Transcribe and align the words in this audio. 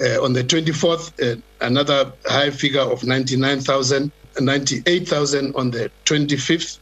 Uh, 0.00 0.22
on 0.24 0.32
the 0.32 0.42
24th, 0.42 1.12
uh, 1.20 1.38
another 1.60 2.10
high 2.24 2.50
figure 2.50 2.80
of 2.80 3.04
99,000, 3.04 4.10
98,000 4.40 5.54
on 5.54 5.70
the 5.70 5.90
25th. 6.06 6.78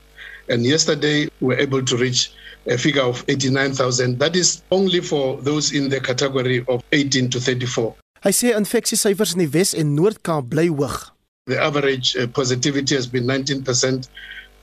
And 0.49 0.65
yesterday, 0.65 1.29
we 1.41 1.49
were 1.49 1.61
able 1.61 1.85
to 1.85 1.97
reach 1.97 2.31
a 2.69 2.79
figure 2.79 3.03
of 3.03 3.25
89,000. 3.29 4.19
That 4.19 4.37
is 4.37 4.63
only 4.71 5.01
for 5.01 5.37
those 5.43 5.73
in 5.73 5.89
the 5.89 6.01
category 6.01 6.65
of 6.69 6.83
18 6.93 7.31
to 7.31 7.41
34. 7.41 7.95
Hy 8.23 8.33
sê 8.35 8.51
infeksiesyfers 8.55 9.37
in 9.37 9.45
die 9.45 9.51
Wes 9.55 9.75
en 9.79 9.95
Noord-Kaap 9.95 10.49
bly 10.51 10.67
hoog. 10.69 11.11
The 11.47 11.59
average 11.63 12.17
uh, 12.17 12.27
positivity 12.27 12.95
has 12.97 13.07
been 13.07 13.25
19%. 13.25 14.09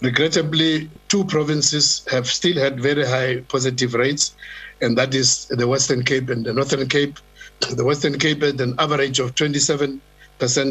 Regrettably, 0.02 0.90
two 1.08 1.24
provinces 1.24 2.06
have 2.12 2.28
still 2.28 2.60
had 2.60 2.82
very 2.82 3.06
high 3.06 3.40
positive 3.48 3.94
rates, 3.94 4.36
and 4.82 4.98
that 4.98 5.16
is 5.16 5.48
the 5.48 5.68
Western 5.68 6.04
Cape 6.04 6.30
and 6.30 6.46
the 6.46 6.54
Northern 6.54 6.88
Cape. 6.88 7.18
The 7.62 7.84
Western 7.84 8.20
Cape 8.20 8.42
had 8.42 8.62
an 8.62 8.76
average 8.80 9.20
of 9.20 9.36
27% 9.36 10.00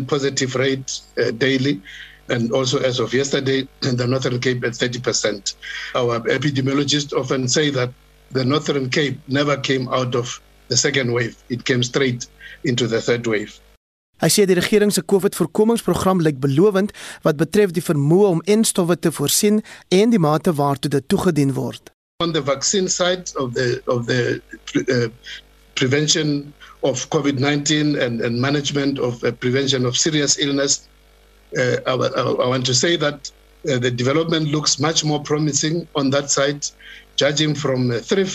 positive 0.08 0.54
rate 0.54 1.00
uh, 1.18 1.30
daily, 1.32 1.80
and 2.28 2.52
also 2.52 2.78
as 2.80 3.00
of 3.00 3.12
yesterday, 3.12 3.68
in 3.82 3.96
the 4.00 4.06
Northern 4.06 4.40
Cape 4.40 4.64
at 4.64 4.72
30%. 4.72 5.54
Our 5.94 6.20
epidemiologists 6.20 7.12
often 7.12 7.48
say 7.48 7.70
that 7.70 7.90
the 8.30 8.44
Northern 8.44 8.90
Cape 8.90 9.18
never 9.28 9.56
came 9.56 9.88
out 9.88 10.14
of 10.14 10.40
the 10.68 10.76
second 10.76 11.12
wave, 11.12 11.36
it 11.48 11.64
came 11.64 11.82
straight 11.82 12.26
into 12.64 12.86
the 12.86 13.00
third 13.00 13.26
wave. 13.26 13.60
Hy 14.22 14.30
sê 14.30 14.44
die 14.46 14.54
regering 14.56 14.92
se 14.94 15.02
COVID-voorkomingsprogram 15.10 16.22
lyk 16.22 16.38
belovend 16.40 16.94
wat 17.26 17.36
betref 17.36 17.74
die 17.74 17.82
vermoë 17.82 18.28
om 18.36 18.42
enstowwe 18.54 18.96
te 18.96 19.10
voorsien 19.12 19.58
en 19.92 20.12
die 20.14 20.22
mate 20.22 20.54
waartoe 20.54 20.92
dit 20.94 21.08
toegedien 21.10 21.52
word. 21.58 21.90
On 22.22 22.32
the 22.32 22.42
vaccine 22.42 22.88
side 22.88 23.34
of 23.36 23.52
the 23.58 23.82
of 23.90 24.06
the 24.06 24.40
uh, 24.86 25.10
prevention 25.74 26.54
of 26.84 27.08
COVID-19 27.10 28.00
and 28.00 28.20
and 28.20 28.40
management 28.40 28.98
of 28.98 29.22
uh, 29.24 29.32
prevention 29.32 29.86
of 29.86 29.96
serious 29.96 30.38
illness 30.38 30.88
uh, 31.58 31.76
I, 31.86 31.92
I 31.94 32.48
want 32.48 32.66
to 32.66 32.74
say 32.74 32.96
that 32.96 33.30
uh, 33.70 33.78
the 33.78 33.90
development 33.90 34.48
looks 34.48 34.78
much 34.78 35.04
more 35.04 35.22
promising 35.22 35.88
on 35.94 36.10
that 36.10 36.30
side 36.30 36.64
judging 37.16 37.54
from 37.54 37.90
uh, 37.90 37.98
three 38.00 38.26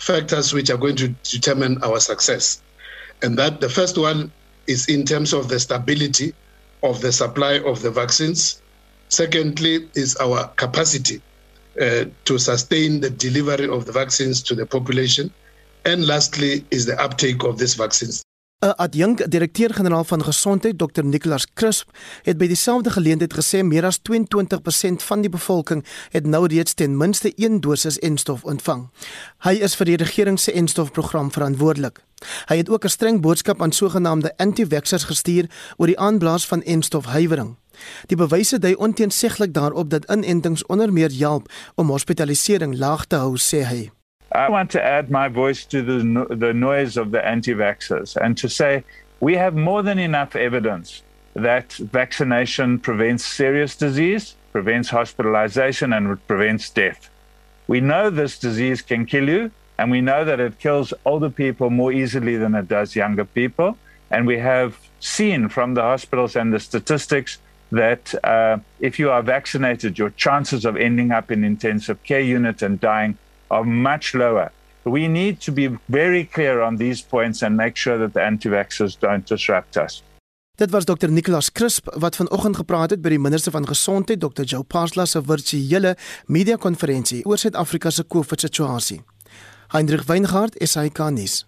factors 0.00 0.52
which 0.52 0.70
are 0.70 0.76
going 0.76 0.96
to 0.96 1.08
determine 1.30 1.82
our 1.82 1.98
success 2.00 2.62
and 3.22 3.38
that 3.38 3.60
the 3.60 3.68
first 3.68 3.98
one 3.98 4.32
is 4.66 4.88
in 4.88 5.04
terms 5.04 5.32
of 5.32 5.48
the 5.48 5.58
stability 5.58 6.32
of 6.82 7.00
the 7.00 7.12
supply 7.12 7.54
of 7.60 7.82
the 7.82 7.90
vaccines. 7.90 8.62
Secondly, 9.10 9.88
is 9.94 10.16
our 10.16 10.48
capacity 10.56 11.22
uh, 11.80 12.04
to 12.24 12.38
sustain 12.38 13.00
the 13.00 13.10
delivery 13.10 13.68
of 13.68 13.86
the 13.86 13.92
vaccines 13.92 14.42
to 14.42 14.54
the 14.54 14.66
population. 14.66 15.34
And 15.82 16.06
lastly, 16.06 16.64
is 16.70 16.84
the 16.84 16.96
uptake 17.04 17.44
of 17.44 17.58
these 17.58 17.76
vaccines. 17.76 18.22
'n 18.60 18.74
Adjunk 18.76 19.30
direkteur-generaal 19.30 20.04
van 20.04 20.24
gesondheid, 20.24 20.78
Dr 20.78 21.04
Nicholas 21.04 21.46
Crisp, 21.54 21.90
het 22.22 22.38
by 22.38 22.46
dieselfde 22.46 22.90
geleentheid 22.90 23.34
gesê 23.34 23.62
meer 23.62 23.84
as 23.84 24.00
22% 24.02 25.02
van 25.02 25.20
die 25.20 25.30
bevolking 25.30 25.84
het 26.10 26.26
nou 26.26 26.46
reeds 26.46 26.74
ten 26.74 26.96
minste 26.96 27.32
een 27.36 27.60
dosis 27.60 27.98
enstof 27.98 28.42
ontvang. 28.44 28.88
Hy 29.46 29.52
is 29.62 29.76
vir 29.78 29.86
die 29.86 29.96
regering 29.96 30.40
se 30.40 30.52
enstofprogram 30.52 31.30
verantwoordelik. 31.30 32.02
Hy 32.50 32.56
het 32.56 32.68
ook 32.68 32.84
'n 32.84 32.88
streng 32.88 33.20
boodskap 33.20 33.62
aan 33.62 33.72
sogenaamde 33.72 34.36
anti-vaxxers 34.36 35.04
gestuur 35.04 35.46
oor 35.76 35.86
die 35.86 35.98
aanblaas 35.98 36.46
van 36.46 36.62
enstofhuiwering. 36.62 37.56
Die 38.06 38.16
bewyse 38.16 38.58
dui 38.58 38.74
onteenseglik 38.74 39.54
daarop 39.54 39.90
dat 39.90 40.10
inentings 40.10 40.66
onder 40.66 40.92
meer 40.92 41.12
help 41.18 41.52
om 41.74 41.90
hospitalisering 41.90 42.78
laag 42.78 43.06
te 43.06 43.16
hou, 43.16 43.36
sê 43.38 43.62
hy. 43.62 43.90
I 44.32 44.50
want 44.50 44.70
to 44.72 44.82
add 44.82 45.10
my 45.10 45.28
voice 45.28 45.64
to 45.66 45.82
the, 45.82 46.34
the 46.34 46.52
noise 46.52 46.96
of 46.96 47.10
the 47.10 47.24
anti 47.26 47.54
vaxxers 47.54 48.16
and 48.16 48.36
to 48.38 48.48
say 48.48 48.84
we 49.20 49.34
have 49.36 49.54
more 49.54 49.82
than 49.82 49.98
enough 49.98 50.36
evidence 50.36 51.02
that 51.34 51.72
vaccination 51.72 52.78
prevents 52.78 53.24
serious 53.24 53.76
disease, 53.76 54.34
prevents 54.52 54.90
hospitalization, 54.90 55.92
and 55.92 56.26
prevents 56.26 56.70
death. 56.70 57.10
We 57.66 57.80
know 57.80 58.10
this 58.10 58.38
disease 58.38 58.82
can 58.82 59.06
kill 59.06 59.28
you, 59.28 59.50
and 59.78 59.90
we 59.90 60.00
know 60.00 60.24
that 60.24 60.40
it 60.40 60.58
kills 60.58 60.92
older 61.04 61.30
people 61.30 61.70
more 61.70 61.92
easily 61.92 62.36
than 62.36 62.54
it 62.54 62.68
does 62.68 62.96
younger 62.96 63.24
people. 63.24 63.78
And 64.10 64.26
we 64.26 64.38
have 64.38 64.78
seen 65.00 65.48
from 65.48 65.74
the 65.74 65.82
hospitals 65.82 66.34
and 66.34 66.52
the 66.52 66.60
statistics 66.60 67.38
that 67.70 68.14
uh, 68.24 68.58
if 68.80 68.98
you 68.98 69.10
are 69.10 69.22
vaccinated, 69.22 69.98
your 69.98 70.10
chances 70.10 70.64
of 70.64 70.76
ending 70.76 71.12
up 71.12 71.30
in 71.30 71.44
intensive 71.44 72.02
care 72.02 72.20
unit 72.20 72.62
and 72.62 72.80
dying 72.80 73.18
are 73.48 73.64
much 73.64 74.14
lower. 74.14 74.52
We 74.84 75.08
need 75.08 75.40
to 75.44 75.52
be 75.52 75.68
very 75.86 76.24
clear 76.24 76.60
on 76.60 76.76
these 76.76 77.02
points 77.02 77.42
and 77.42 77.56
make 77.56 77.76
sure 77.76 77.98
that 77.98 78.12
the 78.12 78.22
anti-vaxxers 78.22 78.98
don't 78.98 79.26
disrupt 79.28 79.76
us. 79.76 80.02
Dit 80.58 80.70
was 80.70 80.84
Dr 80.84 81.10
Nicholas 81.10 81.52
Crisp 81.52 81.86
wat 81.94 82.16
vanoggend 82.16 82.56
gepraat 82.56 82.90
het 82.90 83.02
by 83.02 83.12
die 83.14 83.20
minister 83.22 83.52
van 83.54 83.66
gesondheid 83.66 84.20
Dr 84.20 84.42
Joe 84.42 84.64
Pasla 84.66 85.04
se 85.06 85.22
virtuele 85.22 85.94
media 86.26 86.56
konferensie 86.56 87.22
oor 87.24 87.38
Suid-Afrika 87.38 87.90
se 87.90 88.06
COVID-situasie. 88.06 89.02
Hendrik 89.68 90.02
Weingart, 90.08 90.58
SAK 90.58 90.98
nuus. 91.14 91.47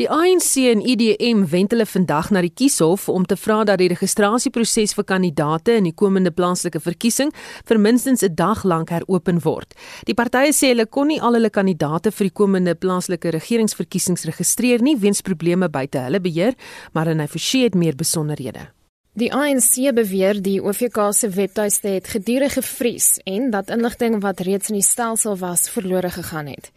Die 0.00 0.08
ANC 0.08 0.54
en 0.64 0.80
IDM 0.80 1.42
wend 1.52 1.74
hulle 1.74 1.84
vandag 1.84 2.30
na 2.32 2.40
die 2.40 2.52
kieshof 2.56 3.02
om 3.12 3.26
te 3.28 3.36
vra 3.36 3.58
dat 3.68 3.82
die 3.82 3.90
registrasieproses 3.90 4.94
vir 4.96 5.04
kandidaate 5.04 5.74
in 5.76 5.90
die 5.90 5.92
komende 5.92 6.32
plaaslike 6.32 6.80
verkiesing 6.80 7.34
vir 7.68 7.80
minstens 7.84 8.24
'n 8.24 8.32
dag 8.34 8.64
lank 8.64 8.88
heropen 8.88 9.42
word. 9.44 9.74
Die 10.06 10.14
partye 10.14 10.54
sê 10.56 10.72
hulle 10.72 10.86
kon 10.86 11.08
nie 11.08 11.20
al 11.20 11.34
hulle 11.34 11.50
kandidaate 11.50 12.12
vir 12.12 12.24
die 12.30 12.38
komende 12.40 12.74
plaaslike 12.74 13.28
regeringsverkiesings 13.30 14.24
registreer 14.24 14.80
nie 14.80 14.96
weens 14.96 15.20
probleme 15.20 15.68
buite 15.68 15.98
hulle 15.98 16.20
beheer, 16.20 16.54
maar 16.94 17.08
en 17.08 17.20
hy 17.20 17.26
forsie 17.26 17.64
het 17.64 17.74
meer 17.74 17.94
besonderhede. 17.94 18.72
Die 19.12 19.32
ANC 19.34 19.92
beweer 19.94 20.40
die 20.40 20.62
OVK 20.62 21.12
se 21.12 21.28
webtuiste 21.28 21.88
het 21.88 22.08
gedurig 22.08 22.54
gevries 22.54 23.20
en 23.26 23.50
dat 23.50 23.68
inligting 23.68 24.22
wat 24.22 24.40
reeds 24.40 24.70
in 24.70 24.76
die 24.76 24.82
stelsel 24.82 25.36
was 25.36 25.68
verlore 25.68 26.10
gegaan 26.10 26.46
het 26.46 26.72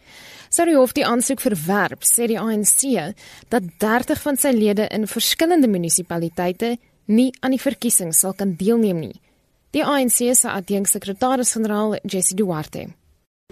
sou 0.54 0.66
die 0.70 0.78
hof 0.78 0.94
die 0.94 1.06
aansoek 1.06 1.42
verwerp, 1.42 2.06
sê 2.06 2.28
die 2.30 2.40
ANC 2.40 2.86
dat 3.50 3.70
30 3.82 4.22
van 4.22 4.38
sy 4.38 4.54
lede 4.54 4.86
in 4.94 5.10
verskillende 5.10 5.70
munisipaliteite 5.72 6.76
nie 7.10 7.32
aan 7.42 7.56
die 7.56 7.62
verkiesing 7.62 8.14
sal 8.14 8.36
kan 8.38 8.54
deelneem 8.60 9.00
nie. 9.02 9.16
Die 9.74 9.82
ANC 9.82 10.20
se 10.38 10.52
adjunksekretaris-generaal, 10.52 11.98
Jessie 12.06 12.38
Duarte, 12.38 12.92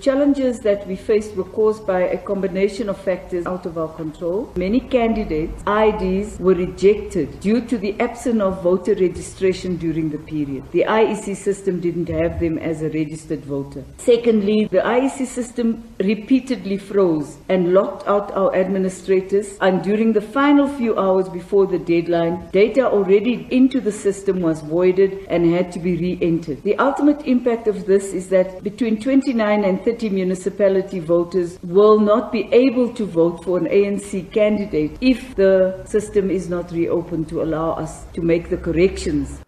Challenges 0.01 0.61
that 0.61 0.87
we 0.87 0.95
faced 0.95 1.35
were 1.35 1.43
caused 1.43 1.85
by 1.85 1.99
a 1.99 2.17
combination 2.17 2.89
of 2.89 2.97
factors 2.97 3.45
out 3.45 3.67
of 3.67 3.77
our 3.77 3.89
control. 3.89 4.51
Many 4.55 4.79
candidates' 4.79 5.61
IDs 5.67 6.39
were 6.39 6.55
rejected 6.55 7.39
due 7.39 7.61
to 7.67 7.77
the 7.77 7.93
absence 7.99 8.41
of 8.41 8.63
voter 8.63 8.95
registration 8.95 9.77
during 9.77 10.09
the 10.09 10.17
period. 10.17 10.63
The 10.71 10.85
IEC 10.87 11.35
system 11.35 11.79
didn't 11.79 12.09
have 12.09 12.39
them 12.39 12.57
as 12.57 12.81
a 12.81 12.89
registered 12.89 13.45
voter. 13.45 13.83
Secondly, 13.99 14.67
the 14.71 14.79
IEC 14.79 15.27
system 15.27 15.83
repeatedly 15.99 16.79
froze 16.79 17.37
and 17.47 17.71
locked 17.71 18.07
out 18.07 18.31
our 18.31 18.55
administrators, 18.55 19.55
and 19.61 19.83
during 19.83 20.13
the 20.13 20.21
final 20.21 20.67
few 20.67 20.97
hours 20.97 21.29
before 21.29 21.67
the 21.67 21.77
deadline, 21.77 22.49
data 22.49 22.89
already 22.89 23.47
into 23.51 23.79
the 23.79 23.91
system 23.91 24.41
was 24.41 24.61
voided 24.61 25.27
and 25.29 25.45
had 25.53 25.71
to 25.73 25.77
be 25.77 25.95
re 25.95 26.17
entered. 26.23 26.63
The 26.63 26.79
ultimate 26.79 27.21
impact 27.27 27.67
of 27.67 27.85
this 27.85 28.13
is 28.13 28.29
that 28.29 28.63
between 28.63 28.99
29 28.99 29.63
and 29.63 29.79
30 29.83 29.90
municipality 29.99 30.99
voters 30.99 31.57
will 31.63 31.99
not 31.99 32.31
be 32.31 32.47
able 32.51 32.93
to 32.93 33.05
vote 33.05 33.43
for 33.43 33.57
an 33.57 33.65
ANC 33.65 34.31
candidate 34.31 34.97
if 35.01 35.35
the 35.35 35.83
system 35.85 36.29
is 36.29 36.47
not 36.49 36.71
reopened 36.71 37.27
to 37.29 37.41
allow 37.41 37.71
us 37.71 38.05
to 38.13 38.21
make 38.21 38.49
the 38.49 38.57
corrections. 38.57 39.41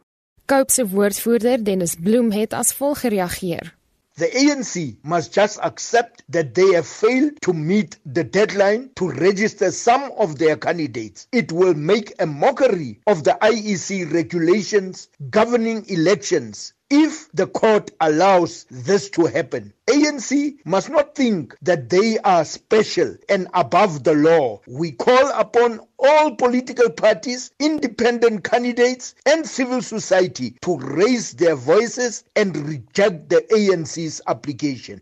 Cope 0.46 0.72
se 0.72 0.86
woordvoerder 0.86 1.64
Dennis 1.64 1.96
Bloem 1.96 2.32
het 2.32 2.54
as 2.54 2.74
volg 2.74 2.98
gereageer. 2.98 3.74
The 4.16 4.30
ANC 4.30 4.98
must 5.02 5.34
just 5.34 5.58
accept 5.64 6.24
that 6.30 6.54
they 6.54 6.74
have 6.74 6.86
failed 6.86 7.42
to 7.42 7.54
meet 7.54 7.98
the 8.06 8.24
deadline 8.24 8.92
to 8.96 9.10
register 9.10 9.72
some 9.72 10.12
of 10.20 10.38
their 10.38 10.56
candidates. 10.56 11.28
It 11.32 11.52
will 11.52 11.74
make 11.74 12.14
a 12.20 12.28
mockery 12.28 13.00
of 13.08 13.24
the 13.24 13.36
IEC 13.42 14.14
regulations 14.14 15.10
governing 15.32 15.86
elections 15.88 16.74
if 16.94 17.28
the 17.34 17.48
court 17.48 17.90
allows 18.00 18.68
this 18.70 19.10
to 19.10 19.26
happen. 19.26 19.74
ANC 19.88 20.54
must 20.64 20.90
not 20.92 21.16
think 21.16 21.58
that 21.64 21.90
they 21.90 22.20
are 22.20 22.46
special 22.46 23.18
and 23.28 23.48
above 23.56 24.04
the 24.04 24.14
law. 24.14 24.62
We 24.68 24.92
call 24.92 25.32
upon 25.32 25.80
all 25.98 26.36
political 26.36 26.92
parties, 26.92 27.50
independent 27.60 28.44
candidates, 28.44 29.16
and 29.26 29.48
civil 29.48 29.82
society 29.82 30.56
to 30.62 30.78
raise 30.78 31.34
their 31.34 31.56
voices 31.56 32.24
and 32.36 32.56
reject 32.56 33.30
the 33.30 33.42
ANC's 33.52 34.22
application. 34.28 35.02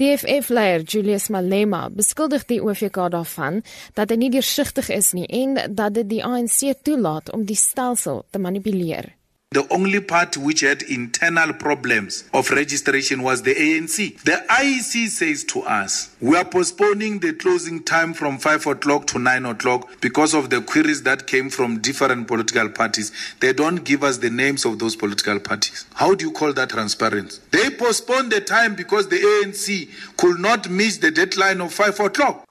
DFF-leier 0.00 0.82
Julius 0.82 1.28
Malema 1.30 1.86
beskuldig 1.92 2.48
die 2.48 2.58
OVK 2.64 2.98
daarvan 3.14 3.60
dat 3.94 4.10
hy 4.10 4.18
nie 4.18 4.30
deursigtig 4.34 4.88
is 4.90 5.12
nie 5.14 5.28
en 5.30 5.54
dat 5.70 5.94
dit 6.00 6.08
die 6.16 6.22
ANC 6.26 6.72
toelaat 6.82 7.30
om 7.30 7.44
die 7.46 7.58
stelsel 7.60 8.24
te 8.32 8.42
manipuleer. 8.42 9.12
The 9.52 9.66
only 9.70 10.00
party 10.00 10.40
which 10.40 10.60
had 10.60 10.80
internal 10.80 11.52
problems 11.52 12.24
of 12.32 12.50
registration 12.50 13.22
was 13.22 13.42
the 13.42 13.54
ANC. 13.54 14.18
The 14.22 14.42
IEC 14.48 15.08
says 15.08 15.44
to 15.44 15.60
us, 15.60 16.16
we 16.22 16.38
are 16.38 16.44
postponing 16.46 17.18
the 17.18 17.34
closing 17.34 17.82
time 17.82 18.14
from 18.14 18.38
5 18.38 18.66
o'clock 18.66 19.06
to 19.08 19.18
9 19.18 19.44
o'clock 19.44 20.00
because 20.00 20.32
of 20.32 20.48
the 20.48 20.62
queries 20.62 21.02
that 21.02 21.26
came 21.26 21.50
from 21.50 21.80
different 21.80 22.28
political 22.28 22.70
parties. 22.70 23.12
They 23.40 23.52
don't 23.52 23.84
give 23.84 24.02
us 24.02 24.16
the 24.16 24.30
names 24.30 24.64
of 24.64 24.78
those 24.78 24.96
political 24.96 25.38
parties. 25.38 25.84
How 25.92 26.14
do 26.14 26.24
you 26.24 26.32
call 26.32 26.54
that 26.54 26.70
transparency? 26.70 27.42
They 27.50 27.68
postponed 27.68 28.32
the 28.32 28.40
time 28.40 28.74
because 28.74 29.08
the 29.08 29.18
ANC 29.18 29.90
could 30.16 30.38
not 30.38 30.70
miss 30.70 30.96
the 30.96 31.10
deadline 31.10 31.60
of 31.60 31.74
5 31.74 32.00
o'clock. 32.00 32.46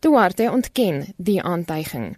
Duarte 0.00 0.48
ontken 0.48 1.14
die 1.16 1.40
aantuiging. 1.44 2.16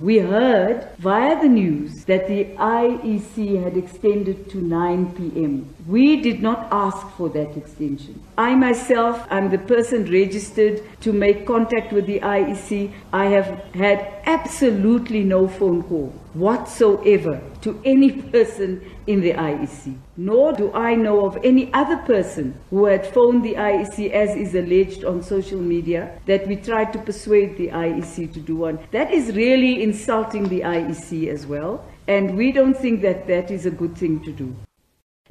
We 0.00 0.18
heard 0.18 0.88
via 0.98 1.40
the 1.40 1.48
news 1.48 2.04
that 2.06 2.26
the 2.26 2.46
IEC 2.56 3.62
had 3.62 3.76
extended 3.76 4.50
to 4.50 4.58
9 4.58 5.14
p.m. 5.14 5.72
We 5.86 6.20
did 6.20 6.42
not 6.42 6.66
ask 6.72 7.08
for 7.10 7.28
that 7.28 7.56
extension. 7.56 8.20
I 8.36 8.56
myself 8.56 9.24
am 9.30 9.50
the 9.50 9.58
person 9.58 10.10
registered 10.10 10.82
to 11.02 11.12
make 11.12 11.46
contact 11.46 11.92
with 11.92 12.06
the 12.06 12.18
IEC. 12.18 12.90
I 13.12 13.26
have 13.26 13.46
had 13.72 14.20
absolutely 14.26 15.22
no 15.22 15.46
phone 15.46 15.84
call 15.84 16.12
whatsoever 16.32 17.40
to 17.60 17.80
any 17.84 18.10
person 18.32 18.80
in 19.06 19.20
the 19.20 19.32
IEC. 19.32 19.96
Nor 20.16 20.52
do 20.52 20.72
I 20.72 20.94
know 20.94 21.26
of 21.26 21.38
any 21.44 21.72
other 21.72 21.98
person 21.98 22.54
who 22.70 22.86
had 22.86 23.06
phoned 23.06 23.44
the 23.44 23.54
IEC, 23.54 24.10
as 24.10 24.36
is 24.36 24.54
alleged 24.54 25.04
on 25.04 25.22
social 25.22 25.60
media, 25.60 26.18
that 26.26 26.46
we 26.46 26.56
tried 26.56 26.92
to 26.92 26.98
persuade 26.98 27.56
the 27.56 27.68
IEC 27.68 28.32
to 28.32 28.40
do 28.40 28.56
one. 28.56 28.78
That 28.92 29.12
is 29.12 29.34
really 29.34 29.82
insulting 29.82 30.48
the 30.48 30.60
IEC 30.60 31.28
as 31.28 31.46
well, 31.46 31.84
and 32.08 32.36
we 32.36 32.52
don't 32.52 32.76
think 32.76 33.02
that 33.02 33.26
that 33.26 33.50
is 33.50 33.66
a 33.66 33.70
good 33.70 33.96
thing 33.96 34.22
to 34.24 34.32
do. 34.32 34.54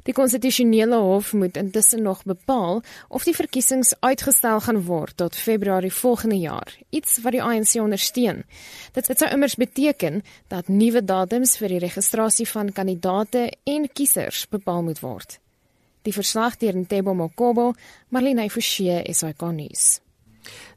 Die 0.04 0.12
konstitusionele 0.12 0.98
hof 1.00 1.32
moet 1.32 1.56
intussen 1.56 2.02
nog 2.02 2.22
bepaal 2.28 2.82
of 3.08 3.24
die 3.24 3.34
verkiesings 3.34 3.94
uitgestel 4.00 4.60
gaan 4.60 4.82
word 4.84 5.16
tot 5.16 5.36
Februarie 5.36 5.92
volgende 5.92 6.36
jaar, 6.36 6.76
iets 6.90 7.22
wat 7.24 7.32
die 7.32 7.42
ANC 7.42 7.72
ondersteun. 7.80 8.42
Dit 8.92 9.08
sou 9.08 9.30
immers 9.30 9.56
beteken 9.56 10.20
dat 10.52 10.68
nuwe 10.68 11.04
datums 11.04 11.56
vir 11.56 11.72
die 11.72 11.80
registrasie 11.86 12.48
van 12.48 12.72
kandidaate 12.72 13.48
en 13.64 13.88
kiesers 13.88 14.44
bepaal 14.52 14.84
moet 14.84 15.00
word. 15.00 15.38
Die 16.04 16.12
verslag 16.12 16.60
deur 16.60 16.76
Ntebo 16.76 17.14
Mokobo, 17.16 17.72
Marlene 18.12 18.50
Forsie, 18.50 19.00
SAK 19.08 19.48
nuus. 19.56 20.03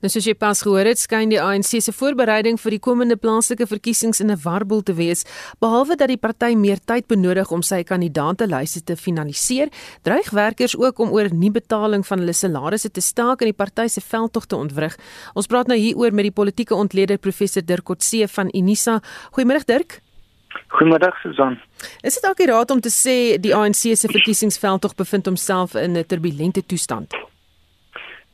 Nou 0.01 0.09
soos 0.09 0.25
jy 0.25 0.33
pas 0.33 0.61
gehoor 0.61 0.85
het, 0.85 0.99
skyn 0.99 1.29
die 1.29 1.41
ANC 1.41 1.81
se 1.81 1.91
voorbereiding 1.91 2.59
vir 2.61 2.71
die 2.71 2.79
komende 2.79 3.17
plaaslike 3.17 3.67
verkiesings 3.67 4.21
in 4.21 4.31
'n 4.31 4.39
warboel 4.43 4.83
te 4.83 4.93
wees, 4.93 5.25
behalwe 5.59 5.95
dat 5.95 6.07
die 6.07 6.17
party 6.17 6.55
meer 6.55 6.79
tyd 6.85 7.07
benodig 7.07 7.51
om 7.51 7.61
sy 7.61 7.83
kandidaatelyste 7.83 8.83
te 8.83 8.95
finaliseer, 8.95 9.69
dreig 10.03 10.29
werkers 10.29 10.77
ook 10.77 10.99
om 10.99 11.11
oor 11.11 11.29
nie 11.33 11.51
betaling 11.51 12.05
van 12.05 12.19
hulle 12.19 12.33
salarisse 12.33 12.91
te 12.91 13.01
staak 13.01 13.41
en 13.41 13.47
die 13.47 13.53
party 13.53 13.87
se 13.87 14.01
veldtog 14.01 14.45
te 14.45 14.55
ontwrig. 14.55 14.97
Ons 15.35 15.47
praat 15.47 15.67
nou 15.67 15.77
hieroor 15.77 16.13
met 16.13 16.23
die 16.23 16.31
politieke 16.31 16.75
ontleder 16.75 17.17
professor 17.17 17.61
Dirk 17.65 17.83
Kotse 17.83 18.27
van 18.27 18.49
Unisa. 18.53 19.01
Goeiemôre 19.31 19.65
Dirk. 19.65 20.01
Goeiemiddag 20.67 21.15
Susan. 21.21 21.59
Is 22.01 22.13
dit 22.13 22.25
akuraat 22.25 22.71
om 22.71 22.81
te 22.81 22.91
sê 22.91 23.37
die 23.39 23.55
ANC 23.55 23.95
se 23.95 24.09
verkiesingsveldtog 24.11 24.95
bevind 24.95 25.25
homself 25.25 25.75
in 25.75 25.97
'n 25.97 26.05
turbulente 26.05 26.65
toestand? 26.65 27.13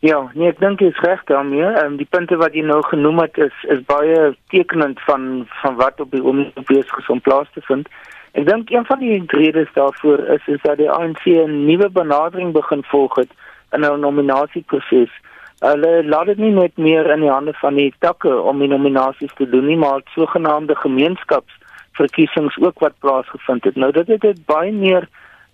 Ja, 0.04 0.18
nee, 0.36 0.50
ek 0.52 0.58
dink 0.60 0.82
jy 0.84 0.90
is 0.92 0.98
reg 1.00 1.22
daarmee. 1.30 1.64
Ehm 1.64 1.94
um, 1.94 1.94
die 1.96 2.08
punte 2.12 2.36
wat 2.36 2.56
jy 2.58 2.66
nou 2.68 2.82
genoem 2.90 3.22
het 3.24 3.38
is 3.46 3.62
is 3.72 3.86
baie 3.88 4.34
tekenend 4.52 5.00
van 5.08 5.46
van 5.62 5.78
wat 5.80 6.02
op 6.04 6.12
die 6.12 6.20
oomblik 6.20 6.66
besig 6.68 6.98
is 7.00 7.12
om 7.14 7.22
plaas 7.24 7.48
te 7.54 7.64
vind. 7.70 7.88
Ek 8.36 8.44
dink 8.50 8.74
een 8.74 8.84
van 8.90 9.00
die 9.00 9.22
redes 9.32 9.72
daarvoor 9.78 10.26
is 10.36 10.50
is 10.56 10.60
dat 10.68 10.82
die 10.82 10.90
ANC 10.92 11.24
'n 11.32 11.64
nuwe 11.70 11.90
benadering 12.00 12.52
begin 12.52 12.84
volg 12.92 13.16
het 13.16 13.32
in 13.72 13.88
'n 13.88 14.00
nominasieproses. 14.00 15.14
Hulle 15.60 16.04
laat 16.04 16.26
dit 16.26 16.38
nie 16.38 16.52
net 16.52 16.78
meer 16.78 17.10
in 17.16 17.24
die 17.24 17.32
hande 17.32 17.54
van 17.54 17.76
die 17.76 17.94
takke 18.00 18.42
om 18.42 18.60
die 18.60 18.68
nominasies 18.68 19.34
te 19.34 19.50
doen 19.50 19.66
nie, 19.66 19.78
maar 19.78 20.02
sogenaamde 20.04 20.76
gemeenskapsverkiesings 20.76 22.60
ook 22.60 22.80
wat 22.80 23.00
plaasgevind 23.00 23.64
het. 23.64 23.76
Nou 23.76 23.92
dit 23.92 24.08
het 24.08 24.22
dit 24.22 24.46
baie 24.46 24.72
meer 24.72 25.08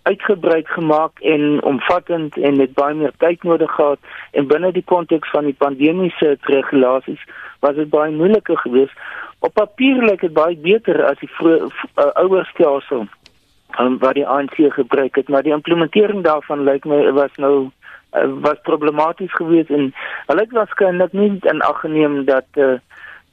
uitgebrei 0.09 0.61
gemaak 0.65 1.19
en 1.19 1.63
omvattend 1.63 2.37
en 2.37 2.57
met 2.57 2.73
baie 2.73 2.95
meer 2.95 3.13
tyd 3.17 3.43
nodig 3.43 3.71
gehad 3.71 3.99
en 4.31 4.47
binne 4.47 4.71
die 4.75 4.85
konteks 4.93 5.29
van 5.35 5.49
die 5.49 5.57
pandemiese 5.63 6.37
regulasies 6.51 7.23
was 7.65 7.75
dit 7.75 7.89
baie 7.89 8.11
moeiliker 8.11 8.57
geweest. 8.57 8.95
Op 9.39 9.53
papier 9.53 10.03
lyk 10.03 10.21
dit 10.25 10.33
baie 10.33 10.57
beter 10.57 11.03
as 11.05 11.19
die 11.21 11.31
uh, 11.41 11.69
ouer 12.23 12.47
stelsel 12.53 13.05
um, 13.79 13.97
wat 14.03 14.17
die 14.17 14.27
ANC 14.27 14.57
gebruik 14.75 15.15
het, 15.15 15.29
maar 15.29 15.43
die 15.43 15.55
implementering 15.55 16.23
daarvan 16.23 16.63
lyk 16.67 16.87
my 16.89 17.01
was 17.17 17.35
nou 17.37 17.69
uh, 18.13 18.25
was 18.45 18.61
problematies 18.67 19.33
geweest 19.35 19.69
en 19.69 19.91
hulle 20.31 20.45
het 20.45 20.55
waarskynlik 20.57 21.13
nie 21.13 21.31
in 21.51 21.61
ag 21.61 21.83
geneem 21.85 22.23
dat 22.25 22.47
uh, 22.57 22.77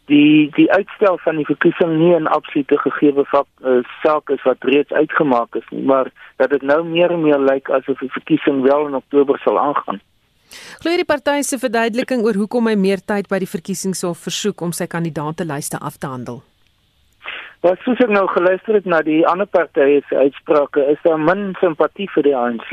die 0.07 0.51
die 0.57 0.67
uitstel 0.73 1.19
van 1.25 1.37
die 1.37 1.47
verkiesing 1.47 1.97
nie 1.99 2.15
'n 2.15 2.27
absolute 2.27 2.79
gegeewe 2.79 3.25
vak, 3.25 3.47
uh, 3.65 3.83
saak 4.03 4.31
is 4.31 4.43
wat 4.43 4.57
reeds 4.61 4.93
uitgemaak 4.93 5.55
is 5.55 5.69
nie, 5.71 5.83
maar 5.83 6.11
dat 6.37 6.51
dit 6.51 6.63
nou 6.63 6.85
meer 6.85 7.11
en 7.11 7.23
meer 7.23 7.39
lyk 7.39 7.71
asof 7.71 7.99
die 7.99 8.13
verkiesing 8.13 8.63
wel 8.63 8.87
in 8.87 8.95
Oktober 8.95 9.39
sal 9.39 9.59
aangaan. 9.59 10.01
Glo 10.81 10.97
die 10.97 11.05
party 11.05 11.43
se 11.43 11.59
verduideliking 11.59 12.23
oor 12.25 12.35
hoekom 12.35 12.67
hy 12.67 12.75
meer 12.75 13.01
tyd 13.13 13.29
by 13.29 13.39
die 13.39 13.51
verkiesingshof 13.51 14.19
versoek 14.29 14.61
om 14.61 14.73
sy 14.73 14.87
kandidaatelyste 14.87 15.79
af 15.79 15.97
te 15.97 16.07
handel? 16.07 16.43
Wat 17.65 17.81
soos 17.83 17.99
ek 18.05 18.13
nou 18.13 18.27
geluister 18.31 18.75
het 18.75 18.87
na 18.87 19.01
die 19.03 19.27
ander 19.27 19.47
partye 19.47 20.03
se 20.09 20.17
uitsprake, 20.17 20.85
is 20.93 21.01
daar 21.03 21.19
min 21.19 21.55
simpatie 21.61 22.07
vir 22.15 22.23
die 22.23 22.37
ANC. 22.37 22.71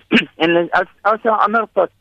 en 0.44 0.68
as 0.70 0.88
as 1.02 1.20
'n 1.22 1.28
ander 1.28 1.66
party 1.66 1.94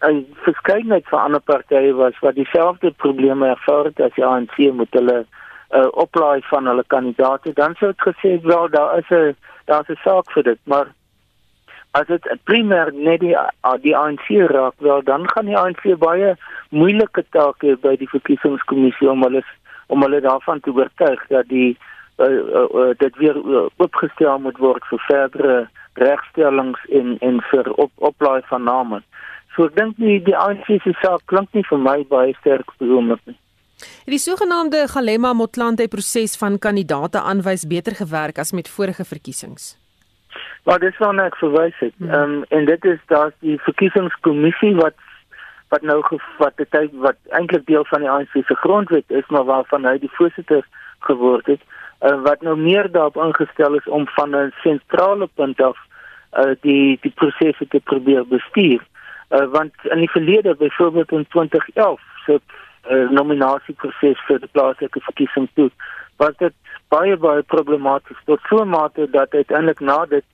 'n 0.00 0.26
verskeidenheid 0.44 1.08
van 1.08 1.22
ander 1.22 1.40
partye 1.40 1.94
was 1.94 2.18
wat 2.18 2.34
dieselfde 2.34 2.90
probleme 2.90 3.46
ervaar 3.48 3.84
het 3.84 4.00
as 4.00 4.14
die 4.14 4.24
ANC 4.24 4.56
met 4.74 4.88
hulle 4.90 5.24
uh, 5.70 5.86
oplaai 5.90 6.40
van 6.50 6.66
hulle 6.66 6.84
kandidaate 6.86 7.52
dan 7.52 7.74
sou 7.74 7.92
dit 7.92 8.06
gesê 8.08 8.40
wel 8.42 8.68
daar 8.70 8.98
is 8.98 9.10
'n 9.10 9.36
daar's 9.64 9.88
'n 9.88 10.00
saak 10.04 10.30
vir 10.32 10.42
dit. 10.42 10.58
Maar 10.64 10.86
as 11.90 12.06
dit 12.06 12.24
primêr 12.44 12.92
net 12.92 13.20
die 13.20 13.36
die 13.80 13.96
ANC 13.96 14.26
raak 14.28 14.74
wel 14.78 15.02
dan 15.02 15.30
gaan 15.30 15.46
die 15.46 15.58
ANC 15.58 15.98
baie 15.98 16.36
moeilike 16.68 17.24
take 17.30 17.76
by 17.76 17.96
die 17.96 18.08
verkiesingskommissie 18.08 19.10
om 19.10 19.22
hulle 19.22 19.42
om 19.86 20.02
hulle 20.02 20.20
daarvan 20.20 20.60
te 20.60 20.70
oortuig 20.70 21.26
dat 21.28 21.48
die 21.48 21.78
uh, 22.18 22.26
uh, 22.26 22.66
uh, 22.74 22.90
dit 22.98 23.16
weer 23.16 23.36
opgestel 23.76 24.38
moet 24.38 24.58
word 24.58 24.84
vir 24.90 25.04
verdere 25.08 25.56
regstellings 26.00 26.80
en 26.88 27.16
en 27.20 27.40
vir 27.50 27.72
op, 27.72 27.92
oplaai 27.96 28.42
van 28.50 28.64
name. 28.64 29.02
So 29.56 29.68
ek 29.68 29.76
dink 29.76 29.98
nie 30.00 30.18
die 30.24 30.36
ANC 30.36 30.68
se 30.82 30.94
saak 31.02 31.24
klink 31.28 31.52
nie 31.52 31.64
vir 31.68 31.78
my 31.78 31.98
baie 32.08 32.34
sterk 32.40 32.72
beoomlik 32.80 33.20
nie. 33.28 33.38
Die 34.06 34.18
sogenaamde 34.18 34.86
Galema 34.88 35.32
Motlanthe 35.34 35.88
proses 35.88 36.36
van 36.38 36.58
kandidate 36.58 37.20
aanwys 37.20 37.66
beter 37.66 37.96
gewerk 37.98 38.38
as 38.38 38.52
met 38.52 38.68
vorige 38.68 39.04
verkiesings. 39.04 39.76
Maar 40.64 40.78
dis 40.78 40.98
wel 40.98 41.12
net 41.12 41.34
verwys 41.36 41.78
het. 41.78 41.94
Hmm. 41.98 42.10
Ehm 42.10 42.36
um, 42.36 42.44
en 42.48 42.64
dit 42.64 42.84
is 42.84 43.00
daar's 43.06 43.34
die 43.40 43.58
verkiesingskommissie 43.68 44.74
wat 44.80 44.96
wat 45.72 45.82
nou 45.82 46.00
wat 46.38 46.56
die 46.56 46.68
tyd 46.68 46.92
wat 47.04 47.18
eintlik 47.38 47.66
deel 47.66 47.84
van 47.88 48.04
die 48.04 48.10
ANC 48.10 48.32
se 48.32 48.56
grondwet 48.64 49.04
is 49.20 49.28
maar 49.28 49.44
waarvan 49.48 49.88
hy 49.88 49.96
die 49.98 50.12
voorsitter 50.16 50.66
geword 51.08 51.46
het 51.46 51.62
uh, 52.02 52.22
wat 52.22 52.40
nou 52.42 52.56
meer 52.56 52.90
daarop 52.90 53.16
ingestel 53.16 53.74
is 53.74 53.88
om 53.88 54.06
van 54.08 54.36
'n 54.36 54.52
sentrale 54.62 55.28
punt 55.34 55.60
af 55.60 55.78
uh, 56.32 56.54
die 56.60 56.98
die 57.00 57.12
prosesse 57.14 57.68
te 57.68 57.80
probeer 57.80 58.26
bestuur 58.26 58.80
uh, 59.30 59.46
want 59.50 59.72
in 59.82 59.98
die 59.98 60.10
verlede 60.10 60.54
byvoorbeeld 60.54 61.12
in 61.12 61.26
2011 61.28 62.00
so 62.26 62.32
'n 62.32 62.40
uh, 62.94 63.10
nominasieproses 63.10 64.18
vir 64.26 64.38
die 64.38 64.52
plaaslike 64.52 65.00
verkiesing 65.00 65.48
toe 65.54 65.70
was 66.16 66.36
dit 66.36 66.54
baie 66.88 67.16
baie 67.16 67.42
problematies 67.42 68.22
tot 68.24 68.40
so 68.48 68.62
'n 68.64 68.68
mate 68.68 69.10
dat 69.10 69.34
uiteindelik 69.34 69.80
na 69.80 70.06
dit 70.06 70.24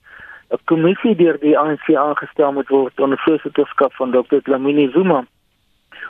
'n 0.51 0.65
kommissie 0.65 1.17
deur 1.17 1.39
die 1.41 1.59
ANC 1.59 1.95
aangestel 1.95 2.53
moet 2.53 2.69
word 2.69 3.01
onder 3.01 3.19
voorsitterskap 3.19 3.93
van 3.95 4.11
Dr. 4.11 4.41
Dlamini 4.43 4.91
Zuma 4.93 5.25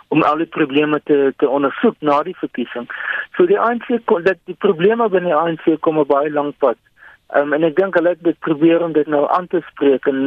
om 0.08 0.22
al 0.22 0.42
die 0.42 0.50
probleme 0.58 1.00
te 1.04 1.32
te 1.36 1.48
ondersoek 1.48 1.96
na 2.00 2.22
die 2.22 2.36
verkiesing. 2.40 2.88
So 3.36 3.46
die 3.46 3.60
ANC 3.60 3.90
kon 4.04 4.22
dat 4.26 4.40
die 4.44 4.56
probleme 4.58 5.08
binne 5.08 5.32
die 5.32 5.38
ANC 5.38 5.80
kom 5.80 5.98
op 5.98 6.08
baie 6.08 6.30
lank 6.30 6.58
pad. 6.58 6.78
Um, 7.36 7.52
en 7.52 7.64
ek 7.66 7.76
dink 7.76 7.96
hulle 7.98 8.14
het 8.16 8.38
probeer 8.40 8.80
om 8.80 8.94
dit 8.96 9.06
nou 9.06 9.26
aan 9.28 9.46
te 9.52 9.60
spreek 9.66 10.06
en 10.08 10.20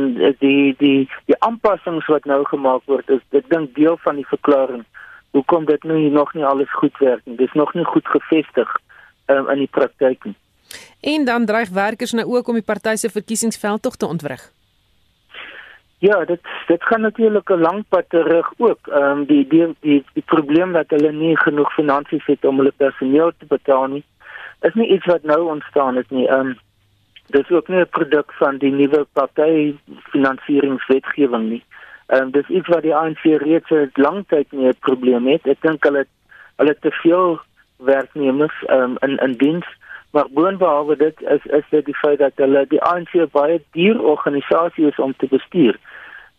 die 0.44 0.76
die 0.78 1.10
die 1.26 1.38
aanpassings 1.40 2.06
wat 2.14 2.28
nou 2.30 2.44
gemaak 2.46 2.86
word 2.86 3.10
is 3.10 3.24
ek 3.34 3.50
dink 3.50 3.74
deel 3.74 3.98
van 4.04 4.22
die 4.22 4.28
verklaring 4.30 4.84
hoekom 5.34 5.66
dit 5.66 5.84
nou 5.84 5.98
nog 6.14 6.34
nie 6.38 6.46
alles 6.46 6.70
goed 6.78 6.98
werk 7.00 7.26
nie. 7.26 7.40
Dis 7.40 7.54
nog 7.58 7.74
nie 7.74 7.86
goed 7.90 8.08
gevestig 8.08 8.70
um, 9.28 9.50
in 9.50 9.64
die 9.64 9.72
praktyk 9.72 10.30
nie. 10.30 10.38
En 11.02 11.26
dan 11.26 11.46
dreig 11.46 11.70
werkers 11.70 12.12
nou 12.12 12.28
ook 12.36 12.48
om 12.48 12.60
die 12.60 12.66
party 12.66 12.96
se 12.96 13.10
verkiesingsveldtog 13.10 13.96
te 13.96 14.06
ontwrig. 14.06 14.52
Ja, 16.02 16.26
dit 16.26 16.40
dit 16.68 16.84
gaan 16.84 17.02
natuurlik 17.02 17.50
'n 17.50 17.62
lang 17.62 17.84
pad 17.90 18.06
terug 18.10 18.54
ook. 18.58 18.88
Ehm 18.88 19.04
um, 19.04 19.26
die 19.26 19.48
die 19.48 19.76
die 19.80 20.06
die 20.14 20.24
probleem 20.26 20.72
dat 20.72 20.90
hulle 20.90 21.12
nie 21.12 21.38
genoeg 21.38 21.74
finansies 21.74 22.26
het 22.26 22.46
om 22.46 22.58
hulle 22.58 22.74
personeel 22.78 23.32
te 23.38 23.46
betaal 23.46 23.88
nie, 23.88 24.04
is 24.62 24.74
nie 24.74 24.88
iets 24.88 25.06
wat 25.06 25.24
nou 25.24 25.42
ontstaan 25.50 25.96
het 25.96 26.10
nie. 26.10 26.28
Ehm 26.28 26.40
um, 26.40 26.58
dis 27.26 27.50
ook 27.50 27.68
nie 27.68 27.80
'n 27.80 27.90
produk 27.90 28.34
van 28.34 28.58
die 28.58 28.72
nuwe 28.72 29.06
party 29.14 29.76
finansieringswetgewing 30.10 31.50
nie. 31.50 31.64
Ehm 32.08 32.22
um, 32.22 32.32
dis 32.32 32.48
iets 32.48 32.68
wat 32.68 32.82
die 32.82 32.96
ANC 32.96 33.24
reeds 33.24 33.70
'n 33.70 33.92
lang 33.94 34.24
tyd 34.28 34.52
mee 34.52 34.68
'n 34.68 34.80
probleem 34.80 35.28
het. 35.28 35.48
Ek 35.48 35.62
dink 35.62 35.84
hulle 35.84 36.06
hulle 36.56 36.76
te 36.80 36.92
veel 36.92 37.40
werknemers 37.78 38.64
ehm 38.66 38.82
um, 38.82 38.98
in 39.00 39.18
in 39.18 39.34
diens 39.34 39.68
maar 40.12 40.26
boonbehalwe 40.32 40.96
dit 40.96 41.22
is 41.22 41.46
is 41.46 41.64
dit 41.70 41.86
die 41.86 41.96
feit 41.96 42.20
dat 42.20 42.32
hulle 42.36 42.66
die 42.68 42.82
ANC 42.82 43.32
baie 43.32 43.62
duur 43.72 44.02
organisasie 44.02 44.88
is 44.88 45.00
om 45.00 45.14
te 45.18 45.28
bestuur. 45.28 45.80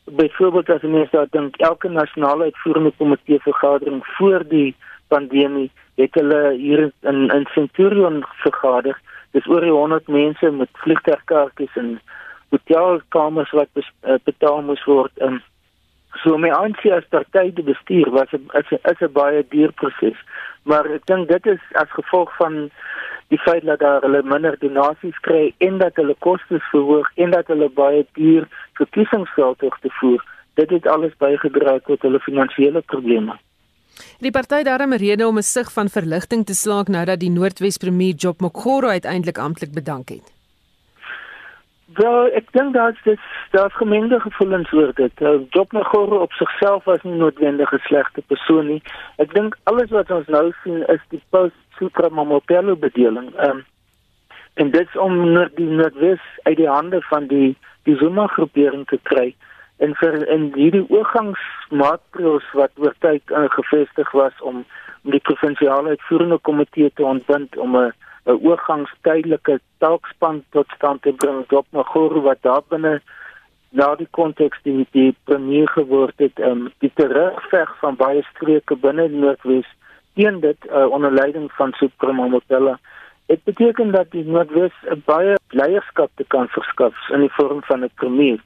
Byvoorbeeld 0.04 0.70
as 0.70 0.82
mense 0.82 1.16
daar 1.16 1.30
dink 1.30 1.56
elke 1.56 1.88
nasionale 1.88 2.44
uitvoerende 2.50 2.92
komitee 2.96 3.38
vergadering 3.40 4.06
voor 4.16 4.44
die 4.48 4.74
pandemie 5.08 5.70
het 5.94 6.14
hulle 6.14 6.52
hier 6.56 6.90
in 7.00 7.28
in 7.28 7.46
Centurion 7.52 8.24
vergader. 8.44 8.98
Dis 9.30 9.46
oor 9.46 9.60
die 9.60 9.70
100 9.70 10.08
mense 10.08 10.50
met 10.50 10.68
vliegtuigkaartjies 10.72 11.76
en 11.76 12.00
hotelkamers 12.48 13.50
wat 13.50 13.68
eh, 13.76 14.14
betaal 14.24 14.62
moes 14.62 14.84
word. 14.84 15.12
Um, 15.22 15.40
so 16.20 16.38
my 16.38 16.50
ANC 16.50 16.84
as 16.92 17.04
party 17.10 17.52
te 17.52 17.62
bestuur 17.62 18.10
was 18.10 18.32
is 18.32 18.72
is 18.72 19.00
'n 19.00 19.12
baie 19.12 19.44
duur 19.48 19.72
proses. 19.72 20.18
Maar 20.62 20.86
ek 20.86 21.06
dink 21.06 21.28
dit 21.28 21.46
is 21.46 21.62
as 21.72 21.90
gevolg 21.90 22.36
van 22.36 22.70
die 23.28 23.38
feit 23.38 23.64
dat 23.64 23.78
daar 23.78 24.02
hulle 24.04 24.22
minder 24.22 24.56
donasies 24.58 25.18
kry 25.20 25.54
en 25.58 25.78
dat 25.78 25.96
hulle 25.96 26.16
kostes 26.18 26.64
verhoog 26.70 27.08
en 27.14 27.30
dat 27.30 27.46
hulle 27.46 27.68
baie 27.68 28.06
duur 28.12 28.48
verkiesingsgeld 28.72 29.58
te 29.58 29.90
voer. 30.00 30.24
Dit 30.54 30.70
het 30.70 30.86
alles 30.86 31.16
bygedra 31.18 31.78
tot 31.78 32.02
hulle 32.02 32.20
finansiële 32.20 32.80
probleme. 32.80 33.38
Die 34.20 34.30
party 34.30 34.62
daarom 34.62 34.92
rede 34.92 35.26
om 35.26 35.38
'n 35.38 35.42
sig 35.42 35.72
van 35.72 35.88
verligting 35.88 36.46
te 36.46 36.54
slaak 36.54 36.88
nou 36.88 37.04
dat 37.04 37.20
die 37.20 37.30
Noordwes 37.30 37.76
premier 37.76 38.14
Job 38.14 38.40
Mokgoro 38.40 38.88
uiteindelik 38.88 39.38
amptelik 39.38 39.74
bedank 39.74 40.08
het. 40.08 40.41
Wel, 41.86 42.30
ek 42.32 42.52
dink 42.52 42.74
dat 42.74 42.94
dit 43.04 43.20
daar's 43.50 43.74
gemengde 43.76 44.20
gevoelens 44.20 44.72
oor 44.72 44.92
dit. 44.94 45.20
Uh, 45.20 45.40
Job 45.50 45.72
Mokgoro 45.72 46.18
op 46.18 46.32
sigself 46.32 46.84
was 46.84 47.02
nie 47.02 47.14
noodwendig 47.14 47.72
'n 47.72 47.82
slegte 47.84 48.22
persoon 48.26 48.66
nie. 48.66 48.82
Ek 49.16 49.34
dink 49.34 49.56
alles 49.62 49.90
wat 49.90 50.10
ons 50.10 50.26
nou 50.26 50.52
sien 50.62 50.86
is 50.86 51.00
die 51.08 51.22
post 51.30 51.54
Sutra 51.76 52.08
Mamopelo 52.08 52.76
bedeling. 52.76 53.34
Ehm 53.36 53.50
um, 53.50 53.64
en 54.54 54.70
dit 54.70 54.88
is 54.88 54.96
om 54.96 55.34
die 55.54 55.66
Noordwes 55.66 56.20
uit 56.42 56.56
die 56.56 56.68
hande 56.68 57.00
van 57.02 57.26
die 57.26 57.56
die 57.82 57.96
Zuma 57.96 58.26
groepering 58.26 58.86
te 58.86 58.98
kry 59.02 59.34
en 59.76 59.94
vir 59.94 60.28
in 60.28 60.52
hierdie 60.54 60.84
oorgangsmaatreëls 60.88 62.50
wat 62.52 62.70
oor 62.76 62.94
tyd 62.98 63.22
ingevestig 63.30 64.10
was 64.10 64.40
om 64.40 64.64
om 65.02 65.10
die 65.10 65.20
provinsiale 65.26 65.88
uitvoerende 65.96 66.38
komitee 66.38 66.90
te 66.94 67.04
ontbind 67.04 67.56
om 67.56 67.76
'n 67.76 67.92
'n 68.26 68.38
oorgangstydelike 68.48 69.60
taakspan 69.78 70.44
tot 70.50 70.66
stand 70.76 71.02
te 71.02 71.12
bring 71.12 71.50
op 71.50 71.66
Magoro 71.70 72.20
wat 72.20 72.42
daar 72.42 72.62
binne 72.68 73.00
na 73.70 73.94
die 73.94 74.08
konteks 74.10 74.58
die 74.62 74.86
die 74.90 75.14
premier 75.24 75.68
geword 75.68 76.14
het 76.16 76.38
um, 76.38 76.70
die 76.78 76.92
terugveg 76.94 77.78
van 77.80 77.96
baie 77.96 78.22
streke 78.30 78.76
binne 78.76 79.08
Noordwes 79.08 79.68
teen 80.14 80.40
dit 80.40 80.70
uh, 80.70 80.86
onder 80.90 81.12
leiding 81.12 81.52
van 81.52 81.72
Supremo 81.72 82.28
Motela 82.28 82.78
dit 83.26 83.44
beteken 83.44 83.90
dat 83.90 84.10
die 84.10 84.24
Noordwes 84.24 84.74
'n 84.82 85.02
baie 85.04 85.36
leierskap 85.48 86.10
te 86.14 86.24
kan 86.24 86.48
verskaf 86.48 86.94
in 87.10 87.20
die 87.20 87.34
vorm 87.38 87.62
van 87.62 87.84
'n 87.84 87.90
premier 87.94 88.40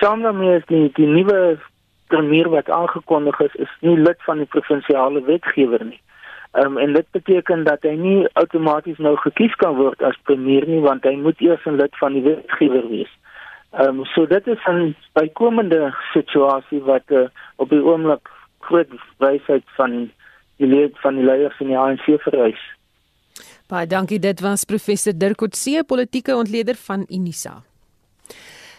saam 0.00 0.22
daarmee 0.22 0.56
is 0.56 0.66
die 0.66 0.90
die 0.94 1.06
nuwe 1.06 1.58
premier 2.06 2.48
wat 2.48 2.70
aangekondig 2.70 3.40
is 3.40 3.54
is 3.54 3.72
nie 3.80 3.96
lid 3.98 4.22
van 4.26 4.38
die 4.42 4.46
provinsiale 4.54 5.22
wetgewer 5.24 5.84
nie. 5.84 6.00
Um, 6.52 6.78
en 6.78 6.92
dit 6.92 7.06
beteken 7.10 7.64
dat 7.64 7.82
hy 7.84 7.92
nie 8.00 8.28
outomaties 8.40 8.98
nou 8.98 9.16
gekies 9.20 9.52
kan 9.60 9.76
word 9.76 10.00
as 10.02 10.16
premier 10.24 10.64
nie 10.66 10.80
want 10.80 11.04
hy 11.04 11.12
moet 11.20 11.40
eers 11.44 11.66
'n 11.66 11.76
lid 11.76 11.96
van 12.00 12.12
die 12.16 12.22
wetgewer 12.24 12.88
wees. 12.88 13.12
Ehm 13.76 14.00
um, 14.00 14.04
so 14.14 14.26
dit 14.26 14.46
is 14.46 14.64
'n 14.64 14.96
bykomende 15.12 15.92
situasie 16.12 16.80
wat 16.80 17.04
uh, 17.10 17.28
op 17.56 17.68
die 17.68 17.84
oomblik 17.84 18.28
groot 18.60 18.88
wysheid 19.18 19.64
van 19.76 20.10
die 20.56 20.66
lid 20.66 20.98
van 21.04 21.14
die 21.14 21.24
leiers 21.24 21.60
in 21.60 21.66
die 21.66 21.78
ANC 21.78 22.06
verwys. 22.24 22.62
Baie 23.68 23.86
dankie 23.86 24.18
dit 24.18 24.40
was 24.40 24.64
professor 24.64 25.12
Dirk 25.12 25.36
Coetzee 25.36 25.84
politieke 25.84 26.36
ontleder 26.36 26.74
van 26.74 27.04
Unisa. 27.08 27.62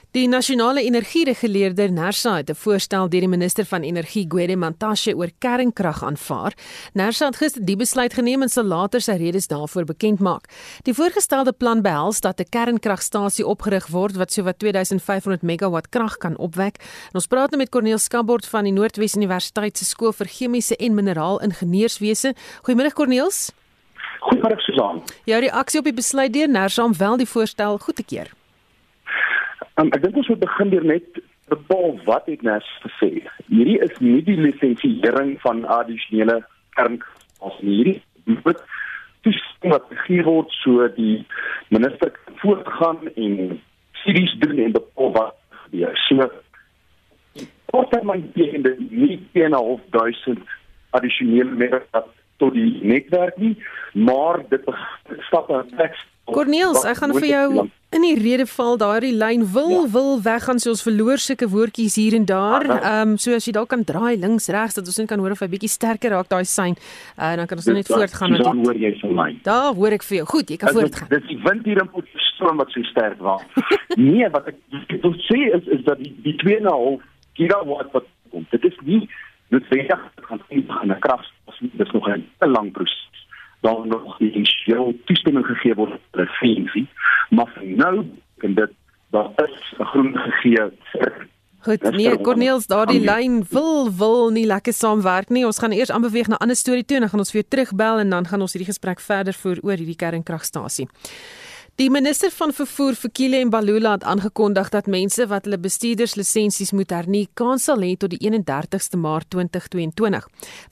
Die 0.10 0.25
nasionale 0.25 0.82
energiereguleerder 0.82 1.92
Nersa 1.94 2.36
het 2.36 2.50
'n 2.50 2.56
voorstel 2.56 3.10
deur 3.10 3.20
die 3.20 3.30
minister 3.30 3.66
van 3.66 3.84
Energie 3.84 4.25
Gwede 4.28 4.56
Mantashe 4.56 5.16
oor 5.16 5.30
kernkrag 5.38 6.04
aanvaar. 6.04 6.54
Nersa 6.94 7.25
het 7.25 7.36
gister 7.36 7.66
die 7.66 7.75
besluit 7.75 8.13
geneem 8.13 8.42
en 8.42 8.50
sal 8.50 8.63
later 8.63 9.01
sy 9.01 9.12
redes 9.12 9.48
daarvoor 9.48 9.86
bekend 9.86 10.20
maak. 10.20 10.50
Die 10.84 10.94
voorgestelde 10.94 11.51
plan 11.51 11.82
behels 11.82 12.22
dat 12.22 12.39
'n 12.39 12.50
kernkragstasie 12.50 13.46
opgerig 13.46 13.88
word 13.88 14.16
wat 14.16 14.32
sowat 14.32 14.60
2500 14.60 15.42
megawatt 15.42 15.89
krag 15.89 16.18
kan 16.18 16.38
opwek. 16.38 16.78
En 17.08 17.13
ons 17.13 17.28
praat 17.28 17.50
nou 17.50 17.58
met 17.58 17.70
Corneel 17.70 17.98
Skabord 17.98 18.46
van 18.48 18.63
die 18.63 18.74
Noordwes 18.74 19.16
Universiteit 19.16 19.78
se 19.78 19.86
skool 19.86 20.12
vir 20.12 20.28
chemiese 20.28 20.75
en 20.75 20.94
mineraal 20.94 21.42
ingenieurswese. 21.42 22.34
Goeiemôre 22.63 22.94
Corneels. 22.94 23.51
Goeiemôre 24.20 24.58
Susan. 24.58 25.04
Jou 25.25 25.39
reaksie 25.39 25.80
op 25.80 25.86
die 25.86 25.94
besluit 25.94 26.34
deur 26.34 26.50
Nersa 26.50 26.84
om 26.84 26.98
wel 26.98 27.18
die 27.18 27.28
voorstel 27.28 27.78
goed 27.78 27.96
te 27.96 28.04
keur? 28.04 28.38
Um, 29.79 29.88
ek 29.95 30.01
dink 30.03 30.17
ons 30.19 30.27
moet 30.27 30.41
begin 30.43 30.71
deur 30.74 30.83
net 30.83 31.21
bepaal 31.48 31.93
wat 32.03 32.25
het 32.27 32.41
Nes 32.43 32.65
gesê. 32.83 33.24
Hierdie 33.48 33.77
is 33.86 33.95
nie 34.03 34.19
die 34.27 34.36
lisensiering 34.36 35.38
van 35.45 35.63
addisionele 35.79 36.41
kernkrag 36.75 37.59
hierdie 37.63 38.01
moet 38.43 38.59
toestem 39.24 39.71
wat 39.74 39.88
gegee 39.93 40.25
word 40.27 40.51
so 40.59 40.88
die 40.98 41.24
minister 41.71 42.12
voortgaan 42.41 43.07
en 43.15 43.55
studies 44.01 44.36
doen 44.43 44.59
en 44.65 44.75
bepaal 44.75 45.15
wat 45.15 45.39
gebeur. 45.63 45.95
So 46.09 46.27
Portman 47.71 48.27
teen 48.36 48.67
die 48.67 48.75
9.500 49.31 50.43
addisionele 50.98 51.55
megawatt 51.55 52.12
tot 52.39 52.55
die 52.55 52.79
netwerk 52.83 53.38
nie, 53.39 53.55
maar 53.93 54.43
dit 54.51 54.63
stap 55.27 55.50
'n 55.50 55.75
teks 55.77 56.03
Corneels, 56.29 56.86
ek 56.86 56.98
gaan 57.01 57.13
vir 57.13 57.29
jou 57.29 57.69
in 57.89 58.03
die 58.05 58.15
rede 58.22 58.46
val 58.46 58.77
daardie 58.77 59.13
lyn 59.17 59.43
wil 59.53 59.72
ja. 59.72 59.86
wil 59.93 60.12
weggaan 60.22 60.60
so 60.62 60.69
ons 60.74 60.84
verloor 60.86 61.22
sulke 61.22 61.48
woordjies 61.50 61.96
hier 61.98 62.13
en 62.17 62.25
daar. 62.29 62.65
Ehm 62.75 63.13
um, 63.13 63.17
so 63.17 63.34
as 63.34 63.48
jy 63.50 63.53
dalk 63.58 63.72
kan 63.74 63.84
draai 63.84 64.13
links 64.22 64.50
regs 64.53 64.77
dat 64.77 64.86
ons 64.91 65.00
net 65.01 65.10
kan 65.10 65.22
hoor 65.24 65.34
of 65.34 65.41
hy 65.41 65.50
bietjie 65.50 65.72
sterker 65.74 66.13
raak 66.13 66.29
daai 66.29 66.46
sein. 66.46 66.77
Uh, 67.17 67.34
dan 67.39 67.50
kan 67.50 67.58
ons 67.58 67.69
net 67.74 67.89
voortgaan 67.89 68.36
met 68.36 68.46
Dan 68.46 68.62
hoor 68.65 68.77
jy 68.77 68.93
van 69.01 69.15
my. 69.22 69.29
Daar 69.48 69.74
hoor 69.74 69.98
ek 69.98 70.05
vir 70.05 70.19
jou. 70.19 70.27
Goed, 70.36 70.53
jy 70.53 70.60
kan 70.62 70.75
voortgaan. 70.77 71.10
Dis 71.15 71.27
die 71.31 71.39
wind 71.48 71.65
hier 71.65 71.81
in 71.81 71.89
Potchefstroom 71.96 72.62
wat 72.62 72.77
so 72.77 72.86
sterk 72.91 73.25
was. 73.25 73.41
nee, 74.10 74.29
wat 74.38 74.53
ek 74.53 74.62
wil 75.01 75.17
sê 75.25 75.41
is 75.58 75.74
is 75.79 75.84
dat 75.89 75.98
die 76.03 76.13
die 76.27 76.38
2.5 76.46 77.01
gigawatt 77.41 77.89
wat 77.98 78.13
kom. 78.29 78.46
Dit 78.53 78.69
is 78.69 78.77
nie 78.86 79.01
noodwendig 79.50 80.10
gaan 80.29 80.46
sien 80.46 80.69
aan 80.77 80.93
'n 80.93 81.01
krag. 81.01 81.25
Dit 81.60 81.88
is 81.88 81.93
nog 81.98 82.05
'n 82.05 82.53
lang 82.53 82.72
proses 82.72 83.09
dan 83.62 83.88
nog 83.88 84.18
die 84.18 84.32
initiële 84.32 84.96
toestemming 85.06 85.46
gegee 85.46 85.75
word 85.75 86.00
vir 86.12 86.30
lisensie 86.42 86.88
maar 87.30 87.51
nou 87.63 88.06
kan 88.38 88.54
dit 88.54 88.72
daar 89.12 89.32
is 89.36 89.75
'n 89.80 89.84
groen 89.84 90.18
gegee 90.18 90.72
Goed, 91.60 91.82
nee, 91.92 92.22
Corneels, 92.22 92.68
daardie 92.72 93.01
lyn 93.04 93.42
wil 93.50 93.89
wil 93.92 94.30
nie 94.32 94.46
lekker 94.48 94.74
saamwerk 94.74 95.30
nie. 95.30 95.46
Ons 95.46 95.60
gaan 95.60 95.74
eers 95.75 95.92
aanbeweeg 95.92 96.28
na 96.28 96.36
'n 96.36 96.44
ander 96.46 96.56
storie 96.56 96.86
toe 96.86 96.96
en 96.96 97.01
dan 97.01 97.10
gaan 97.10 97.20
ons 97.20 97.32
weer 97.32 97.48
terugbel 97.48 98.00
en 98.00 98.10
dan 98.10 98.28
gaan 98.28 98.42
ons 98.42 98.54
hierdie 98.54 98.72
gesprek 98.72 99.00
verder 99.00 99.34
voer 99.34 99.58
oor 99.62 99.75
hierdie 99.75 99.96
kernkragstasie. 99.96 100.88
Die 101.79 101.88
minister 101.88 102.27
van 102.36 102.51
vervoer 102.51 102.98
Fikile 103.00 103.39
Mbalula 103.48 103.93
het 103.93 104.03
aangekondig 104.03 104.67
dat 104.69 104.88
mense 104.91 105.24
wat 105.31 105.45
hulle 105.48 105.55
bestuurderslisensies 105.63 106.74
moet 106.75 106.89
hernie, 106.91 107.29
kans 107.39 107.69
sal 107.69 107.79
hê 107.79 107.93
tot 107.95 108.12
die 108.12 108.19
31ste 108.19 109.00
Maart 109.00 109.29
2022. 109.31 110.25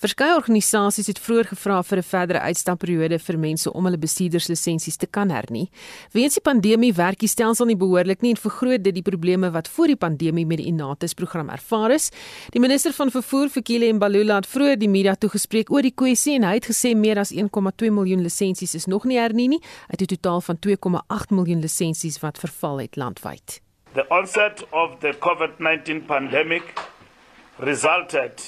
Verskeie 0.04 0.36
organisasies 0.36 1.08
het 1.08 1.22
vroeër 1.24 1.48
gevra 1.54 1.78
vir 1.84 1.98
'n 1.98 2.04
verdere 2.04 2.40
uitstapperiode 2.40 3.20
vir 3.20 3.38
mense 3.40 3.74
om 3.74 3.86
hulle 3.86 3.98
bestuurderslisensies 3.98 4.98
te 4.98 5.08
kan 5.08 5.30
hernie. 5.30 5.70
Weens 6.12 6.34
die 6.34 6.42
pandemie 6.42 6.94
werk 6.94 7.20
die 7.20 7.30
stelsel 7.30 7.66
nie 7.66 7.78
behoorlik 7.78 8.22
nie 8.22 8.32
en 8.32 8.38
vergroot 8.38 8.84
dit 8.84 8.94
die 8.94 9.02
probleme 9.12 9.52
wat 9.52 9.68
voor 9.68 9.88
die 9.88 9.96
pandemie 9.96 10.46
met 10.46 10.58
die 10.58 10.68
Inatus 10.68 11.14
program 11.14 11.50
ervaar 11.50 11.92
is. 11.92 12.12
Die 12.52 12.60
minister 12.60 12.92
van 12.92 13.12
vervoer 13.12 13.50
Fikile 13.50 13.94
Mbalula 13.94 14.36
het 14.36 14.48
vroeër 14.48 14.78
die 14.78 14.90
media 14.90 15.16
toegespreek 15.16 15.72
oor 15.72 15.82
die 15.82 15.96
kwessie 15.96 16.36
en 16.36 16.44
hy 16.44 16.54
het 16.56 16.66
gesê 16.66 16.96
meer 16.96 17.18
as 17.18 17.32
1,2 17.32 17.92
miljoen 17.92 18.22
lisensies 18.22 18.76
is 18.76 18.86
nog 18.88 19.06
nie 19.06 19.18
hernie 19.18 19.48
nie 19.48 19.62
uit 19.88 20.02
'n 20.02 20.06
totaal 20.06 20.42
van 20.42 20.60
2 20.60 20.76
1,8 20.98 21.30
miljoen 21.30 21.60
lisensies 21.60 22.20
wat 22.20 22.38
verval 22.38 22.78
het 22.78 22.96
landwyd. 22.96 23.62
The 23.94 24.06
onset 24.10 24.66
of 24.70 25.00
the 25.00 25.14
COVID-19 25.20 26.06
pandemic 26.06 26.74
resulted 27.58 28.44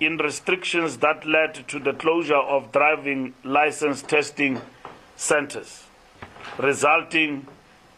in 0.00 0.16
restrictions 0.16 0.96
that 0.98 1.24
led 1.24 1.68
to 1.68 1.78
the 1.78 1.92
closure 1.92 2.42
of 2.56 2.72
driving 2.72 3.34
license 3.42 4.02
testing 4.02 4.60
centers, 5.16 5.84
resulting 6.58 7.46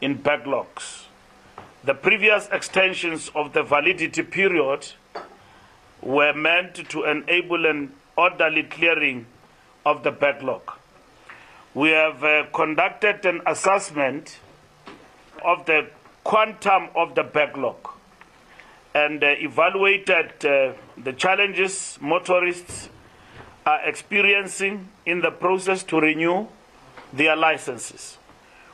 in 0.00 0.18
backlogs. 0.22 1.06
The 1.84 1.94
previous 1.94 2.48
extensions 2.52 3.30
of 3.34 3.52
the 3.52 3.62
validity 3.62 4.22
period 4.22 4.92
were 6.02 6.32
meant 6.34 6.88
to 6.90 7.04
enable 7.04 7.66
an 7.66 7.92
orderly 8.16 8.62
clearing 8.62 9.26
of 9.84 10.02
the 10.02 10.10
backlog. 10.10 10.79
We 11.72 11.90
have 11.90 12.24
uh, 12.24 12.46
conducted 12.52 13.24
an 13.24 13.42
assessment 13.46 14.40
of 15.44 15.66
the 15.66 15.88
quantum 16.24 16.88
of 16.96 17.14
the 17.14 17.22
backlog 17.22 17.76
and 18.92 19.22
uh, 19.22 19.28
evaluated 19.38 20.44
uh, 20.44 20.72
the 20.96 21.12
challenges 21.12 21.96
motorists 22.00 22.88
are 23.64 23.88
experiencing 23.88 24.88
in 25.06 25.20
the 25.20 25.30
process 25.30 25.84
to 25.84 26.00
renew 26.00 26.48
their 27.12 27.36
licenses. 27.36 28.18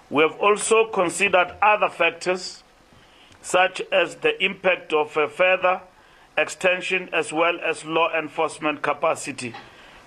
We 0.08 0.22
have 0.22 0.38
also 0.40 0.86
considered 0.86 1.54
other 1.60 1.90
factors, 1.90 2.62
such 3.42 3.82
as 3.92 4.16
the 4.16 4.42
impact 4.42 4.94
of 4.94 5.14
a 5.18 5.28
further 5.28 5.82
extension 6.38 7.10
as 7.12 7.30
well 7.30 7.58
as 7.62 7.84
law 7.84 8.08
enforcement 8.16 8.80
capacity 8.80 9.54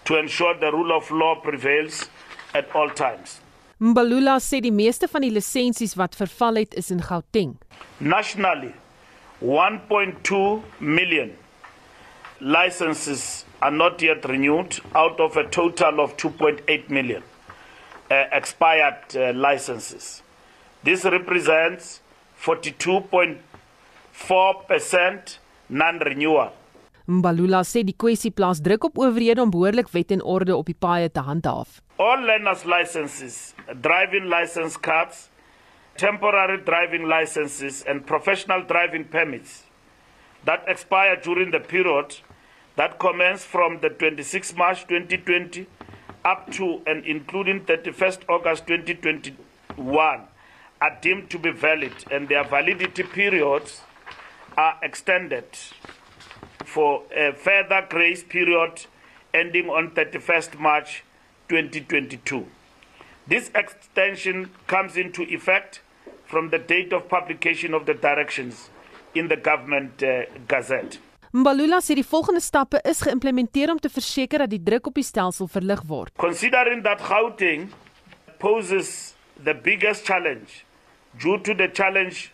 to 0.05 0.17
ensure 0.17 0.57
the 0.57 0.71
rule 0.71 0.95
of 0.95 1.11
law 1.11 1.35
prevails 1.35 2.09
at 2.53 2.75
all 2.75 2.89
times. 2.89 3.41
Mbalula 3.79 4.39
sê 4.43 4.59
die 4.61 4.73
meeste 4.75 5.07
van 5.07 5.21
die 5.23 5.31
lisensies 5.31 5.95
wat 5.95 6.15
verval 6.19 6.55
het 6.59 6.73
is 6.75 6.91
in 6.91 7.01
Gauteng. 7.01 7.55
Nationally, 7.99 8.73
1.2 9.41 10.61
million 10.79 11.31
licenses 12.39 13.45
are 13.61 13.71
not 13.71 14.01
yet 14.01 14.25
renewed 14.25 14.79
out 14.93 15.19
of 15.19 15.37
a 15.37 15.43
total 15.43 15.99
of 15.99 16.15
2.8 16.17 16.89
million 16.89 17.21
uh, 18.11 18.25
expired 18.31 19.15
uh, 19.15 19.31
licenses. 19.31 20.23
This 20.83 21.05
represents 21.05 22.01
42.4% 22.41 25.37
non-renewal. 25.69 26.51
Mbalula 27.09 27.63
sê 27.65 27.81
die 27.83 27.95
kwessie 27.97 28.31
plaas 28.31 28.61
druk 28.61 28.83
op 28.91 28.97
owerhede 29.01 29.41
om 29.41 29.49
behoorlik 29.51 29.89
wet 29.95 30.11
en 30.13 30.23
orde 30.23 30.55
op 30.55 30.65
die 30.69 30.77
paaie 30.77 31.09
te 31.09 31.19
handhaaf. 31.25 31.81
All 31.99 32.17
learners 32.21 32.65
licenses, 32.65 33.53
driving 33.81 34.29
license 34.29 34.77
cards, 34.77 35.27
temporary 35.97 36.61
driving 36.63 37.03
licenses 37.09 37.83
and 37.85 38.07
professional 38.07 38.63
driving 38.63 39.03
permits 39.03 39.63
that 40.45 40.63
expire 40.65 41.17
during 41.17 41.51
the 41.51 41.59
period 41.59 42.15
that 42.77 42.97
commence 42.99 43.43
from 43.43 43.81
the 43.81 43.89
26 43.89 44.55
March 44.55 44.87
2020 44.87 45.67
up 46.23 46.49
to 46.53 46.81
and 46.87 47.03
including 47.03 47.65
31st 47.65 48.21
August 48.29 48.65
2021 48.67 50.21
are 50.79 50.97
deemed 51.01 51.29
to 51.29 51.37
be 51.37 51.51
valid 51.51 51.91
and 52.09 52.29
their 52.29 52.45
validity 52.45 53.03
periods 53.03 53.81
are 54.57 54.77
extended 54.81 55.45
for 56.63 57.03
a 57.13 57.33
further 57.33 57.85
grace 57.89 58.23
period 58.23 58.85
ending 59.33 59.69
on 59.69 59.91
31st 59.91 60.57
March 60.57 61.03
2022. 61.49 62.45
This 63.27 63.51
extension 63.53 64.49
comes 64.67 64.95
into 64.97 65.23
effect 65.23 65.81
from 66.25 66.49
the 66.49 66.59
date 66.59 66.93
of 66.93 67.07
publication 67.09 67.73
of 67.73 67.85
the 67.85 67.93
directions 67.93 68.69
in 69.13 69.27
the 69.27 69.35
government 69.35 70.03
uh, 70.03 70.25
gazette. 70.47 70.99
Mbalula 71.33 71.77
sê 71.81 71.93
die 71.93 72.05
volgende 72.05 72.41
stappe 72.41 72.79
is 72.89 73.03
geïmplementeer 73.05 73.69
om 73.69 73.77
te 73.77 73.89
verseker 73.93 74.41
dat 74.41 74.49
die 74.49 74.63
druk 74.65 74.87
op 74.89 74.95
die 74.97 75.05
stelsel 75.05 75.49
verlig 75.49 75.83
word. 75.85 76.13
Considering 76.17 76.81
that 76.87 77.03
Gauteng 77.05 77.67
poses 78.41 79.13
the 79.43 79.53
biggest 79.53 80.05
challenge 80.09 80.63
due 81.21 81.37
to 81.45 81.53
the 81.53 81.69
challenge 81.69 82.31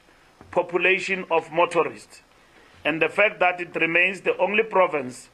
population 0.52 1.26
of 1.28 1.52
motorists 1.52 2.22
and 2.86 3.02
the 3.02 3.10
fact 3.10 3.40
that 3.40 3.60
it 3.60 3.76
remains 3.76 4.22
the 4.22 4.38
only 4.40 4.64
province 4.64 5.28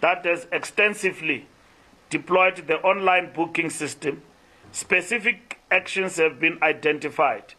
that 0.00 0.24
has 0.26 0.48
extensively 0.50 1.46
deployed 2.16 2.66
the 2.66 2.78
online 2.80 3.30
booking 3.34 3.68
system, 3.68 4.22
specific 4.72 5.58
actions 5.70 6.16
have 6.16 6.40
been 6.40 6.58
identified 6.62 7.52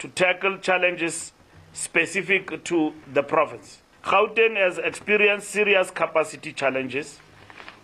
to 0.00 0.08
tackle 0.08 0.58
challenges 0.58 1.32
specific 1.72 2.64
to 2.64 2.92
the 3.12 3.22
province. 3.22 3.80
Gauteng 4.02 4.56
has 4.56 4.78
experienced 4.78 5.48
serious 5.48 5.92
capacity 5.92 6.52
challenges, 6.52 7.20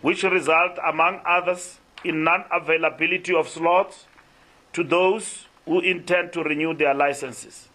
which 0.03 0.25
result, 0.25 0.73
among 0.85 1.21
others, 1.25 1.79
in 2.03 2.25
non 2.25 2.45
availability 2.53 3.33
of 3.33 3.49
slots 3.49 4.07
to 4.73 4.83
those 4.83 5.47
who 5.67 5.79
intend 5.81 6.33
to 6.33 6.43
renew 6.43 6.75
their 6.75 6.95
licenses. 6.95 7.69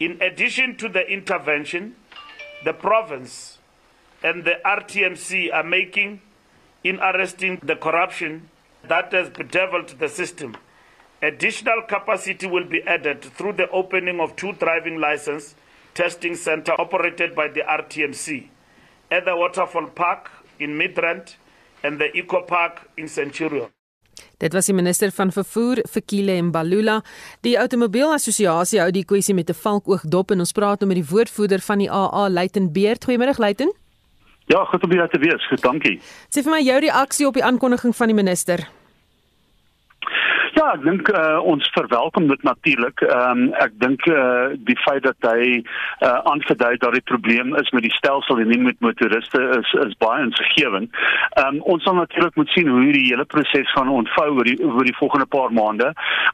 In 0.00 0.20
addition 0.20 0.76
to 0.78 0.88
the 0.88 1.06
intervention, 1.08 1.94
the 2.64 2.72
province 2.72 3.58
and 4.24 4.44
the 4.44 4.58
RTMC 4.64 5.54
are 5.54 5.62
making 5.62 6.20
in 6.88 7.00
arresting 7.00 7.58
the 7.62 7.76
corruption 7.76 8.48
that 8.88 9.12
has 9.12 9.28
bedeviled 9.30 9.88
the 9.98 10.08
system. 10.08 10.56
Additional 11.22 11.82
capacity 11.88 12.46
will 12.46 12.68
be 12.68 12.82
added 12.86 13.22
through 13.36 13.54
the 13.54 13.68
opening 13.70 14.20
of 14.20 14.36
two 14.36 14.52
driving 14.52 15.00
license 15.00 15.54
testing 15.94 16.36
center 16.36 16.72
operated 16.78 17.34
by 17.34 17.48
the 17.48 17.62
RTMC 17.62 18.48
at 19.10 19.24
the 19.24 19.34
Waterfall 19.34 19.86
Park 19.94 20.30
in 20.58 20.76
Midrand 20.78 21.36
and 21.82 21.98
the 21.98 22.14
Eco 22.14 22.42
Park 22.42 22.90
in 22.96 23.08
Centurion. 23.08 23.72
Dit 24.36 24.52
was 24.52 24.68
die 24.68 24.74
minister 24.76 25.10
van 25.12 25.32
vervoer, 25.32 25.80
Fikile 25.88 26.36
Mbalula. 26.42 27.00
Die 27.44 27.56
Automobielassosiasie 27.56 28.80
hou 28.82 28.90
die 28.92 29.04
kwessie 29.04 29.34
met 29.34 29.48
'n 29.50 29.56
valkoog 29.56 30.04
dop 30.04 30.30
en 30.30 30.40
ons 30.40 30.52
praat 30.52 30.80
nou 30.80 30.88
met 30.88 31.00
die 31.00 31.10
woordvoerder 31.10 31.60
van 31.60 31.78
die 31.78 31.90
AA, 31.90 32.28
Luiten 32.28 32.72
Beerd. 32.72 33.04
Goeiemôre 33.04 33.38
Luiten. 33.38 33.72
Ja, 34.46 34.64
goed 34.64 34.82
om 34.84 34.90
hier 34.90 35.08
te 35.10 35.18
wees. 35.18 35.46
Goed, 35.50 35.62
dankie. 35.62 35.96
Sê 36.30 36.44
vir 36.46 36.52
my 36.52 36.60
jou 36.62 36.78
reaksie 36.84 37.26
op 37.26 37.34
die 37.34 37.44
aankondiging 37.44 37.94
van 37.98 38.12
die 38.12 38.18
minister. 38.18 38.62
Ja, 40.56 40.70
ek 40.72 40.84
dink 40.86 41.08
uh, 41.12 41.36
ons 41.44 41.66
verwelkom 41.74 42.30
dit 42.30 42.42
natuurlik. 42.46 43.02
Ehm 43.04 43.42
um, 43.44 43.48
ek 43.60 43.74
dink 43.82 44.06
uh, 44.08 44.54
die 44.64 44.76
feit 44.86 45.02
dat 45.04 45.26
hy 45.28 45.58
uh, 45.60 46.14
aangedui 46.30 46.78
dat 46.80 46.94
die 46.96 47.04
probleem 47.10 47.52
is 47.60 47.68
met 47.76 47.84
die 47.84 47.92
stelsel 47.92 48.40
en 48.40 48.48
nie 48.48 48.62
met 48.64 48.80
motoriste 48.80 49.42
is 49.58 49.74
is 49.84 49.92
baie 50.00 50.22
insiggewend. 50.24 50.96
Ehm 51.36 51.58
um, 51.58 51.60
ons 51.74 51.84
sal 51.84 51.98
natuurlik 51.98 52.40
moet 52.40 52.54
sien 52.54 52.70
hoe 52.72 52.80
hierdie 52.86 53.04
hele 53.10 53.26
proses 53.34 53.74
gaan 53.76 53.92
ontvou 53.92 54.30
oor 54.38 54.48
die 54.48 54.56
oor 54.64 54.88
die 54.88 54.96
volgende 54.96 55.26
paar 55.36 55.52
maande. 55.52 55.90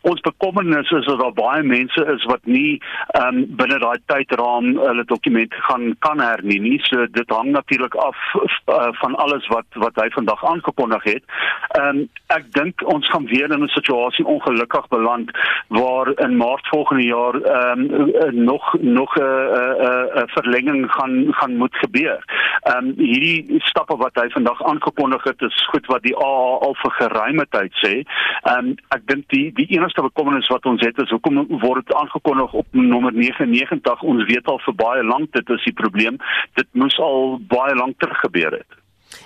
Ons 0.07 0.23
bekommernis 0.29 0.95
is 1.01 1.11
dat 1.11 1.19
daar 1.25 1.35
baie 1.41 1.67
mense 1.67 2.07
is 2.15 2.29
wat 2.31 2.47
nie 2.47 2.79
ehm 3.19 3.43
um, 3.43 3.43
binne 3.59 3.81
daai 3.83 3.99
tydraam 4.07 4.71
hulle 4.85 5.07
dokumente 5.11 5.67
gaan 5.67 5.97
kan 6.07 6.23
hernie 6.23 6.61
nie. 6.69 6.79
So 6.87 7.09
dit 7.19 7.35
hang 7.39 7.51
natuurlik 7.57 7.99
af 8.07 8.23
uh, 8.39 8.95
van 9.03 9.19
alles 9.27 9.51
wat 9.51 9.83
wat 9.83 9.99
hy 9.99 10.07
vandag 10.15 10.47
aangekondig 10.55 11.11
het. 11.11 11.27
Ehm 11.75 12.05
um, 12.05 12.07
ek 12.39 12.49
dink 12.55 12.87
ons 12.87 13.11
gaan 13.11 13.27
weer 13.35 13.51
in 13.51 13.67
'n 13.67 13.75
situasie 13.75 14.11
situasie 14.13 14.25
ongelukkig 14.25 14.89
beland 14.89 15.31
waar 15.69 16.21
in 16.21 16.37
Maart 16.37 16.69
volgende 16.69 17.03
jaar 17.03 17.35
ehm 17.35 17.81
um, 17.81 18.45
nog 18.45 18.77
nog 18.81 19.17
'n 19.17 19.21
uh, 19.21 19.27
uh, 19.27 20.17
uh, 20.17 20.23
verlenging 20.27 20.93
gaan 20.93 21.27
gaan 21.31 21.57
moet 21.57 21.75
gebeur. 21.75 22.25
Ehm 22.63 22.77
um, 22.77 22.95
hierdie 22.97 23.61
stappe 23.61 23.97
wat 23.97 24.15
hy 24.15 24.29
vandag 24.29 24.63
aangekondig 24.63 25.25
het 25.25 25.41
is 25.41 25.67
goed 25.67 25.87
wat 25.87 26.03
die 26.03 26.17
AA 26.17 26.59
al 26.67 26.75
vir 26.75 26.91
geruime 26.91 27.47
tyd 27.49 27.73
sê. 27.85 28.03
Ehm 28.43 28.59
um, 28.59 28.75
ek 28.89 29.03
dink 29.07 29.25
die 29.29 29.53
die 29.53 29.67
enigste 29.67 30.03
bekommernis 30.03 30.49
wat 30.49 30.67
ons 30.67 30.81
het 30.81 30.99
is 30.99 31.11
hoekom 31.11 31.47
word 31.49 31.87
dit 31.87 31.97
aangekondig 31.97 32.53
op 32.53 32.67
nommer 32.71 33.13
99? 33.13 34.03
Ons 34.03 34.25
weet 34.25 34.47
al 34.47 34.59
vir 34.59 34.75
baie 34.75 35.05
lank 35.05 35.33
dit 35.33 35.51
is 35.51 35.65
die 35.65 35.73
probleem. 35.83 36.17
Dit 36.55 36.67
moes 36.73 36.99
al 36.99 37.41
baie 37.41 37.75
lank 37.75 37.99
terug 37.99 38.19
gebeur 38.19 38.53
het. 38.53 38.71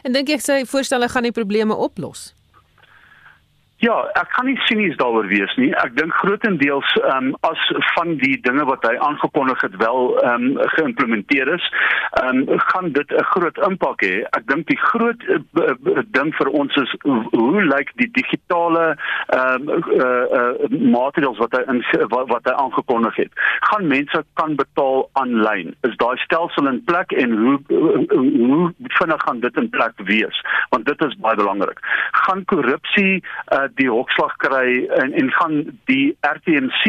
En 0.02 0.12
dink 0.12 0.28
ek 0.28 0.40
sy 0.40 0.64
voorstelle 0.64 1.08
gaan 1.08 1.22
die 1.22 1.32
probleme 1.32 1.74
oplos? 1.74 2.35
Ja, 3.86 3.96
ek 4.18 4.32
kan 4.34 4.48
nie 4.48 4.56
sinies 4.66 4.96
daaroor 4.98 5.28
wees 5.30 5.52
nie. 5.60 5.68
Ek 5.78 5.92
dink 5.98 6.14
grootendeels 6.18 6.88
ehm 6.98 7.28
um, 7.28 7.34
as 7.46 7.60
van 7.94 8.16
die 8.18 8.34
dinge 8.42 8.64
wat 8.66 8.82
hy 8.88 8.94
aangekondig 9.08 9.60
het 9.62 9.76
wel 9.82 10.08
ehm 10.22 10.46
um, 10.46 10.70
geïmplementeer 10.74 11.50
is, 11.54 11.66
ehm 12.22 12.40
um, 12.42 12.62
gaan 12.72 12.90
dit 12.96 13.12
'n 13.12 13.26
groot 13.32 13.58
impak 13.68 14.02
hê. 14.02 14.14
Ek 14.38 14.46
dink 14.50 14.66
die 14.72 14.78
groot 14.80 15.20
uh, 15.28 15.74
ding 16.18 16.32
vir 16.38 16.50
ons 16.62 16.78
is 16.82 16.94
hoe 17.04 17.62
lyk 17.62 17.92
die 18.02 18.10
digitale 18.18 18.86
ehm 19.36 19.68
um, 19.68 19.84
uh, 20.06 20.24
uh, 20.38 20.80
maatreëls 20.96 21.38
wat 21.44 21.54
hy 21.58 21.62
in 21.74 21.84
wat, 22.14 22.26
wat 22.32 22.50
hy 22.50 22.56
aangekondig 22.64 23.22
het. 23.22 23.32
Gaan 23.70 23.86
mense 23.86 24.24
kan 24.40 24.56
betaal 24.56 25.08
aanlyn? 25.22 25.74
Is 25.86 25.96
daai 26.02 26.16
stelsel 26.24 26.72
in 26.72 26.82
plek 26.90 27.12
en 27.12 27.38
hoe 27.44 27.56
hoe 28.50 28.72
vinnig 28.98 29.22
gaan 29.28 29.40
dit 29.46 29.62
in 29.62 29.70
plek 29.70 29.94
wees? 30.10 30.42
Want 30.74 30.86
dit 30.90 31.06
is 31.06 31.18
baie 31.22 31.36
belangrik. 31.36 31.78
Gaan 32.26 32.44
korrupsie 32.44 33.22
uh, 33.22 33.68
die 33.80 33.88
hokslag 33.90 34.36
kry 34.42 34.86
en 35.00 35.14
en 35.16 35.30
gaan 35.38 35.56
die 35.90 36.16
RTMC 36.20 36.84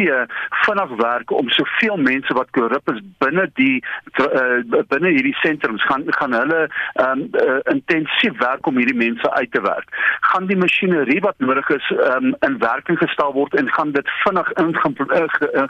vinnig 0.64 0.94
werk 1.02 1.32
om 1.32 1.50
soveel 1.50 1.96
mense 1.96 2.34
wat 2.34 2.50
korrup 2.56 2.92
is 2.92 3.00
binne 3.24 3.46
die 3.60 3.82
uh, 4.20 4.82
binne 4.92 5.12
hierdie 5.14 5.36
sentrums 5.42 5.84
gaan 5.90 6.04
gaan 6.18 6.36
hulle 6.36 6.60
um, 7.04 7.24
uh, 7.42 7.58
intensief 7.72 8.38
werk 8.42 8.66
om 8.66 8.76
hierdie 8.80 8.96
mense 8.96 9.30
uit 9.30 9.52
te 9.52 9.62
werk. 9.64 9.92
Gaan 10.30 10.46
die 10.50 10.56
masjinerie 10.56 11.20
wat 11.24 11.38
nodig 11.38 11.68
is 11.76 11.90
um, 11.96 12.34
in 12.46 12.58
werking 12.62 12.98
gestel 13.00 13.32
word 13.36 13.54
en 13.60 13.70
gaan 13.76 13.92
dit 13.96 14.12
vinnig 14.24 14.52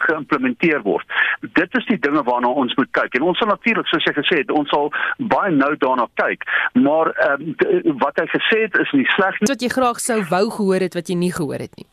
geïmplementeer 0.07 0.83
word. 0.87 1.19
Dit 1.61 1.75
is 1.79 1.87
die 1.91 1.99
dinge 2.07 2.23
waarna 2.27 2.51
ons 2.63 2.75
moet 2.81 2.91
kyk. 2.97 3.19
En 3.19 3.29
ons 3.31 3.39
sal 3.39 3.51
natuurlik 3.53 3.89
soos 3.91 4.07
jy 4.09 4.15
gesê 4.17 4.41
het, 4.43 4.53
ons 4.55 4.71
sal 4.73 4.91
baie 5.33 5.53
nou 5.55 5.71
daarna 5.83 6.09
kyk. 6.21 6.47
Maar 6.87 7.13
um, 7.29 7.55
wat 8.03 8.21
hy 8.21 8.27
gesê 8.35 8.65
het 8.67 8.79
is 8.83 8.93
nie 8.97 9.07
sleg 9.15 9.41
nie. 9.41 9.51
Wat 9.53 9.65
jy 9.65 9.73
graag 9.73 10.03
sou 10.03 10.21
wou 10.33 10.45
gehoor 10.59 10.87
het 10.87 10.98
wat 10.99 11.09
jy 11.09 11.17
nie 11.19 11.33
gehoor 11.35 11.67
het 11.67 11.75
nie. 11.79 11.89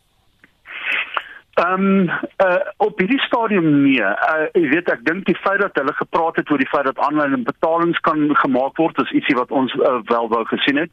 Ehm 1.56 1.84
um, 1.84 2.10
uh, 2.44 2.56
op 2.78 3.00
hierdie 3.00 3.20
stadium 3.20 3.82
nee. 3.82 4.02
Uh, 4.02 4.48
jy 4.52 4.68
weet 4.74 4.90
ek 4.92 5.06
dink 5.08 5.24
die 5.24 5.38
feit 5.40 5.62
dat 5.62 5.78
hulle 5.80 5.94
gepraat 5.96 6.36
het 6.36 6.50
oor 6.52 6.60
die 6.60 6.68
feit 6.68 6.84
dat 6.84 7.00
aanlyn 7.00 7.46
betalings 7.48 8.02
kan 8.04 8.26
gemaak 8.42 8.76
word 8.82 9.00
is 9.04 9.14
ietsie 9.16 9.38
wat 9.40 9.54
ons 9.56 9.72
uh, 9.80 9.94
wel 10.10 10.28
wou 10.34 10.42
gesien 10.50 10.82
het. 10.84 10.92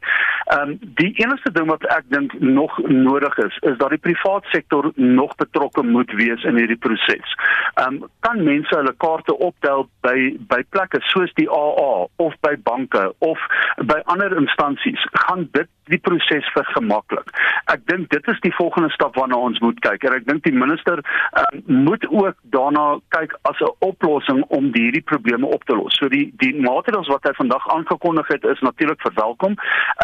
Ehm 0.55 0.71
um, 0.71 0.93
die 1.01 1.09
enigste 1.19 1.51
ding 1.51 1.67
wat 1.67 1.83
ek 1.97 2.07
dink 2.15 2.37
nog 2.39 2.79
nodig 2.87 3.35
is 3.43 3.57
is 3.71 3.75
dat 3.81 3.91
die 3.91 3.99
privaat 4.07 4.47
sektor 4.55 4.87
nog 4.95 5.35
betrokke 5.35 5.83
moet 5.83 6.15
wees 6.21 6.47
in 6.47 6.55
hierdie 6.61 6.79
proses. 6.87 7.35
Ehm 7.73 7.99
um, 7.99 8.09
kan 8.23 8.39
mense 8.47 8.71
hulle 8.75 8.95
kaarte 9.03 9.35
optel 9.49 9.89
by 10.07 10.31
by 10.47 10.63
plekke 10.69 11.03
soos 11.11 11.35
die 11.41 11.49
AA 11.51 12.07
of 12.23 12.39
by 12.47 12.55
banke 12.71 13.09
of 13.19 13.47
by 13.91 13.99
ander 14.15 14.39
instansies 14.39 15.07
gaan 15.27 15.49
dit 15.51 15.67
die 15.91 15.99
proses 15.99 16.47
vergemaklik. 16.55 17.29
Ek 17.71 17.83
dink 17.89 18.09
dit 18.13 18.27
is 18.31 18.39
die 18.45 18.53
volgende 18.55 18.89
stap 18.95 19.15
waarna 19.19 19.39
ons 19.49 19.59
moet 19.63 19.79
kyk. 19.85 20.05
En 20.07 20.15
ek 20.17 20.27
dink 20.27 20.43
die 20.47 20.55
minister 20.55 21.01
um, 21.41 21.63
moet 21.87 22.05
ook 22.09 22.37
daarna 22.55 22.99
kyk 23.15 23.35
as 23.49 23.59
'n 23.59 23.73
oplossing 23.79 24.43
om 24.47 24.71
hierdie 24.73 25.03
probleme 25.13 25.47
op 25.47 25.63
te 25.63 25.75
los. 25.75 25.97
So 25.99 26.07
die 26.07 26.31
die 26.37 26.53
maatreëls 26.61 27.11
wat 27.11 27.27
hy 27.27 27.33
vandag 27.33 27.67
aangekondig 27.75 28.27
het 28.27 28.43
is 28.43 28.59
natuurlik 28.59 29.01
verwelkom. 29.01 29.57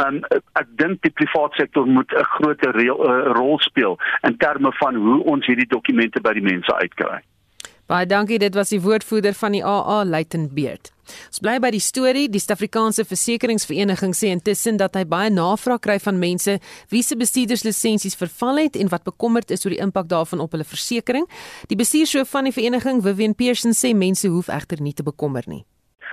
Um, 0.05 0.21
ek 0.53 0.67
dink 0.81 1.01
die 1.01 1.15
private 1.21 1.55
sektor 1.55 1.87
moet 1.87 2.11
'n 2.13 2.23
groter 2.23 2.75
uh, 2.75 3.31
rol 3.39 3.59
speel 3.59 3.99
in 4.21 4.37
terme 4.37 4.71
van 4.71 4.95
hoe 4.95 5.23
ons 5.23 5.45
hierdie 5.45 5.67
dokumente 5.67 6.21
by 6.21 6.33
die 6.33 6.47
mense 6.53 6.75
uitkry. 6.75 7.19
Baie 7.89 8.05
dankie, 8.05 8.37
dit 8.37 8.53
was 8.53 8.69
die 8.69 8.77
woordvoerder 8.83 9.33
van 9.33 9.55
die 9.55 9.63
AA, 9.65 10.03
Luitenant 10.05 10.51
Beerd. 10.53 10.91
Ons 11.09 11.39
bly 11.41 11.55
by 11.57 11.71
die 11.73 11.81
storie. 11.81 12.27
Die 12.29 12.37
Suid-Afrikaanse 12.37 13.01
Versekeringsvereniging 13.09 14.13
sê 14.13 14.29
intussen 14.29 14.77
dat 14.77 14.93
hy 14.93 15.07
baie 15.09 15.31
navraag 15.33 15.81
kry 15.81 15.95
van 16.03 16.19
mense 16.21 16.59
wie 16.93 17.01
se 17.01 17.17
bestuurderslisensies 17.17 18.19
verval 18.19 18.61
het 18.61 18.77
en 18.77 18.93
wat 18.93 19.07
bekommerd 19.09 19.49
is 19.49 19.65
oor 19.65 19.73
die 19.73 19.81
impak 19.81 20.05
daarvan 20.13 20.45
op 20.45 20.53
hulle 20.53 20.69
versekerings. 20.69 21.33
Die 21.73 21.79
bestuurshoof 21.81 22.29
van 22.29 22.51
die 22.51 22.53
vereniging, 22.53 23.01
Vivian 23.01 23.33
Pearson, 23.33 23.73
sê 23.73 23.95
mense 23.97 24.29
hoef 24.29 24.53
egter 24.53 24.85
nie 24.85 24.93
te 24.93 25.07
bekommer 25.09 25.49
nie. 25.49 25.63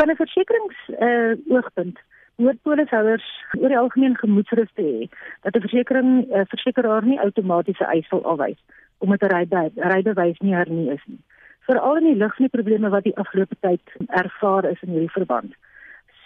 Van 0.01 0.09
'n 0.09 0.17
versekerings 0.17 0.81
uh, 0.97 1.37
oogpunt 1.53 2.01
Hoort 2.37 2.61
polishouers 2.65 3.29
oor 3.61 3.69
die 3.69 3.79
algemeen 3.79 4.17
gemoedsrus 4.17 4.73
hê 4.81 5.13
dat 5.45 5.53
'n 5.53 5.61
versekering 5.61 6.25
uh, 6.33 6.49
versekeraar 6.49 7.05
nie 7.05 7.21
outomatiese 7.21 7.85
eis 7.85 8.09
sal 8.09 8.25
afwys 8.25 8.61
omdat 9.05 9.21
'n 9.29 9.73
rydebewys 9.93 10.41
nie 10.41 10.55
hernie 10.57 10.91
is 10.93 11.05
nie 11.05 11.21
veral 11.67 11.97
in 12.01 12.11
die 12.11 12.19
lig 12.23 12.37
van 12.37 12.47
die 12.49 12.57
probleme 12.59 12.91
wat 12.95 13.05
die 13.05 13.17
afgelope 13.17 13.57
tyd 13.61 13.97
ervaar 14.09 14.71
is 14.71 14.83
in 14.87 14.95
hierdie 14.95 15.17
verband. 15.19 15.57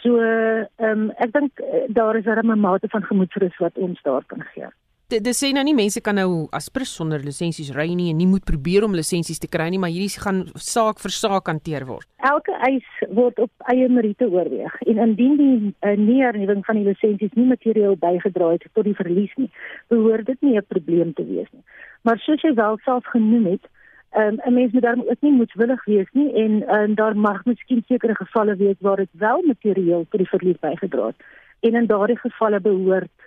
So, 0.02 0.16
ehm 0.16 0.68
um, 0.90 1.08
ek 1.20 1.32
dink 1.32 1.60
eh, 1.60 1.88
daar 1.88 2.16
is 2.16 2.26
'n 2.26 2.60
mate 2.60 2.88
van 2.88 3.02
gemoedsrus 3.02 3.56
wat 3.58 3.76
ons 3.76 4.02
daar 4.02 4.24
kan 4.26 4.42
gee. 4.54 4.70
Dit 5.10 5.26
sê 5.34 5.48
nou 5.50 5.64
nie 5.66 5.74
mense 5.74 6.00
kan 6.00 6.14
nou 6.14 6.46
as 6.52 6.70
sonder 6.86 7.18
lisensies 7.18 7.72
ry 7.74 7.88
nie 7.94 8.10
en 8.10 8.16
nie 8.16 8.28
moet 8.28 8.44
probeer 8.44 8.84
om 8.84 8.94
lisensies 8.94 9.40
te 9.40 9.48
kry 9.48 9.68
nie, 9.68 9.78
maar 9.78 9.90
hierdie 9.90 10.20
gaan 10.22 10.46
saak 10.54 11.00
vir 11.00 11.10
saak 11.10 11.48
hanteer 11.48 11.84
word. 11.84 12.06
Elke 12.18 12.52
eis 12.68 12.86
word 13.10 13.36
op 13.40 13.50
eie 13.72 13.88
meriete 13.88 14.30
oorweeg 14.30 14.72
en 14.86 14.98
indien 14.98 15.36
die 15.36 15.74
uh, 15.82 15.96
neernuwing 15.98 16.64
van 16.64 16.76
die 16.76 16.84
lisensies 16.84 17.34
nie 17.34 17.46
materieel 17.46 17.96
bygedra 17.96 18.52
het 18.52 18.68
tot 18.72 18.84
die 18.84 18.94
verlies 18.94 19.34
nie, 19.36 19.50
behoort 19.88 20.26
dit 20.26 20.40
nie 20.42 20.56
'n 20.56 20.66
probleem 20.68 21.12
te 21.12 21.26
wees 21.26 21.50
nie. 21.50 21.64
Maar 22.02 22.18
soos 22.18 22.42
jy 22.42 22.54
wel 22.54 22.78
self 22.84 23.04
genoem 23.06 23.46
het, 23.46 23.66
Ehm 24.10 24.26
um, 24.26 24.40
'n 24.44 24.54
mens 24.54 24.72
moet 24.72 24.82
daarom 24.82 25.04
ook 25.06 25.20
nie 25.20 25.32
moedswillig 25.32 25.84
wees 25.84 26.08
nie 26.12 26.32
en 26.32 26.74
um, 26.74 26.94
daar 26.94 27.16
mag 27.16 27.44
miskien 27.44 27.82
sekere 27.86 28.14
gevalle 28.14 28.56
wees 28.56 28.76
waar 28.80 28.96
dit 28.96 29.08
wel 29.12 29.42
materieel 29.42 30.06
vir 30.10 30.18
die 30.18 30.28
verlies 30.28 30.58
bygedra 30.58 31.06
het. 31.06 31.16
En 31.60 31.74
in 31.74 31.86
daardie 31.86 32.18
gevalle 32.18 32.60
behoort 32.60 33.18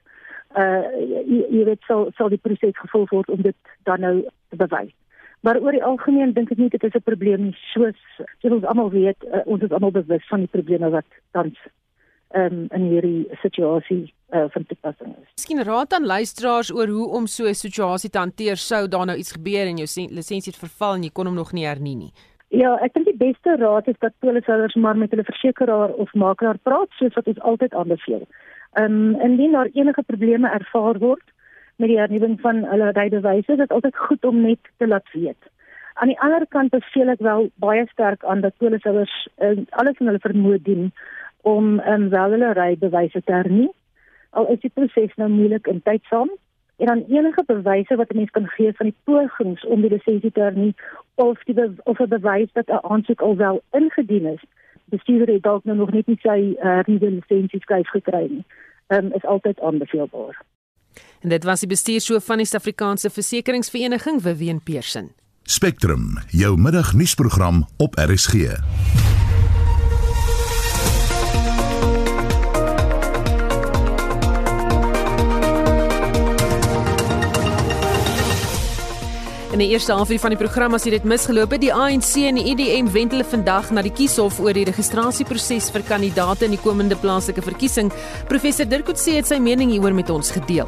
uh 0.57 0.83
jy, 1.27 1.45
jy 1.49 1.63
weet 1.65 1.81
sal 1.87 2.11
sal 2.17 2.29
die 2.29 2.41
proses 2.41 2.77
gevolg 2.77 3.09
word 3.09 3.29
om 3.29 3.41
dit 3.41 3.55
dan 3.83 3.99
nou 3.99 4.25
te 4.49 4.55
bewys. 4.55 4.91
Maar 5.39 5.59
oor 5.59 5.71
die 5.71 5.83
algemeen 5.83 6.33
dink 6.33 6.51
ek 6.51 6.57
nie 6.57 6.69
dit 6.69 6.83
is 6.83 6.95
'n 6.95 7.03
probleem 7.03 7.41
nie 7.43 7.55
soos 7.73 7.99
soos 8.41 8.51
ons 8.51 8.65
almal 8.65 8.91
weet 8.91 9.23
uh, 9.23 9.41
ons 9.45 9.63
is 9.63 9.71
almal 9.71 9.91
bewus 9.91 10.27
van 10.27 10.39
die 10.39 10.53
probleme 10.57 10.89
wat 10.89 11.05
tans 11.31 11.57
um, 12.35 12.67
in 12.69 12.83
hierdie 12.91 13.27
situasie 13.41 14.13
uh, 14.33 14.43
van 14.49 14.65
toepassing 14.65 15.15
is. 15.21 15.31
Miskien 15.35 15.63
raad 15.63 15.93
aan 15.93 16.05
luisteraars 16.05 16.73
oor 16.73 16.87
hoe 16.87 17.07
om 17.17 17.27
so 17.27 17.45
'n 17.47 17.53
situasie 17.53 18.09
te 18.09 18.17
hanteer 18.17 18.57
sou 18.57 18.87
daar 18.87 19.05
nou 19.05 19.17
iets 19.17 19.31
gebeur 19.31 19.67
en 19.67 19.77
jou 19.77 19.87
lisensie 20.09 20.51
het 20.51 20.63
verval 20.65 20.93
en 20.95 21.03
jy 21.03 21.09
kon 21.13 21.25
hom 21.25 21.35
nog 21.35 21.51
nie 21.53 21.65
hernie 21.65 21.95
nie. 21.95 22.13
Ja, 22.47 22.75
ek 22.85 22.93
dink 22.93 23.05
die 23.05 23.17
beste 23.17 23.55
raad 23.57 23.87
is 23.87 23.97
dat 23.99 24.13
polishouders 24.19 24.75
maar 24.75 24.97
met 24.97 25.09
hulle 25.09 25.23
versekeraar 25.23 25.89
of 25.89 26.13
makelaar 26.13 26.57
praat 26.57 26.89
soos 26.99 27.13
wat 27.13 27.27
ons 27.27 27.39
altyd 27.39 27.73
aanbeveel. 27.73 28.27
Ehm 28.73 29.15
um, 29.15 29.21
indien 29.21 29.51
daar 29.51 29.69
enige 29.73 30.03
probleme 30.03 30.49
ervaar 30.49 30.99
word 30.99 31.25
met 31.75 31.89
die 31.89 31.97
hernuwing 31.97 32.39
van 32.41 32.63
hulle 32.69 32.91
rybewyse, 32.91 33.51
is 33.51 33.57
dit 33.57 33.71
altyd 33.71 33.97
goed 33.97 34.25
om 34.25 34.41
net 34.41 34.59
te 34.77 34.87
laat 34.87 35.09
weet. 35.11 35.49
Aan 35.93 36.07
die 36.07 36.19
ander 36.19 36.45
kant 36.49 36.69
beveel 36.69 37.09
ek 37.09 37.19
wel 37.19 37.49
baie 37.55 37.85
sterk 37.91 38.23
aan 38.23 38.41
dat 38.41 38.57
polishouders 38.57 39.27
uh, 39.37 39.57
alles 39.69 39.97
in 39.97 40.09
hulle 40.09 40.21
vermoë 40.21 40.61
doen 40.61 40.91
om 41.41 41.79
um, 41.79 42.09
wel 42.09 42.37
hulle 42.37 42.53
rybewyse 42.53 43.21
te 43.21 43.33
hernie. 43.33 43.69
Al 44.33 44.49
is 44.53 44.59
die 44.59 44.71
proses 44.73 45.13
nou 45.15 45.29
moeilik 45.29 45.67
en 45.69 45.81
tydsaam, 45.85 46.29
en 46.77 46.85
dan 46.85 47.03
enige 47.17 47.43
bewyse 47.45 47.95
wat 47.95 48.09
'n 48.09 48.17
mens 48.17 48.29
kan 48.29 48.47
gee 48.47 48.73
van 48.73 48.85
die 48.85 48.95
pogings 49.03 49.65
om 49.65 49.81
die 49.81 49.89
lisensie 49.89 50.31
te 50.31 50.39
hernie 50.39 50.75
of 51.15 51.43
die 51.43 51.55
of 51.83 51.99
'n 51.99 52.07
bewys 52.07 52.51
dat 52.53 52.67
'n 52.67 52.85
aansoek 52.91 53.21
al 53.21 53.35
wel 53.35 53.61
ingedien 53.71 54.25
is. 54.25 54.43
Bestuurder 54.85 55.33
het 55.33 55.43
dalk 55.43 55.63
nou 55.63 55.77
nog 55.77 55.91
net 55.91 56.07
nie 56.07 56.19
sy 56.21 56.55
uh, 56.63 56.79
lisensie 56.85 57.59
skryf 57.59 57.89
gekry 57.89 58.27
nie. 58.29 58.45
Um, 58.87 59.11
is 59.13 59.25
altyd 59.25 59.59
aanbevelbaar. 59.59 60.41
En 61.21 61.29
dit 61.29 61.43
was 61.43 61.59
die 61.59 61.69
bestuurshoof 61.69 62.25
van 62.25 62.37
die 62.37 62.45
Suid-Afrikaanse 62.45 63.09
Versekeringsvereniging, 63.09 64.21
Vivian 64.21 64.63
Pearson. 64.63 65.09
Spectrum, 65.43 66.17
jou 66.27 66.57
middagnuusprogram 66.57 67.65
op 67.77 67.95
RSG. 67.95 68.33
In 79.53 79.61
die 79.61 79.69
eerste 79.69 79.93
halfuur 79.93 80.17
van 80.17 80.33
die 80.33 80.37
program 80.39 80.73
as 80.73 80.87
jy 80.87 80.95
dit 80.95 81.03
misgeloop 81.05 81.51
het, 81.53 81.61
die 81.61 81.69
ANC 81.69 82.15
en 82.25 82.39
die 82.39 82.55
IDM 82.55 82.87
wend 82.89 83.11
hulle 83.13 83.27
vandag 83.27 83.67
na 83.69 83.83
die 83.85 83.91
kieshof 83.93 84.39
oor 84.41 84.57
die 84.57 84.63
registrasieproses 84.65 85.67
vir 85.75 85.85
kandidaate 85.85 86.47
in 86.47 86.55
die 86.55 86.61
komende 86.63 86.97
plaaslike 86.97 87.43
verkiesing. 87.45 87.91
Professor 88.31 88.65
Dirkut 88.65 88.97
sê 88.97 89.19
het 89.19 89.29
sy 89.29 89.37
mening 89.37 89.69
hieroor 89.69 89.93
met 89.93 90.09
ons 90.09 90.33
gedeel. 90.33 90.65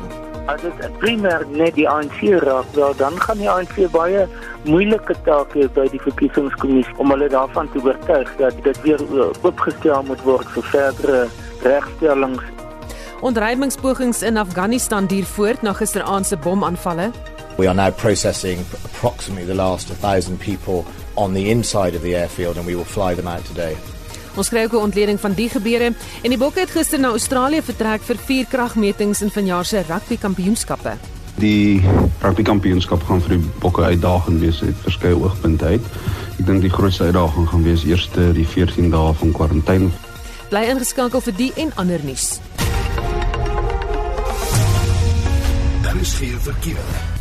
As 0.54 0.62
dit 0.62 1.02
primêr 1.02 1.48
net 1.50 1.74
die 1.80 1.90
ANC 1.90 2.22
raak, 2.46 2.70
wel, 2.78 2.94
dan 3.02 3.18
gaan 3.26 3.42
die 3.42 3.50
ANC 3.50 3.74
baie 3.90 4.28
moeilike 4.70 5.18
take 5.26 5.66
by 5.74 5.90
die 5.90 6.06
verkiesingskommissie 6.06 6.94
om 7.02 7.10
hulle 7.16 7.34
daarvan 7.34 7.74
te 7.74 7.82
oortuig 7.82 8.38
dat 8.38 8.66
dit 8.70 8.86
weer 8.86 9.02
oopgestel 9.42 10.06
moet 10.06 10.22
word 10.30 10.58
vir 10.60 10.74
verdere 10.78 11.24
regstellings. 11.66 12.52
Ontruimingspogings 13.26 14.22
in 14.22 14.38
Afghanistan 14.38 15.10
duur 15.10 15.26
voort 15.34 15.66
na 15.66 15.74
gisteraand 15.74 16.30
se 16.30 16.38
bomaanvalle. 16.38 17.10
We 17.58 17.68
are 17.68 17.74
now 17.74 17.92
processing 17.92 18.60
approximately 18.84 19.46
the 19.46 19.56
last 19.56 19.90
1,000 19.90 20.38
people 20.40 20.86
on 21.16 21.34
the 21.34 21.52
inside 21.52 21.96
of 21.96 22.02
the 22.02 22.16
airfield 22.16 22.58
and 22.58 22.66
we 22.66 22.76
will 22.76 22.84
fly 22.84 23.14
them 23.14 23.28
out 23.28 23.46
today. 23.46 23.78
Ons 24.36 24.50
kry 24.50 24.64
ook 24.64 24.74
'n 24.74 24.92
ontleding 24.92 25.20
van 25.20 25.34
die 25.34 25.50
gebeure 25.50 25.94
en 26.22 26.30
die 26.30 26.38
Bokke 26.38 26.60
het 26.60 26.70
gister 26.70 27.00
na 27.00 27.08
Australië 27.08 27.62
vertrek 27.62 28.02
vir 28.02 28.18
vier 28.18 28.46
kragmetings 28.46 29.22
in 29.22 29.32
vanjaar 29.32 29.66
se 29.66 29.84
rugby 29.88 30.18
kampioenskappe. 30.18 30.98
Die 31.36 31.84
rugby 32.20 32.44
kampioenskap 32.44 33.04
gaan 33.04 33.22
vir 33.22 33.38
die 33.38 33.50
Bokke 33.60 33.84
uitdagend 33.84 34.40
wees 34.40 34.62
uit 34.62 34.76
verskeie 34.84 35.16
oogpunte 35.16 35.66
uit. 35.66 35.84
Ek 36.40 36.46
dink 36.46 36.62
die 36.62 36.70
grootste 36.70 37.04
uitdaging 37.04 37.48
gaan 37.48 37.64
wees 37.64 37.84
eerste 37.84 38.34
die 38.34 38.48
14 38.48 38.90
dae 38.90 39.14
van 39.14 39.32
kwarantyne. 39.32 39.90
Bly 40.50 40.64
ingeskakel 40.68 41.22
vir 41.22 41.34
die 41.36 41.52
en 41.56 41.72
ander 41.76 42.00
nuus. 42.04 42.40
Daar 45.82 45.96
is 46.02 46.14
geen 46.14 46.40
verkeer. 46.40 47.15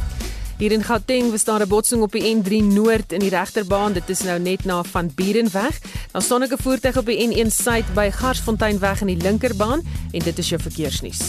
Hier 0.56 0.72
in 0.72 0.84
Gauteng 0.84 1.30
was 1.30 1.44
daar 1.44 1.60
'n 1.60 1.68
botsing 1.68 2.02
op 2.02 2.12
die 2.12 2.36
N3 2.36 2.62
Noord 2.62 3.12
in 3.12 3.18
die 3.18 3.28
regterbaan. 3.28 3.92
Dit 3.92 4.08
is 4.08 4.22
nou 4.22 4.38
net 4.38 4.64
na 4.64 4.82
van 4.82 5.10
Burenweg. 5.14 5.80
Daar 6.12 6.22
staan 6.22 6.42
'n 6.42 6.56
voertuig 6.56 6.96
op 6.96 7.06
die 7.06 7.26
N1 7.26 7.50
Suid 7.50 7.94
by 7.94 8.10
Garsfonteinweg 8.10 9.00
in 9.00 9.06
die 9.06 9.16
linkerbaan 9.16 9.82
en 10.12 10.20
dit 10.20 10.38
is 10.38 10.48
jou 10.48 10.60
verkeersnuus. 10.60 11.20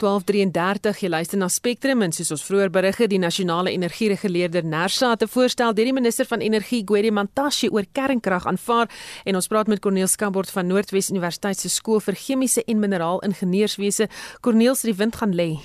1233 0.00 1.02
jy 1.04 1.08
luister 1.12 1.38
na 1.38 1.48
Spectrum 1.52 2.00
en 2.02 2.14
soos 2.16 2.30
ons 2.32 2.44
vroeër 2.46 2.70
berigte 2.72 3.08
die 3.10 3.20
nasionale 3.20 3.74
energiereguleerder 3.76 4.64
Nersa 4.64 5.10
het 5.10 5.22
'n 5.22 5.28
voorstel 5.28 5.74
deur 5.74 5.84
die 5.84 5.92
minister 5.92 6.24
van 6.24 6.40
energie 6.40 6.82
Gwedi 6.84 7.10
Mantashe 7.10 7.70
oor 7.70 7.84
kernkrag 7.92 8.46
aanvaar 8.46 8.88
en 9.24 9.34
ons 9.34 9.46
praat 9.46 9.68
met 9.68 9.80
Corneel 9.80 10.06
Skambort 10.06 10.50
van 10.50 10.66
Noordwes 10.66 11.10
Universiteit 11.10 11.58
se 11.58 11.68
skool 11.68 12.00
vir 12.00 12.14
chemiese 12.14 12.64
en 12.64 12.78
mineraal 12.78 13.20
ingenieurswese 13.20 14.08
Corneel 14.40 14.74
se 14.74 14.86
die 14.86 14.96
wind 14.96 15.16
gaan 15.16 15.34
lê 15.34 15.58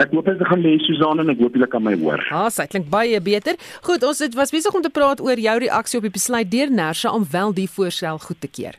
Ek 0.00 0.10
hoop 0.10 0.24
dit 0.24 0.46
gaan 0.46 0.60
lê 0.60 0.78
Susan 0.78 1.20
en 1.20 1.28
ek 1.30 1.38
hoop 1.38 1.52
julle 1.52 1.68
kan 1.68 1.82
my 1.82 1.94
hoor. 2.00 2.22
Ah, 2.32 2.48
dit 2.48 2.70
klink 2.70 2.88
baie 2.88 3.20
beter. 3.20 3.56
Goed, 3.82 4.02
ons 4.02 4.18
het 4.18 4.34
was 4.34 4.50
besig 4.50 4.74
om 4.74 4.82
te 4.82 4.88
praat 4.88 5.20
oor 5.20 5.36
jou 5.36 5.58
reaksie 5.58 5.98
op 5.98 6.02
die 6.02 6.10
besluit 6.10 6.50
deur 6.50 6.70
Nersa 6.70 7.12
om 7.12 7.26
wel 7.30 7.52
die 7.52 7.68
voorstel 7.68 8.18
goed 8.18 8.40
te 8.40 8.48
keer. 8.48 8.74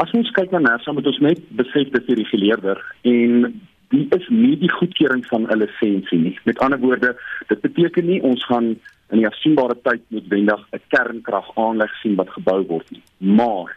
As 0.00 0.12
ons 0.16 0.30
kyk 0.32 0.54
na 0.54 0.62
Nersa, 0.64 0.94
moet 0.96 1.08
ons 1.10 1.18
net 1.20 1.40
besef 1.58 1.90
dat 1.92 2.06
die 2.08 2.16
reguleerder 2.16 2.78
en 3.08 3.50
die 3.92 4.06
is 4.16 4.28
nie 4.32 4.54
die 4.56 4.70
goedkeuring 4.72 5.26
van 5.28 5.44
'n 5.44 5.58
lisensie 5.60 6.18
nie. 6.18 6.38
Met 6.44 6.58
ander 6.64 6.78
woorde, 6.78 7.16
dit 7.48 7.60
beteken 7.60 8.06
nie 8.06 8.22
ons 8.22 8.44
gaan 8.44 8.68
in 9.10 9.18
die 9.18 9.26
afsienbare 9.26 9.76
tyd 9.82 10.00
noodwendig 10.08 10.60
'n 10.72 10.80
kernkragaanleg 10.88 11.92
sien 12.00 12.14
wat 12.16 12.30
gebou 12.30 12.62
word 12.66 12.90
nie. 12.90 13.02
Maar 13.18 13.76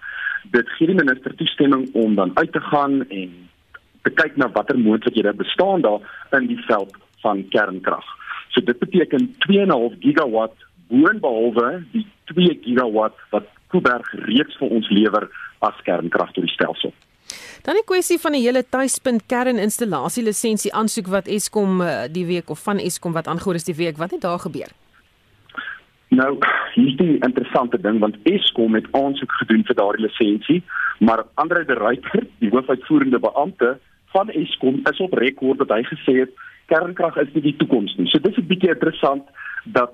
dit 0.52 0.70
gee 0.78 0.88
die 0.88 0.96
minister 0.96 1.36
toestemming 1.36 1.90
om 1.94 2.16
dan 2.16 2.32
uit 2.34 2.52
te 2.52 2.62
gaan 2.62 3.10
en 3.10 3.32
te 4.04 4.10
kyk 4.10 4.38
na 4.38 4.52
watter 4.52 4.80
moontlikhede 4.80 5.34
bestaan 5.34 5.82
daar 5.82 6.02
in 6.32 6.48
die 6.48 6.64
veld 6.68 6.96
van 7.22 7.48
kernkrag. 7.50 8.06
So 8.50 8.62
dit 8.62 8.80
beteken 8.80 9.36
2.5 9.40 10.00
gigawatt 10.00 10.56
boonbehalwe 10.88 11.84
die 11.92 12.08
2 12.26 12.60
gigawatt 12.62 13.18
wat 13.30 13.48
Kuiberg 13.68 14.12
reeds 14.12 14.58
vir 14.58 14.70
ons 14.70 14.90
lewer 14.90 15.30
as 15.64 15.82
kernkrag 15.88 16.32
tot 16.36 16.46
die 16.48 16.54
stelsel. 16.54 16.94
Dan 17.64 17.76
'n 17.76 17.86
kwessie 17.86 18.20
van 18.20 18.32
die 18.32 18.46
hele 18.46 18.64
tuispunt 18.70 19.26
kerninstallasie 19.26 20.24
lisensie 20.24 20.74
aansoek 20.74 21.08
wat 21.08 21.28
Eskom 21.28 21.82
eh, 21.82 22.04
die 22.12 22.26
week 22.26 22.50
of 22.50 22.64
van 22.64 22.78
Eskom 22.78 23.14
wat 23.14 23.28
aangehoor 23.28 23.56
is 23.56 23.64
die 23.64 23.76
week. 23.76 23.98
Wat 23.98 24.12
het 24.12 24.22
daar 24.22 24.40
gebeur? 24.40 24.72
Nou, 26.08 26.38
hier 26.74 26.88
is 26.88 26.98
die 26.98 27.14
interessante 27.14 27.82
ding 27.82 28.00
want 28.00 28.18
Eskom 28.24 28.74
het 28.74 28.88
aansoek 28.92 29.32
gedoen 29.32 29.64
vir 29.66 29.76
daardie 29.76 30.06
lisensie, 30.06 30.64
maar 31.00 31.24
Andre 31.34 31.66
de 31.66 31.74
Ruyter, 31.74 32.28
die 32.40 32.50
hoofuitvoerende 32.50 33.20
beampte 33.20 33.80
van 34.06 34.30
Eskom, 34.30 34.82
is 34.92 35.00
op 35.00 35.14
rekord 35.14 35.58
dat 35.58 35.70
hy 35.70 35.84
gesê 35.84 36.20
het 36.20 36.36
kernkrag 36.66 37.18
is 37.18 37.34
nie 37.34 37.42
die 37.42 37.56
toekoms 37.56 37.96
nie. 37.98 38.08
So 38.08 38.20
dis 38.20 38.38
'n 38.38 38.48
bietjie 38.48 38.70
interessant 38.76 39.24
dat 39.64 39.92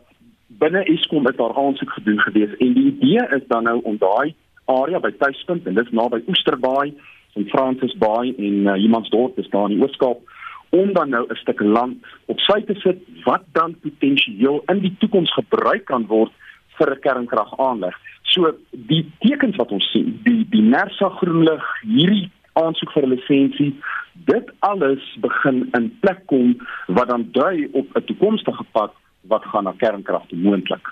binne 0.48 0.84
Eskom 0.84 1.28
is 1.28 1.36
daar 1.36 1.56
aansoek 1.56 1.90
gedoen 1.90 2.20
gewees 2.20 2.58
en 2.58 2.74
die 2.74 2.88
idee 2.94 3.24
is 3.38 3.48
dan 3.48 3.64
nou 3.64 3.80
om 3.84 3.98
daai 3.98 4.36
area 4.70 5.00
by 5.00 5.12
Tuispunt 5.18 5.68
en 5.68 5.78
dis 5.78 5.92
naby 5.92 6.22
Oesterbaai, 6.28 6.94
St 7.34 7.50
Francis 7.54 7.96
Baai 7.98 8.34
en 8.38 8.68
uh, 8.68 8.74
Humansdorp 8.74 9.38
is 9.42 9.50
daar 9.54 9.70
in 9.70 9.78
die 9.78 9.84
Ooskaap 9.86 10.22
om 10.70 10.94
dan 10.94 11.10
nou 11.10 11.26
'n 11.28 11.42
stuk 11.42 11.62
land 11.62 11.98
op 12.26 12.40
sy 12.40 12.62
te 12.62 12.76
sit 12.86 13.00
wat 13.26 13.44
dan 13.54 13.76
potensieel 13.82 14.62
in 14.68 14.80
die 14.80 14.96
toekoms 15.00 15.34
gebruik 15.34 15.86
kan 15.86 16.06
word 16.08 16.32
vir 16.78 16.92
'n 16.92 17.00
kernkragaanleg. 17.00 17.96
So 18.24 18.54
die 18.72 19.12
tekens 19.20 19.56
wat 19.56 19.72
ons 19.72 19.92
sien, 19.92 20.20
die 20.24 20.46
die 20.50 20.62
Nersa 20.62 21.10
groenlig 21.10 21.66
hierdie 21.82 22.30
aansoek 22.54 22.92
vir 22.92 23.04
'n 23.04 23.14
lisensie, 23.16 23.74
dit 24.14 24.52
alles 24.60 25.04
begin 25.20 25.70
in 25.78 25.98
plek 26.02 26.26
kom 26.26 26.58
wat 26.88 27.08
dan 27.08 27.30
dui 27.32 27.68
op 27.72 27.88
'n 27.96 28.06
toekomstige 28.06 28.66
pad 28.72 28.94
wat 29.22 29.44
gaan 29.46 29.64
na 29.64 29.74
kernkrag 29.78 30.28
toe 30.28 30.38
moontlik. 30.38 30.86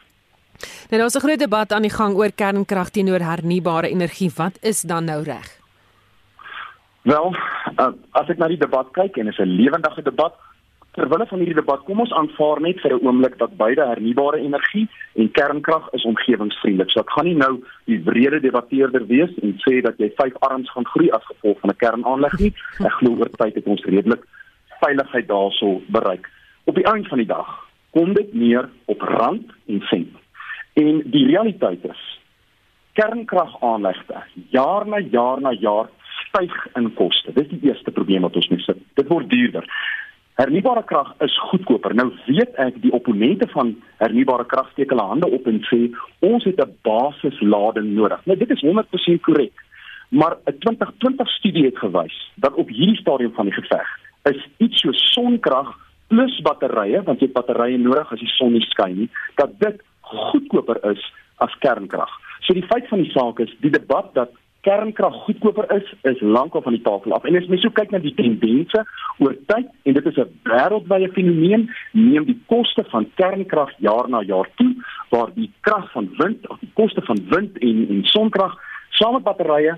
Nou 0.89 0.99
daar's 1.01 1.15
'n 1.15 1.25
groot 1.25 1.39
debat 1.39 1.71
aan 1.71 1.81
die 1.81 1.97
gang 1.99 2.15
oor 2.15 2.31
kernkrag 2.31 2.89
teenoor 2.89 3.19
hernubare 3.19 3.89
energie. 3.89 4.31
Wat 4.35 4.57
is 4.61 4.81
dan 4.81 5.05
nou 5.05 5.23
reg? 5.23 5.57
Wel, 7.01 7.35
uh, 7.79 7.87
as 8.11 8.29
ek 8.29 8.37
na 8.37 8.47
die 8.47 8.59
debat 8.59 8.87
kyk 8.91 9.17
en 9.17 9.27
is 9.27 9.39
'n 9.39 9.55
lewendige 9.59 10.01
debat, 10.01 10.33
terwyl 10.91 11.25
van 11.29 11.39
hierdie 11.39 11.61
debat 11.61 11.83
kom 11.85 11.99
ons 11.99 12.11
aanvaar 12.11 12.59
net 12.61 12.81
vir 12.81 12.93
'n 12.93 13.05
oomblik 13.05 13.37
dat 13.37 13.57
beide 13.57 13.85
hernubare 13.85 14.37
energie 14.37 14.89
en 15.15 15.31
kernkrag 15.31 15.87
is 15.93 16.03
omgewingsvriendelik. 16.03 16.89
So 16.91 16.99
ek 16.99 17.09
gaan 17.09 17.25
nie 17.25 17.35
nou 17.35 17.63
die 17.85 17.99
breëde 17.99 18.39
debatteerder 18.41 19.05
wees 19.07 19.31
en 19.41 19.53
sê 19.65 19.81
dat 19.81 19.97
jy 19.97 20.11
vyf 20.17 20.35
arms 20.39 20.71
gaan 20.71 20.85
groei 20.85 21.09
as 21.11 21.25
gevolg 21.25 21.59
van 21.59 21.69
'n 21.69 21.77
kernaanleg 21.77 22.39
nie. 22.39 22.53
Ek 22.79 22.91
glo 22.99 23.15
oor 23.15 23.29
tyd 23.29 23.55
het 23.55 23.67
ons 23.67 23.85
redelik 23.85 24.23
veiligheid 24.81 25.27
daarso 25.27 25.81
bereik. 25.87 26.29
Op 26.65 26.75
die 26.75 26.85
einde 26.85 27.09
van 27.09 27.17
die 27.17 27.27
dag 27.27 27.47
kom 27.91 28.13
dit 28.13 28.33
neer 28.33 28.69
op 28.85 29.01
rand 29.01 29.51
en 29.67 29.81
sent. 29.81 30.15
En 30.77 31.01
die 31.09 31.25
realiteit 31.25 31.85
is 31.89 32.01
kernkragaanlegte 32.97 34.23
jaar 34.53 34.87
na 34.89 34.99
jaar 34.99 35.41
na 35.41 35.51
jaar 35.51 35.89
styg 36.27 36.53
in 36.77 36.93
koste. 36.93 37.33
Dis 37.33 37.49
die 37.49 37.69
eerste 37.69 37.91
probleem 37.91 38.25
wat 38.25 38.35
ons 38.35 38.49
mee 38.51 38.61
sit. 38.65 38.79
Dit 38.99 39.09
word 39.09 39.29
duurder. 39.29 39.65
Hernubare 40.37 40.83
krag 40.85 41.13
is 41.25 41.33
goedkoper. 41.49 41.95
Nou 41.97 42.11
weet 42.27 42.57
ek 42.61 42.77
die 42.83 42.93
opponente 42.93 43.47
van 43.53 43.73
hernubare 44.01 44.45
krag 44.45 44.69
steek 44.73 44.93
hulle 44.93 45.07
hande 45.09 45.29
op 45.33 45.49
en 45.49 45.63
sê 45.69 45.79
ons 46.25 46.45
het 46.45 46.61
'n 46.61 46.77
basislading 46.85 47.89
nodig. 47.97 48.21
Nou 48.25 48.37
dit 48.37 48.49
is 48.49 48.61
100% 48.61 49.21
korrek. 49.21 49.53
Maar 50.09 50.37
'n 50.45 50.57
2020 50.59 51.29
studie 51.29 51.65
het 51.65 51.77
gewys 51.77 52.17
dat 52.35 52.53
op 52.53 52.69
hierdie 52.69 53.01
stadium 53.01 53.33
van 53.33 53.45
die 53.45 53.57
geveg 53.61 53.87
is 54.23 54.47
iets 54.57 54.81
so 54.81 54.91
sonkrag 54.91 55.73
plus 56.07 56.41
batterye, 56.41 57.03
want 57.03 57.19
jy 57.19 57.31
batterye 57.31 57.77
nodig 57.77 58.11
as 58.11 58.19
die 58.19 58.33
son 58.37 58.51
nie 58.51 58.65
skyn 58.69 58.95
nie, 58.95 59.09
dat 59.35 59.59
dit 59.59 59.81
goedkoper 60.11 60.81
is 60.91 61.01
as 61.43 61.53
kernkrag. 61.63 62.11
So 62.45 62.53
die 62.53 62.65
feit 62.65 62.87
van 62.87 63.03
die 63.03 63.11
saak 63.11 63.39
is, 63.43 63.53
die 63.61 63.71
debat 63.71 64.13
dat 64.13 64.31
kernkrag 64.67 65.15
goedkoper 65.25 65.67
is, 65.75 65.87
is 66.09 66.21
lankal 66.21 66.61
van 66.61 66.75
die 66.75 66.83
tafel 66.83 67.13
af. 67.15 67.25
En 67.27 67.37
as 67.39 67.47
mens 67.47 67.63
so 67.63 67.71
kyk 67.71 67.93
na 67.93 68.01
die 68.03 68.15
tendense 68.17 68.83
oor 69.23 69.35
tyd 69.51 69.69
en 69.87 69.97
dit 69.97 70.05
is 70.11 70.17
'n 70.17 70.31
wêreldwye 70.43 71.09
fenomeen, 71.17 71.69
neem 71.93 72.25
die 72.25 72.39
koste 72.47 72.83
van 72.91 73.07
kernkrag 73.15 73.71
jaar 73.79 74.09
na 74.09 74.21
jaar 74.21 74.49
toe, 74.55 74.73
waar 75.09 75.31
die 75.33 75.51
krag 75.61 75.91
van 75.91 76.09
wind 76.17 76.49
of 76.49 76.59
die 76.59 76.71
koste 76.73 77.01
van 77.01 77.19
wind 77.29 77.57
en 77.57 77.85
en 77.89 78.03
sonkrag 78.03 78.57
saam 78.89 79.13
met 79.13 79.23
batterye 79.23 79.77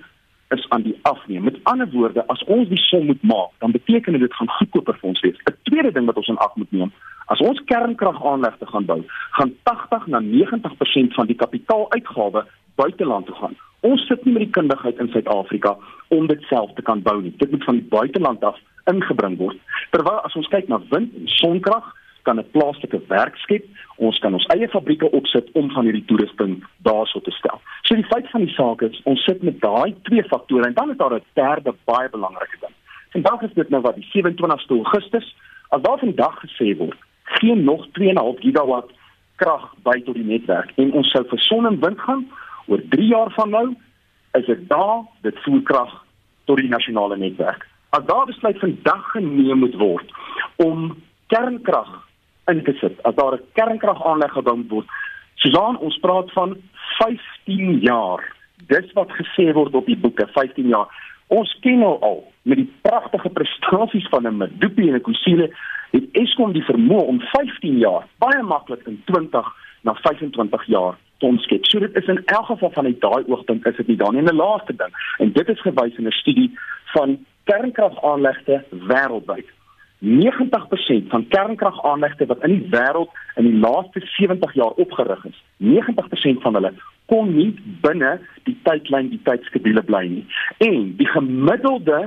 is 0.55 0.69
aan 0.69 0.81
die 0.81 0.99
afneem. 1.01 1.43
Met 1.43 1.59
ander 1.63 1.89
woorde, 1.91 2.23
as 2.27 2.43
ons 2.43 2.67
die 2.69 2.81
som 2.81 3.05
moet 3.05 3.21
maak, 3.21 3.51
dan 3.57 3.71
beteken 3.71 4.11
dit 4.11 4.21
dit 4.21 4.33
gaan 4.33 4.49
goedkoper 4.49 4.97
vir 4.99 5.09
ons 5.09 5.21
wees. 5.25 5.37
'n 5.45 5.57
Tweede 5.63 5.91
ding 5.91 6.05
wat 6.05 6.17
ons 6.17 6.27
in 6.27 6.37
ag 6.37 6.55
moet 6.55 6.71
neem, 6.71 6.91
as 7.25 7.39
ons 7.39 7.61
kernkragaanlegte 7.65 8.65
gaan 8.65 8.85
bou, 8.85 9.03
gaan 9.31 9.53
80 9.63 10.07
na 10.07 10.19
90% 10.19 11.13
van 11.13 11.27
die 11.27 11.35
kapitaaluitgawe 11.35 12.45
buiteland 12.75 13.25
toe 13.25 13.35
gaan. 13.35 13.55
Ons 13.79 14.07
sit 14.07 14.25
nie 14.25 14.33
met 14.33 14.43
die 14.43 14.55
kundigheid 14.57 14.97
in 14.99 15.09
Suid-Afrika 15.09 15.77
om 16.07 16.27
dit 16.27 16.41
self 16.41 16.73
te 16.73 16.81
kan 16.81 17.01
bou 17.01 17.21
nie. 17.21 17.33
Dit 17.37 17.51
moet 17.51 17.63
van 17.63 17.75
die 17.75 17.89
buiteland 17.89 18.43
af 18.43 18.57
ingebring 18.85 19.37
word. 19.37 19.57
Terwyl 19.91 20.19
as 20.25 20.35
ons 20.35 20.47
kyk 20.47 20.67
na 20.67 20.81
wind 20.89 21.13
en 21.15 21.27
sonkrag, 21.27 21.95
kan 22.23 22.39
'n 22.39 22.51
plaaslike 22.51 23.01
werk 23.07 23.35
skep. 23.35 23.65
Ons 23.97 24.19
kan 24.19 24.33
ons 24.33 24.45
eie 24.45 24.67
fabrieke 24.67 25.11
opsit 25.11 25.51
om 25.53 25.71
van 25.71 25.83
hierdie 25.83 26.05
toerusting 26.05 26.63
daarso 26.83 27.19
te 27.19 27.31
stel. 27.31 27.61
So 27.83 27.95
die 27.95 28.11
feit 28.11 28.29
van 28.29 28.45
die 28.45 28.53
saak 28.53 28.81
is 28.81 29.01
ons 29.03 29.23
sit 29.23 29.43
met 29.43 29.61
daai 29.61 29.95
twee 30.03 30.23
faktore 30.23 30.65
en 30.65 30.73
dan 30.73 30.91
is 30.91 30.97
daar 30.97 31.13
'n 31.13 31.23
derde 31.33 31.73
baie 31.85 32.09
belangrike 32.09 32.57
ding. 32.59 32.73
Vandag 33.09 33.41
is 33.41 33.53
dit 33.53 33.69
nou 33.69 33.81
wat 33.81 33.95
die 33.95 34.09
27ste 34.11 34.73
Augustus, 34.73 35.35
as 35.69 35.81
daar 35.81 35.99
vandag 35.99 36.39
gesê 36.39 36.77
word, 36.77 36.97
geen 37.23 37.63
nog 37.63 37.87
2.5 37.91 38.39
gigawatt 38.39 38.91
krag 39.35 39.73
by 39.83 40.01
tot 40.05 40.15
die 40.15 40.27
netwerk 40.27 40.71
en 40.75 40.91
ons 40.91 41.11
sou 41.11 41.23
vir 41.29 41.39
son 41.39 41.65
en 41.65 41.79
wind 41.79 41.99
gaan 41.99 42.25
oor 42.67 42.81
3 42.89 43.07
jaar 43.07 43.31
van 43.31 43.49
nou 43.49 43.67
is 44.37 44.45
dit 44.45 44.67
daar 44.69 45.03
dit 45.21 45.43
voer 45.45 45.61
krag 45.61 45.93
tot 46.45 46.57
die 46.57 46.69
nasionale 46.69 47.17
netwerk. 47.17 47.65
As 47.89 48.05
daar 48.05 48.25
besluit 48.25 48.59
vandag 48.59 49.11
geneem 49.11 49.63
moet 49.63 49.75
word 49.75 50.11
om 50.57 50.97
kernkrag 51.27 52.08
in 52.49 52.63
te 52.63 52.73
sit. 52.81 53.03
As 53.03 53.15
daar 53.15 53.33
'n 53.33 53.45
kernkragaanleg 53.53 54.31
gebou 54.31 54.63
word, 54.67 54.87
Susan, 55.35 55.77
ons 55.77 55.97
praat 55.97 56.31
van 56.31 56.57
15 56.97 57.79
jaar. 57.79 58.35
Dis 58.67 58.93
wat 58.93 59.11
gesê 59.11 59.53
word 59.53 59.75
op 59.75 59.85
die 59.85 59.97
boeke, 59.97 60.27
15 60.27 60.67
jaar. 60.67 60.87
Ons 61.27 61.57
ken 61.61 61.79
nou 61.79 61.99
al 62.01 62.23
met 62.41 62.57
die 62.57 62.73
pragtige 62.81 63.29
prestasies 63.29 64.07
van 64.09 64.27
'n 64.27 64.37
Medupi 64.37 64.87
en 64.87 64.95
'n 64.95 65.01
Kusile, 65.01 65.49
het 65.91 66.03
Eskom 66.11 66.51
die 66.51 66.63
vermoë 66.63 67.05
om 67.05 67.19
15 67.19 67.77
jaar 67.77 68.07
baie 68.17 68.43
maklik 68.43 68.87
in 68.87 69.01
20 69.05 69.47
na 69.81 69.93
25 69.93 70.65
jaar 70.65 70.97
te 71.17 71.25
omskep. 71.25 71.65
So 71.65 71.79
dit 71.79 71.95
is 71.95 72.07
in 72.07 72.21
elk 72.25 72.45
geval 72.45 72.71
van 72.71 72.85
uit 72.85 73.01
daai 73.01 73.23
oogpunt 73.27 73.65
is 73.65 73.75
dit 73.75 73.87
nie 73.87 73.97
dan 73.97 74.13
nie. 74.13 74.21
'n 74.21 74.35
laaste 74.35 74.75
ding, 74.75 74.93
en 75.17 75.31
dit 75.31 75.49
is 75.49 75.61
gewys 75.61 75.97
in 75.97 76.07
'n 76.07 76.11
studie 76.11 76.59
van 76.85 77.25
kernkragaanlegte 77.43 78.63
wêreldwyd. 78.69 79.49
90% 79.99 81.09
van 81.11 81.27
kernkragaanlegte 81.27 82.25
wat 82.25 82.43
in 82.47 82.59
die 82.59 82.69
wêreld 82.71 83.11
in 83.35 83.49
die 83.49 83.59
laaste 83.59 83.99
70 84.15 84.53
jaar 84.53 84.77
opgerig 84.79 85.25
is, 85.25 85.43
90% 85.57 86.41
van 86.45 86.55
hulle 86.59 86.73
kon 87.11 87.33
nie 87.35 87.51
binne 87.83 88.19
die 88.47 88.55
tydlyn, 88.63 89.09
die 89.09 89.21
tydskedule 89.25 89.83
bly 89.83 90.05
nie. 90.07 90.25
En 90.63 90.93
die 90.99 91.09
gemiddelde 91.09 92.05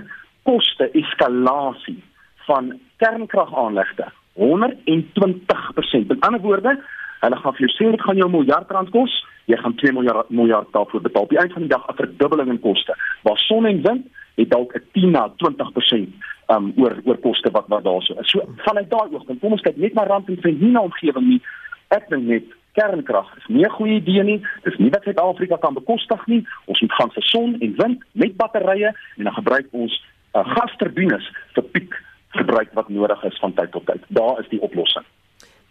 koste 0.48 0.88
eskalasie 0.98 1.98
van 2.46 2.72
kernkragaanlegte 3.02 4.08
120%. 4.40 6.08
Met 6.08 6.20
ander 6.20 6.40
woorde, 6.40 6.78
hulle 7.20 7.36
gaan 7.42 7.56
vir 7.58 7.66
jou 7.66 7.72
sê 7.74 7.90
dit 7.90 8.06
gaan 8.06 8.22
jou 8.22 8.30
miljard 8.30 8.70
rand 8.72 8.90
kos, 8.94 9.12
jy 9.50 9.58
gaan 9.58 9.76
2 9.76 9.92
miljard 9.98 10.30
miljard 10.30 10.72
daarvoor 10.72 11.04
betaal. 11.04 11.26
Op 11.26 11.34
die 11.34 11.38
einde 11.42 11.58
van 11.58 11.66
die 11.66 11.74
dag 11.74 11.86
'n 11.88 12.00
verdubbeling 12.00 12.50
in 12.50 12.60
koste. 12.60 12.96
Waar 13.22 13.38
son 13.38 13.66
en 13.66 13.82
wind 13.82 14.06
het 14.34 14.50
dalk 14.50 14.74
'n 14.74 14.84
10 14.92 15.10
na 15.10 15.28
20% 15.36 16.08
um 16.48 16.72
oor 16.76 16.96
oor 17.04 17.18
koste 17.18 17.50
wat 17.50 17.68
wat 17.68 17.84
daarso 17.84 18.14
is. 18.20 18.30
So 18.30 18.44
vanuit 18.56 18.90
daai 18.90 19.12
oogpunt, 19.12 19.40
kom 19.40 19.52
ons 19.52 19.62
kyk 19.62 19.76
net 19.76 19.94
na 19.94 20.04
rand 20.04 20.28
en 20.28 20.38
sent 20.40 20.60
nie 20.60 20.70
na 20.70 20.80
omgewing 20.80 21.26
nie. 21.28 21.40
Ek 21.88 22.08
dink 22.08 22.24
net 22.28 22.44
kernkrag 22.72 23.36
is 23.36 23.48
nie 23.48 23.64
'n 23.64 23.70
goeie 23.70 24.00
idee 24.00 24.22
nie. 24.22 24.40
Dis 24.64 24.78
nie 24.78 24.90
wat 24.90 25.02
Suid-Afrika 25.02 25.56
kan 25.56 25.74
bekostig 25.74 26.26
nie. 26.26 26.46
Ons 26.64 26.80
moet 26.80 26.92
gaan 26.92 27.10
vir 27.10 27.22
son 27.22 27.56
en 27.60 27.74
wind 27.76 28.04
met 28.12 28.36
batterye 28.36 28.94
en 29.16 29.24
dan 29.24 29.34
gebruik 29.34 29.66
ons 29.70 30.04
uh, 30.34 30.44
gasturbines 30.56 31.30
vir 31.54 31.62
piek 31.62 31.94
gebruik 32.28 32.70
wat 32.72 32.88
nodig 32.88 33.24
is 33.24 33.38
van 33.38 33.52
tyd 33.54 33.70
tot 33.70 33.86
tyd. 33.86 34.00
Daar 34.08 34.40
is 34.40 34.48
die 34.48 34.60
oplossing. 34.60 35.04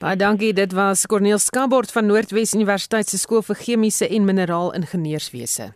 Baie 0.01 0.15
dankie. 0.15 0.53
Dit 0.53 0.73
was 0.73 1.05
Corneel 1.05 1.37
Skabord 1.37 1.91
van 1.91 2.05
Noordwes 2.05 2.53
Universiteit 2.53 3.07
se 3.07 3.17
skool 3.17 3.41
vir 3.41 3.55
chemiese 3.55 4.07
en 4.09 4.25
mineraal 4.25 4.73
ingenieurswese. 4.73 5.73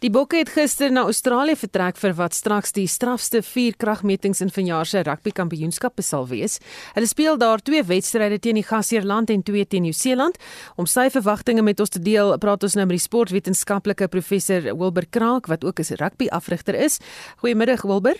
Die 0.00 0.08
Bokke 0.08 0.38
het 0.40 0.48
gister 0.48 0.88
na 0.88 1.02
Australië 1.04 1.58
vertrek 1.60 1.98
vir 2.00 2.14
wat 2.16 2.32
straks 2.32 2.72
die 2.72 2.86
strafste 2.88 3.42
vier 3.44 3.74
kragmetings 3.76 4.40
in 4.40 4.48
vanjaar 4.48 4.88
se 4.88 5.02
rugby 5.04 5.28
kampioenskappe 5.36 6.00
sal 6.00 6.24
wees. 6.30 6.56
Hulle 6.94 7.10
speel 7.10 7.36
daar 7.36 7.60
twee 7.60 7.82
wedstryde 7.84 8.38
teen 8.40 8.56
die 8.56 8.64
gasheerland 8.64 9.28
en 9.28 9.44
twee 9.44 9.66
teen 9.68 9.84
Nieu-Seeland. 9.84 10.40
Om 10.80 10.88
sy 10.88 11.10
verwagtinge 11.12 11.60
met 11.60 11.84
ons 11.84 11.92
te 11.92 12.00
deel, 12.00 12.32
praat 12.40 12.64
ons 12.64 12.78
nou 12.80 12.88
met 12.88 12.96
die 12.96 13.04
sportwetenskaplike 13.04 14.08
professor 14.08 14.70
Wilber 14.70 15.04
Kraak 15.04 15.52
wat 15.52 15.68
ook 15.68 15.84
'n 15.84 16.00
rugby-afrigter 16.00 16.74
is. 16.74 16.98
Goeiemiddag 17.44 17.82
Wilber. 17.82 18.16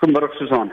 Goeiemôre 0.00 0.32
Susan. 0.38 0.72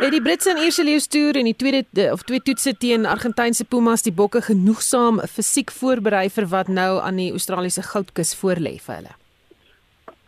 Het 0.00 0.10
die 0.10 0.22
Britse 0.22 0.50
en 0.50 0.56
Ierse 0.64 0.84
leeu's 0.84 1.06
toer 1.06 1.36
en 1.36 1.44
die 1.44 1.56
tweede 1.56 2.12
of 2.12 2.22
twee 2.22 2.40
toetse 2.40 2.72
teen 2.78 3.04
Argentynse 3.04 3.64
Pumas 3.64 4.02
die 4.02 4.12
Bokke 4.12 4.40
genoegsaam 4.40 5.20
fisiek 5.28 5.70
voorberei 5.70 6.30
vir 6.30 6.46
wat 6.46 6.68
nou 6.68 7.00
aan 7.00 7.16
die 7.16 7.30
Australiese 7.30 7.82
goudkus 7.82 8.34
voorlê 8.34 8.80
vir 8.80 8.94
hulle? 8.94 9.21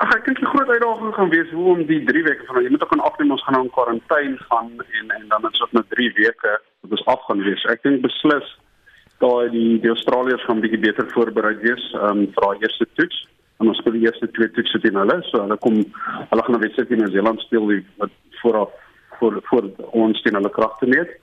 Ag 0.05 0.11
ek 0.19 0.27
dink 0.27 0.41
die 0.43 0.49
groot 0.51 0.69
uitdaging 0.69 1.13
gaan 1.17 1.31
wees 1.33 1.53
hoe 1.57 1.71
om 1.73 1.83
die 1.89 2.03
3 2.05 2.23
weke 2.27 2.45
van 2.49 2.65
jy 2.65 2.71
moet 2.75 2.83
ook 2.85 2.93
aan 2.93 3.03
afneem 3.09 3.31
ons 3.33 3.45
gaan 3.45 3.55
nou 3.57 3.63
in 3.65 3.71
kwarantyne 3.73 4.37
gaan 4.51 4.71
en 5.01 5.13
en 5.17 5.23
dan 5.31 5.47
is 5.49 5.61
dit 5.63 5.77
net 5.79 5.87
3 5.95 6.09
weke 6.19 6.51
wat 6.85 6.97
ons 6.97 7.05
af 7.13 7.23
gaan 7.29 7.45
wees. 7.47 7.65
Ek 7.73 7.81
dink 7.87 8.03
beslis 8.05 8.51
daai 9.25 9.49
die 9.55 9.79
die 9.81 9.93
Australiërs 9.93 10.45
gaan 10.45 10.61
bietjie 10.61 10.83
beter 10.83 11.09
voorberei 11.15 11.55
wees 11.63 11.87
um, 12.09 12.27
vir 12.35 12.47
daai 12.47 12.67
eerste 12.67 12.87
toets. 12.99 13.23
En 13.63 13.71
ons 13.73 13.81
speel 13.81 13.97
die 13.97 14.05
eerste 14.05 14.29
twee 14.37 14.51
toetse 14.53 14.81
teen 14.83 14.99
hulle, 15.01 15.17
so 15.31 15.41
hulle 15.41 15.57
kom 15.65 15.79
hulle 15.81 16.45
gaan 16.49 16.59
'n 16.59 16.65
wedstryd 16.67 16.91
teen 16.91 17.01
Nieu-Seeland 17.01 17.41
speel 17.47 17.67
die 17.73 17.81
wat 18.03 18.13
vooraf 18.43 18.75
voor 19.21 19.39
voor 19.49 19.71
ons 20.05 20.21
teen 20.23 20.37
hulle 20.37 20.53
kragte 20.59 20.91
meet. 20.97 21.17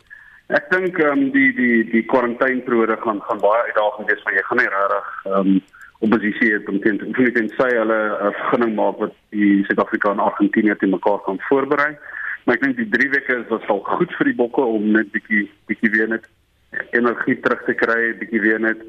Ek 0.49 0.71
dink 0.73 0.97
um, 1.05 1.27
die 1.35 1.51
die 1.59 1.83
die 1.91 2.05
kwarantyneperiode 2.15 2.97
gaan 3.05 3.21
gaan 3.29 3.45
baie 3.45 3.61
uitdagend 3.69 4.09
wees 4.09 4.25
want 4.25 4.37
jy 4.39 4.45
gaan 4.49 4.63
nie 4.63 4.73
regtig 4.73 5.13
um, 5.35 5.53
oppositie 6.01 6.53
het 6.53 6.69
om 6.69 6.79
teen 6.81 6.97
te 6.97 7.07
voel 7.13 7.31
teen 7.35 7.49
sy 7.57 7.69
hulle 7.77 7.99
'n 8.27 8.33
vergunning 8.37 8.75
maak 8.75 8.97
wat 9.03 9.13
die 9.29 9.63
Suid-Afrika 9.67 10.11
en 10.11 10.19
Argentinië 10.19 10.75
te 10.75 10.87
mekaar 10.87 11.19
kan 11.25 11.39
voorberei. 11.49 11.97
Maar 12.43 12.55
ek 12.55 12.61
dink 12.61 12.77
die 12.77 12.89
3 12.89 13.09
weke 13.09 13.35
is 13.37 13.49
wat 13.49 13.65
sal 13.67 13.81
goed 13.85 14.13
vir 14.17 14.25
die 14.31 14.39
bokke 14.43 14.61
om 14.61 14.91
net 14.91 15.11
bietjie 15.11 15.49
bietjie 15.69 15.91
weer 15.93 16.07
net 16.07 16.25
energie 16.97 17.37
terug 17.39 17.61
te 17.65 17.73
kry, 17.73 18.13
bietjie 18.17 18.41
weer 18.41 18.59
net 18.59 18.81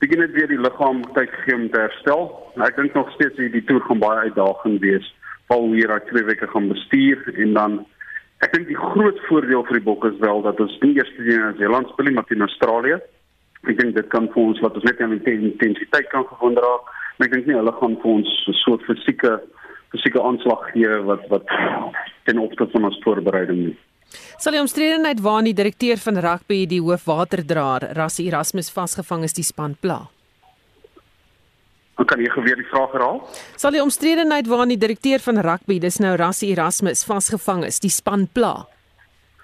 bietjie 0.00 0.18
net 0.18 0.32
weer 0.36 0.48
die 0.48 0.60
liggaam 0.60 1.00
tyd 1.14 1.32
gee 1.44 1.54
om 1.54 1.70
te 1.70 1.80
herstel. 1.80 2.28
Maar 2.56 2.68
ek 2.68 2.76
dink 2.76 2.94
nog 2.94 3.12
steeds 3.12 3.36
die 3.36 3.64
toer 3.64 3.80
gaan 3.80 4.04
baie 4.04 4.28
uitdagend 4.28 4.80
wees. 4.80 5.14
Val 5.48 5.72
hier 5.72 5.88
daai 5.88 6.04
2 6.12 6.24
weke 6.24 6.46
gaan 6.46 6.68
bestuur 6.68 7.24
en 7.36 7.54
dan 7.54 7.80
ek 8.44 8.52
dink 8.52 8.68
die 8.68 8.76
groot 8.76 9.18
voordeel 9.28 9.64
vir 9.64 9.80
die 9.80 9.88
bokke 9.88 10.12
is 10.12 10.20
wel 10.20 10.42
dat 10.42 10.60
ons 10.60 10.76
nie 10.80 10.94
eers 10.96 11.10
teen 11.16 11.26
Nieu-Seeland 11.28 11.88
speel 11.88 12.12
maar 12.12 12.28
teen 12.28 12.44
Australië 12.44 13.00
ek 13.68 13.76
dink 13.80 13.94
dit 13.94 14.08
kan 14.08 14.28
vir 14.32 14.42
ons 14.42 14.60
wat 14.64 14.76
ons 14.78 14.88
net 14.88 15.00
aan 15.00 15.18
intensiteit 15.18 16.08
kan 16.14 16.24
gewonder 16.32 16.64
raak 16.64 16.88
maar 17.18 17.28
ek 17.28 17.34
dink 17.36 17.46
nie 17.46 17.58
hulle 17.58 17.76
gaan 17.80 17.96
vir 18.02 18.10
ons 18.16 18.30
'n 18.48 18.58
soort 18.64 18.82
fisieke 18.88 19.40
fisieke 19.92 20.22
aanslag 20.22 20.72
gee 20.72 21.00
wat 21.10 21.28
wat 21.28 21.46
ten 22.24 22.38
opsigte 22.38 22.72
van 22.72 22.84
ons 22.84 23.00
voorbereiding 23.04 23.60
nie 23.66 23.76
Sal 24.40 24.52
die 24.52 24.60
omstredenheid 24.60 25.20
waar 25.20 25.44
die 25.46 25.54
direkteur 25.54 25.98
van 26.02 26.16
rugby 26.18 26.66
die 26.66 26.80
hoofwaterdraer 26.80 27.92
Rassie 27.94 28.26
Erasmus 28.26 28.70
vasgevang 28.70 29.22
is 29.22 29.36
die 29.36 29.44
span 29.46 29.76
pla. 29.80 30.08
Ek 32.00 32.08
kan 32.08 32.18
hier 32.18 32.32
geweer 32.32 32.56
die 32.56 32.68
vraag 32.70 32.94
herhaal. 32.96 33.20
Sal 33.60 33.76
die 33.76 33.82
omstredenheid 33.82 34.48
waar 34.48 34.64
die 34.66 34.80
direkteur 34.80 35.20
van 35.20 35.38
rugby, 35.44 35.78
dis 35.78 36.00
nou 36.00 36.14
Rassie 36.16 36.50
Erasmus 36.54 37.04
vasgevang 37.04 37.66
is, 37.68 37.80
die 37.84 37.92
span 37.92 38.26
pla. 38.32 38.64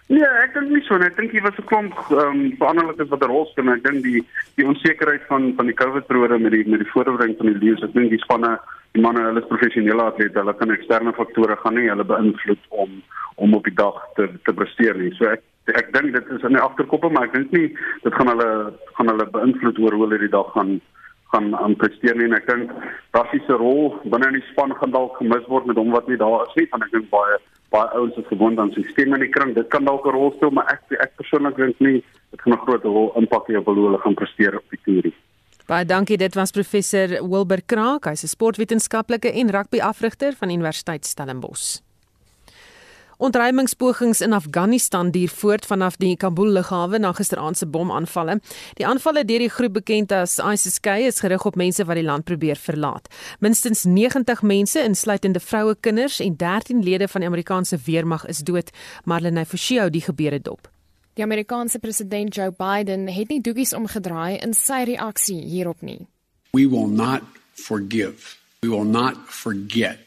Nee, 0.07 0.27
ek 0.45 0.53
dink 0.55 0.71
nie 0.71 0.85
so 0.87 0.95
nie. 1.01 1.09
Ek 1.11 1.17
dink 1.19 1.33
hier 1.35 1.43
was 1.43 1.57
'n 1.59 1.67
klomp 1.67 1.95
ehm 2.15 2.21
um, 2.21 2.43
veranderlikes 2.61 3.09
wat 3.11 3.25
'n 3.25 3.31
rol 3.33 3.47
speel. 3.51 3.73
Ek 3.73 3.83
dink 3.83 4.05
die 4.05 4.23
die 4.55 4.67
onsekerheid 4.67 5.25
van 5.27 5.53
van 5.57 5.67
die 5.67 5.75
COVID 5.75 6.07
periode 6.07 6.39
met 6.39 6.53
die 6.53 6.63
met 6.69 6.79
die 6.85 6.93
voorbereiding 6.93 7.37
van 7.39 7.51
die 7.51 7.59
leeu's. 7.59 7.83
Ek 7.83 7.93
dink 7.93 8.11
die 8.11 8.23
spanne, 8.23 8.53
die 8.95 9.03
manne, 9.03 9.25
hulle 9.27 9.43
is 9.43 9.51
professionele 9.51 10.03
atlete. 10.03 10.39
Hulle 10.39 10.55
kan 10.55 10.71
eksterne 10.71 11.13
faktore 11.13 11.57
gaan 11.57 11.75
nie 11.75 11.91
hulle 11.91 12.05
beïnvloed 12.05 12.63
om 12.69 13.03
om 13.37 13.55
op 13.55 13.65
die 13.65 13.75
dag 13.75 13.99
te 14.15 14.29
te 14.45 14.53
presteer 14.55 14.95
nie. 14.95 15.11
So 15.19 15.27
ek 15.27 15.43
ek 15.75 15.93
dink 15.93 16.15
dit 16.15 16.27
is 16.39 16.43
in 16.43 16.55
die 16.55 16.63
agterkoppe, 16.63 17.11
maar 17.11 17.27
ek 17.27 17.35
dink 17.35 17.51
nie 17.51 17.75
dit 18.05 18.15
gaan 18.15 18.31
hulle 18.31 18.51
gaan 18.95 19.11
hulle 19.11 19.27
beïnvloed 19.27 19.79
oor 19.79 19.93
hoe 19.93 20.05
hulle 20.07 20.23
die 20.23 20.37
dag 20.39 20.53
gaan 20.55 20.81
gaan 21.33 21.57
aan 21.57 21.77
presteer 21.77 22.17
nie. 22.17 22.29
En 22.29 22.37
ek 22.39 22.47
dink 22.47 22.73
basiese 23.17 23.59
rol 23.61 23.95
binne 24.05 24.31
in 24.31 24.39
die 24.41 24.49
span 24.53 24.75
gaan 24.79 24.95
dalk 24.95 25.17
gemis 25.21 25.47
word 25.53 25.67
met 25.67 25.77
hom 25.77 25.91
wat 25.95 26.09
nie 26.09 26.19
daar 26.21 26.47
is 26.47 26.57
nie. 26.59 26.67
Want 26.73 26.87
ek 26.87 26.93
dink 26.93 27.11
baie 27.11 27.39
baie 27.75 27.89
ouens 27.99 28.17
is 28.17 28.29
gewoond 28.31 28.59
aan 28.63 28.73
sisteme 28.73 29.19
in 29.19 29.27
die 29.27 29.33
kring. 29.35 29.55
Dit 29.55 29.69
kan 29.75 29.85
dalk 29.85 30.07
'n 30.07 30.15
rol 30.15 30.33
speel, 30.37 30.51
maar 30.51 30.69
ek 30.73 30.99
ek 31.01 31.17
persoonlik 31.17 31.57
dink 31.57 31.81
nie 31.81 32.03
dit 32.31 32.41
gaan 32.43 32.53
'n 32.55 32.65
groot 32.67 32.85
rol 32.85 33.13
impak 33.17 33.49
hê 33.49 33.59
op 33.59 33.67
hoe 33.67 33.75
hulle 33.75 33.99
gaan 33.99 34.15
presteer 34.15 34.57
op 34.57 34.65
die 34.71 34.81
toer. 34.85 35.13
Baie 35.67 35.85
dankie. 35.85 36.17
Dit 36.17 36.35
was 36.35 36.53
professor 36.53 37.09
Wilber 37.29 37.61
Kraak, 37.67 38.05
hy's 38.05 38.23
'n 38.23 38.29
sportwetenskaplike 38.29 39.33
en 39.33 39.51
rugbyafrigter 39.51 40.33
van 40.39 40.51
Universiteit 40.51 41.05
Stellenbosch. 41.05 41.86
Ontruimingspogings 43.19 44.21
in 44.21 44.33
Afghanistan 44.33 45.11
duur 45.11 45.29
voort 45.29 45.65
vanaf 45.67 45.95
die 45.97 46.17
Kabul 46.21 46.51
lughawe 46.53 46.99
na 46.99 47.15
gisteraand 47.17 47.57
se 47.57 47.67
bomaanvalle. 47.67 48.41
Die 48.77 48.85
aanvalle 48.85 49.23
deur 49.25 49.41
die 49.41 49.49
groep 49.49 49.73
bekend 49.79 50.13
as 50.13 50.35
ISIS-K 50.37 50.99
is 51.09 51.23
gerig 51.25 51.47
op 51.49 51.57
mense 51.57 51.87
wat 51.89 51.97
die 51.97 52.05
land 52.05 52.27
probeer 52.29 52.61
verlaat. 52.61 53.09
Minstens 53.41 53.87
90 53.89 54.43
mense, 54.43 54.83
insluitende 54.85 55.41
vroue, 55.41 55.79
kinders 55.81 56.19
en 56.21 56.37
13 56.37 56.83
lede 56.85 57.09
van 57.09 57.25
die 57.25 57.31
Amerikaanse 57.31 57.79
weermag 57.87 58.27
is 58.29 58.43
dood, 58.45 58.69
Marlene 59.05 59.47
Forshio 59.47 59.89
die 59.89 60.05
gebeure 60.05 60.41
dop. 60.41 60.69
Die 61.17 61.25
Amerikaanse 61.25 61.79
president 61.79 62.37
Joe 62.37 62.53
Biden 62.53 63.09
het 63.09 63.33
nie 63.33 63.41
doekies 63.41 63.73
omgedraai 63.73 64.37
in 64.45 64.53
sy 64.53 64.83
reaksie 64.93 65.41
hierop 65.41 65.81
nie. 65.81 66.03
We 66.53 66.69
will 66.69 66.93
not 66.93 67.25
forgive. 67.55 68.37
We 68.61 68.69
will 68.69 68.85
not 68.85 69.17
forget. 69.33 70.05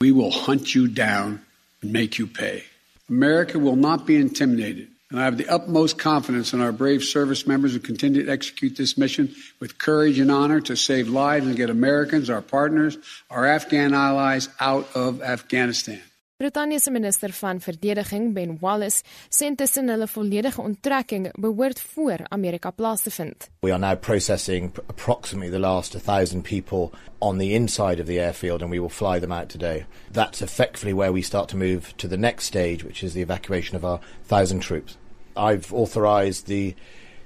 We 0.00 0.10
will 0.10 0.34
hunt 0.34 0.74
you 0.74 0.90
down 0.90 1.38
and 1.82 1.92
make 1.92 2.18
you 2.18 2.26
pay. 2.26 2.64
America 3.08 3.58
will 3.58 3.76
not 3.76 4.06
be 4.06 4.16
intimidated. 4.16 4.88
And 5.10 5.20
I 5.20 5.24
have 5.24 5.36
the 5.36 5.48
utmost 5.48 5.98
confidence 5.98 6.54
in 6.54 6.62
our 6.62 6.72
brave 6.72 7.04
service 7.04 7.46
members 7.46 7.74
who 7.74 7.80
continue 7.80 8.24
to 8.24 8.32
execute 8.32 8.76
this 8.76 8.96
mission 8.96 9.34
with 9.60 9.76
courage 9.76 10.18
and 10.18 10.32
honor 10.32 10.60
to 10.62 10.74
save 10.74 11.08
lives 11.08 11.46
and 11.46 11.54
get 11.54 11.68
Americans, 11.68 12.30
our 12.30 12.40
partners, 12.40 12.96
our 13.28 13.44
Afghan 13.44 13.92
allies 13.92 14.48
out 14.58 14.88
of 14.94 15.20
Afghanistan. 15.20 16.00
Brittanje 16.42 16.80
se 16.80 16.90
minister 16.90 17.32
van 17.32 17.60
verdediging, 17.60 18.32
Ben 18.34 18.58
Wallace, 18.60 19.04
sê 19.30 19.46
intussen 19.46 19.88
hulle 19.92 20.08
volledige 20.10 20.58
onttrekking 20.60 21.28
behoort 21.38 21.78
voor 21.80 22.24
Amerika 22.34 22.70
plaas 22.70 23.02
te 23.02 23.10
vind. 23.10 23.46
We 23.60 23.70
are 23.70 23.78
now 23.78 23.94
processing 23.94 24.72
approximately 24.88 25.52
the 25.52 25.60
last 25.60 25.94
1000 25.94 26.42
people 26.42 26.98
on 27.20 27.38
the 27.38 27.54
inside 27.54 28.00
of 28.00 28.06
the 28.06 28.18
airfield 28.18 28.62
and 28.62 28.70
we 28.70 28.80
will 28.80 28.90
fly 28.90 29.20
them 29.20 29.30
out 29.30 29.48
today. 29.50 29.86
That's 30.12 30.42
effectively 30.42 30.92
where 30.92 31.12
we 31.12 31.22
start 31.22 31.48
to 31.50 31.56
move 31.56 31.94
to 31.96 32.08
the 32.08 32.18
next 32.18 32.46
stage, 32.46 32.82
which 32.82 33.04
is 33.04 33.12
the 33.12 33.22
evacuation 33.22 33.76
of 33.76 33.84
our 33.84 34.00
1000 34.26 34.62
troops. 34.62 34.96
I've 35.36 35.72
authorized 35.72 36.46
the 36.48 36.74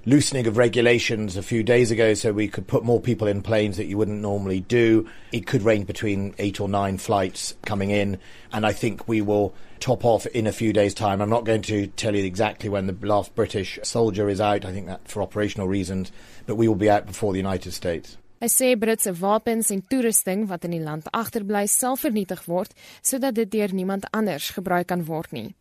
loosening 0.06 0.46
of 0.46 0.56
regulations 0.56 1.36
a 1.36 1.42
few 1.42 1.64
days 1.64 1.90
ago 1.90 2.14
so 2.14 2.32
we 2.32 2.46
could 2.46 2.66
put 2.68 2.84
more 2.84 3.00
people 3.00 3.26
in 3.26 3.42
planes 3.42 3.76
that 3.76 3.86
you 3.86 3.98
wouldn't 3.98 4.20
normally 4.20 4.60
do. 4.60 5.08
It 5.32 5.46
could 5.46 5.62
range 5.62 5.88
between 5.88 6.32
eight 6.38 6.60
or 6.60 6.68
nine 6.68 6.96
flights 6.96 7.54
coming 7.64 7.90
in, 7.90 8.18
and 8.52 8.64
I 8.64 8.72
think 8.72 9.08
we 9.08 9.20
will 9.20 9.52
top 9.80 10.04
off 10.04 10.24
in 10.26 10.46
a 10.46 10.52
few 10.52 10.72
days' 10.72 10.94
time. 10.94 11.20
I'm 11.20 11.28
not 11.28 11.44
going 11.44 11.62
to 11.62 11.88
tell 11.88 12.14
you 12.14 12.24
exactly 12.24 12.68
when 12.68 12.86
the 12.86 12.96
last 13.06 13.34
British 13.34 13.80
soldier 13.82 14.28
is 14.28 14.40
out, 14.40 14.64
I 14.64 14.72
think 14.72 14.86
that 14.86 15.08
for 15.08 15.22
operational 15.22 15.66
reasons, 15.66 16.12
but 16.46 16.54
we 16.54 16.68
will 16.68 16.76
be 16.76 16.88
out 16.88 17.06
before 17.06 17.32
the 17.32 17.38
United 17.38 17.72
States. 17.72 18.16
Hy 18.36 18.50
sê 18.52 18.74
Britse 18.76 19.14
wapens 19.16 19.70
en 19.72 19.80
toerusting 19.80 20.42
wat 20.46 20.66
in 20.68 20.74
die 20.76 20.82
land 20.84 21.06
agterbly 21.16 21.64
sal 21.72 21.96
vernietig 21.96 22.42
word 22.46 22.74
sodat 23.00 23.34
dit 23.38 23.48
deur 23.48 23.72
niemand 23.72 24.04
anders 24.12 24.50
gebruik 24.52 24.90
kan 24.92 25.06
word 25.08 25.32
nie. 25.32 25.54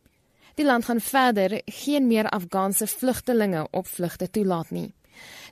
Die 0.56 0.64
land 0.64 0.84
gaan 0.84 1.00
verder 1.00 1.60
geen 1.64 2.06
meer 2.06 2.28
Afghaanse 2.28 2.86
vlugtelinge 2.86 3.66
op 3.70 3.86
vlugte 3.86 4.30
toelaat 4.30 4.70
nie. 4.70 4.94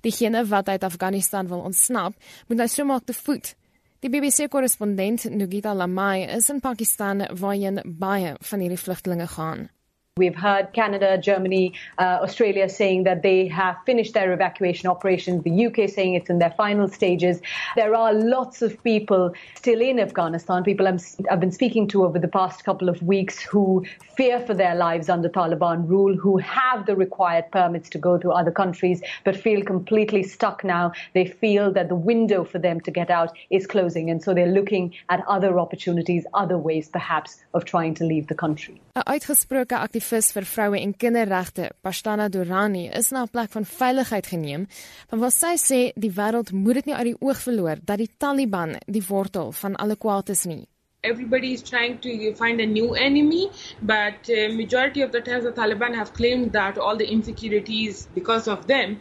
Diegene 0.00 0.46
wat 0.48 0.68
uit 0.68 0.84
Afghanistan 0.84 1.48
wil 1.48 1.60
ontsnap, 1.60 2.14
moet 2.48 2.56
nou 2.56 2.68
somaak 2.68 3.04
te 3.04 3.12
voet. 3.12 3.54
Die 4.00 4.10
BBC-korrespondent 4.10 5.28
Nugita 5.30 5.74
Lamai 5.74 6.24
is 6.24 6.48
in 6.48 6.60
Pakistan 6.60 7.20
waarheen 7.36 7.82
baie 7.84 8.32
van 8.40 8.64
hierdie 8.64 8.80
vlugtelinge 8.80 9.26
gaan. 9.26 9.68
We've 10.16 10.36
heard 10.36 10.72
Canada, 10.72 11.18
Germany, 11.18 11.72
uh, 11.98 12.20
Australia 12.22 12.68
saying 12.68 13.02
that 13.02 13.24
they 13.24 13.48
have 13.48 13.78
finished 13.84 14.14
their 14.14 14.32
evacuation 14.32 14.88
operations, 14.88 15.42
the 15.42 15.66
UK 15.66 15.90
saying 15.90 16.14
it's 16.14 16.30
in 16.30 16.38
their 16.38 16.52
final 16.52 16.86
stages. 16.86 17.40
There 17.74 17.96
are 17.96 18.14
lots 18.14 18.62
of 18.62 18.80
people 18.84 19.32
still 19.56 19.80
in 19.80 19.98
Afghanistan, 19.98 20.62
people 20.62 20.86
I've 20.86 21.40
been 21.40 21.50
speaking 21.50 21.88
to 21.88 22.04
over 22.04 22.20
the 22.20 22.28
past 22.28 22.64
couple 22.64 22.88
of 22.88 23.02
weeks 23.02 23.40
who 23.40 23.86
fear 24.16 24.38
for 24.38 24.54
their 24.54 24.76
lives 24.76 25.08
under 25.08 25.28
Taliban 25.28 25.88
rule, 25.88 26.16
who 26.16 26.38
have 26.38 26.86
the 26.86 26.94
required 26.94 27.50
permits 27.50 27.90
to 27.90 27.98
go 27.98 28.16
to 28.16 28.30
other 28.30 28.52
countries, 28.52 29.02
but 29.24 29.34
feel 29.34 29.64
completely 29.64 30.22
stuck 30.22 30.62
now. 30.62 30.92
They 31.14 31.26
feel 31.26 31.72
that 31.72 31.88
the 31.88 31.96
window 31.96 32.44
for 32.44 32.60
them 32.60 32.80
to 32.82 32.92
get 32.92 33.10
out 33.10 33.36
is 33.50 33.66
closing, 33.66 34.10
and 34.10 34.22
so 34.22 34.32
they're 34.32 34.46
looking 34.46 34.94
at 35.08 35.24
other 35.26 35.58
opportunities, 35.58 36.24
other 36.34 36.56
ways 36.56 36.88
perhaps 36.88 37.42
of 37.52 37.64
trying 37.64 37.94
to 37.94 38.04
leave 38.04 38.28
the 38.28 38.36
country. 38.36 38.80
Aktivis 40.04 40.34
vir 40.36 40.44
vroue 40.44 40.80
en 40.84 40.92
kinderregte, 40.92 41.70
Pashtana 41.82 42.28
Durrani, 42.28 42.90
is 42.92 43.10
na 43.10 43.22
'n 43.22 43.28
plek 43.28 43.50
van 43.50 43.64
veiligheid 43.64 44.26
geneem, 44.26 44.66
van 45.08 45.18
waar 45.18 45.30
sy 45.30 45.54
sê 45.56 45.92
die 45.96 46.10
wêreld 46.10 46.52
moet 46.52 46.74
dit 46.74 46.86
nie 46.86 46.94
uit 46.94 47.04
die 47.04 47.20
oog 47.20 47.38
verloor 47.40 47.76
dat 47.82 47.98
die 47.98 48.10
Taliban 48.18 48.76
die 48.86 49.02
wortel 49.08 49.52
van 49.52 49.76
alle 49.76 49.96
kwaad 49.96 50.28
is 50.28 50.44
nie. 50.44 50.68
everybody 51.04 51.52
is 51.52 51.62
trying 51.62 51.98
to 51.98 52.34
find 52.34 52.60
a 52.62 52.66
new 52.66 52.94
enemy 52.94 53.50
but 53.82 54.30
uh, 54.30 54.48
majority 54.54 55.02
of 55.02 55.12
the 55.12 55.20
times 55.20 55.44
the 55.44 55.52
taliban 55.52 55.94
have 55.94 56.14
claimed 56.14 56.50
that 56.52 56.78
all 56.78 56.96
the 56.96 57.06
insecurities 57.06 58.08
because 58.14 58.48
of 58.48 58.66
them 58.66 58.98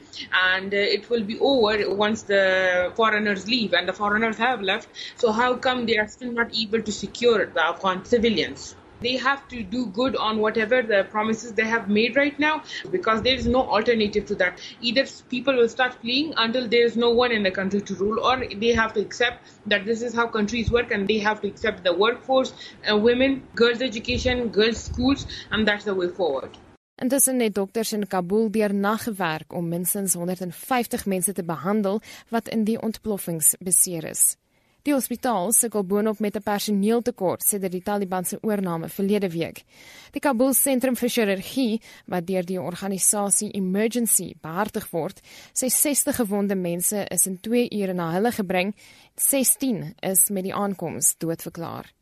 and 0.52 0.74
uh, 0.74 0.78
it 0.78 1.10
will 1.10 1.24
be 1.24 1.40
over 1.40 1.96
once 1.96 2.24
the 2.24 2.92
foreigners 2.98 3.48
leave 3.48 3.74
and 3.74 3.88
the 3.88 3.94
foreigners 3.94 4.38
have 4.38 4.62
left 4.62 4.90
so 5.16 5.32
how 5.32 5.56
come 5.56 5.86
they 5.86 5.98
are 5.98 6.10
still 6.10 6.34
not 6.34 6.54
able 6.54 6.82
to 6.82 6.92
secure 6.92 7.46
the 7.46 7.64
afghan 7.64 8.04
civilians 8.04 8.76
they 9.04 9.16
have 9.18 9.48
to 9.50 9.64
do 9.64 9.86
good 9.88 10.16
on 10.16 10.40
whatever 10.40 10.82
the 10.82 11.04
promises 11.12 11.54
they 11.54 11.68
have 11.68 11.90
made 11.90 12.16
right 12.16 12.40
now 12.40 12.64
because 12.92 13.22
there 13.22 13.36
is 13.36 13.48
no 13.48 13.62
alternative 13.78 14.26
to 14.26 14.36
that. 14.36 14.60
Either 14.82 15.06
people 15.30 15.56
will 15.56 15.70
start 15.70 15.94
fleeing 16.02 16.34
until 16.38 16.68
there 16.68 16.86
is 16.86 16.98
no 16.98 17.12
one 17.12 17.32
in 17.32 17.44
the 17.44 17.52
country 17.52 17.82
to 17.82 17.96
rule, 17.96 18.20
or 18.20 18.44
they 18.66 18.74
have 18.74 18.94
to 18.94 19.02
accept 19.02 19.54
that 19.68 19.86
this 19.86 20.02
is 20.02 20.14
how 20.14 20.28
countries 20.28 20.72
work 20.72 20.92
and 20.92 21.08
they 21.08 21.20
have 21.20 21.42
to 21.42 21.48
accept 21.48 21.84
the 21.84 21.94
workforce, 21.94 22.54
uh, 22.90 22.98
women, 22.98 23.44
girls' 23.56 23.82
education, 23.82 24.48
girls' 24.50 24.84
schools, 24.84 25.28
and 25.52 25.68
that's 25.68 25.86
the 25.86 25.96
way 25.96 26.08
forward. 26.08 26.50
Intussen 26.96 27.40
het 27.40 27.56
dokters 27.56 27.92
in 27.92 28.08
Kabul 28.08 28.52
deur 28.52 28.74
nag 28.74 29.04
gewerk 29.04 29.54
om 29.54 29.68
minstens 29.68 30.14
150 30.14 31.06
mense 31.06 31.34
te 31.34 31.44
behandel 31.44 32.02
wat 32.30 32.48
in 32.48 32.64
die 32.64 32.78
ontploffings 32.82 33.56
beseer 33.60 34.06
is. 34.06 34.36
Die 34.84 34.92
hospitaal 34.92 35.54
sukkel 35.56 35.86
boonop 35.88 36.20
met 36.20 36.36
'n 36.36 36.44
personeeltekort 36.44 37.44
sedert 37.44 37.72
die 37.72 37.82
Taliban 37.82 38.26
se 38.26 38.38
oorneem 38.42 38.90
verlede 38.90 39.30
week. 39.30 39.64
Die 40.12 40.20
Kabul 40.20 40.54
sentrum 40.54 40.96
vir 40.96 41.10
chirurgie, 41.10 41.82
wat 42.06 42.28
deur 42.28 42.44
die 42.44 42.60
organisasie 42.60 43.52
Emergency 43.52 44.36
behartig 44.42 44.92
word, 44.92 45.22
sê 45.54 45.70
60 45.70 46.16
gewonde 46.16 46.56
mense 46.56 47.06
is 47.10 47.26
in 47.26 47.40
2 47.40 47.70
ure 47.72 47.94
na 47.94 48.12
hulle 48.12 48.32
gebring, 48.32 48.76
16 49.16 49.96
is 50.02 50.30
met 50.30 50.44
die 50.44 50.54
aankoms 50.54 51.16
doodverklaar. 51.18 51.94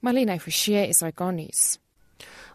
Marlene 0.00 0.40
Forsie 0.40 0.88
is 0.88 1.02
ikonies. 1.02 1.78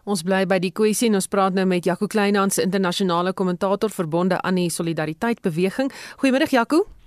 Ons 0.04 0.22
bly 0.22 0.46
by 0.46 0.58
die 0.58 0.72
kwessie 0.72 1.08
en 1.08 1.14
ons 1.14 1.28
praat 1.28 1.54
nou 1.54 1.64
met 1.64 1.84
Jaco 1.84 2.06
Kleinhans, 2.06 2.58
internasionale 2.58 3.32
kommentator 3.32 3.90
verbonde 3.90 4.42
aan 4.42 4.54
die 4.54 4.70
Solidariteit 4.70 5.40
Beweging. 5.42 5.92
Goeiemôre 6.16 6.50
Jaco. 6.50 6.99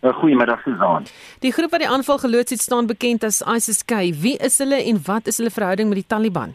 Goeiemiddag 0.00 0.62
Susan. 0.62 1.06
Die 1.40 1.52
groep 1.52 1.70
wat 1.70 1.80
die 1.80 1.88
aanval 1.88 2.18
geloods 2.18 2.50
het 2.50 2.60
staan 2.60 2.86
bekend 2.86 3.24
as 3.24 3.42
ISIS-K. 3.42 3.92
Wie 4.22 4.36
is 4.36 4.58
hulle 4.58 4.78
en 4.84 5.00
wat 5.04 5.26
is 5.26 5.36
hulle 5.36 5.50
verhouding 5.50 5.88
met 5.88 5.98
die 5.98 6.06
Taliban? 6.06 6.54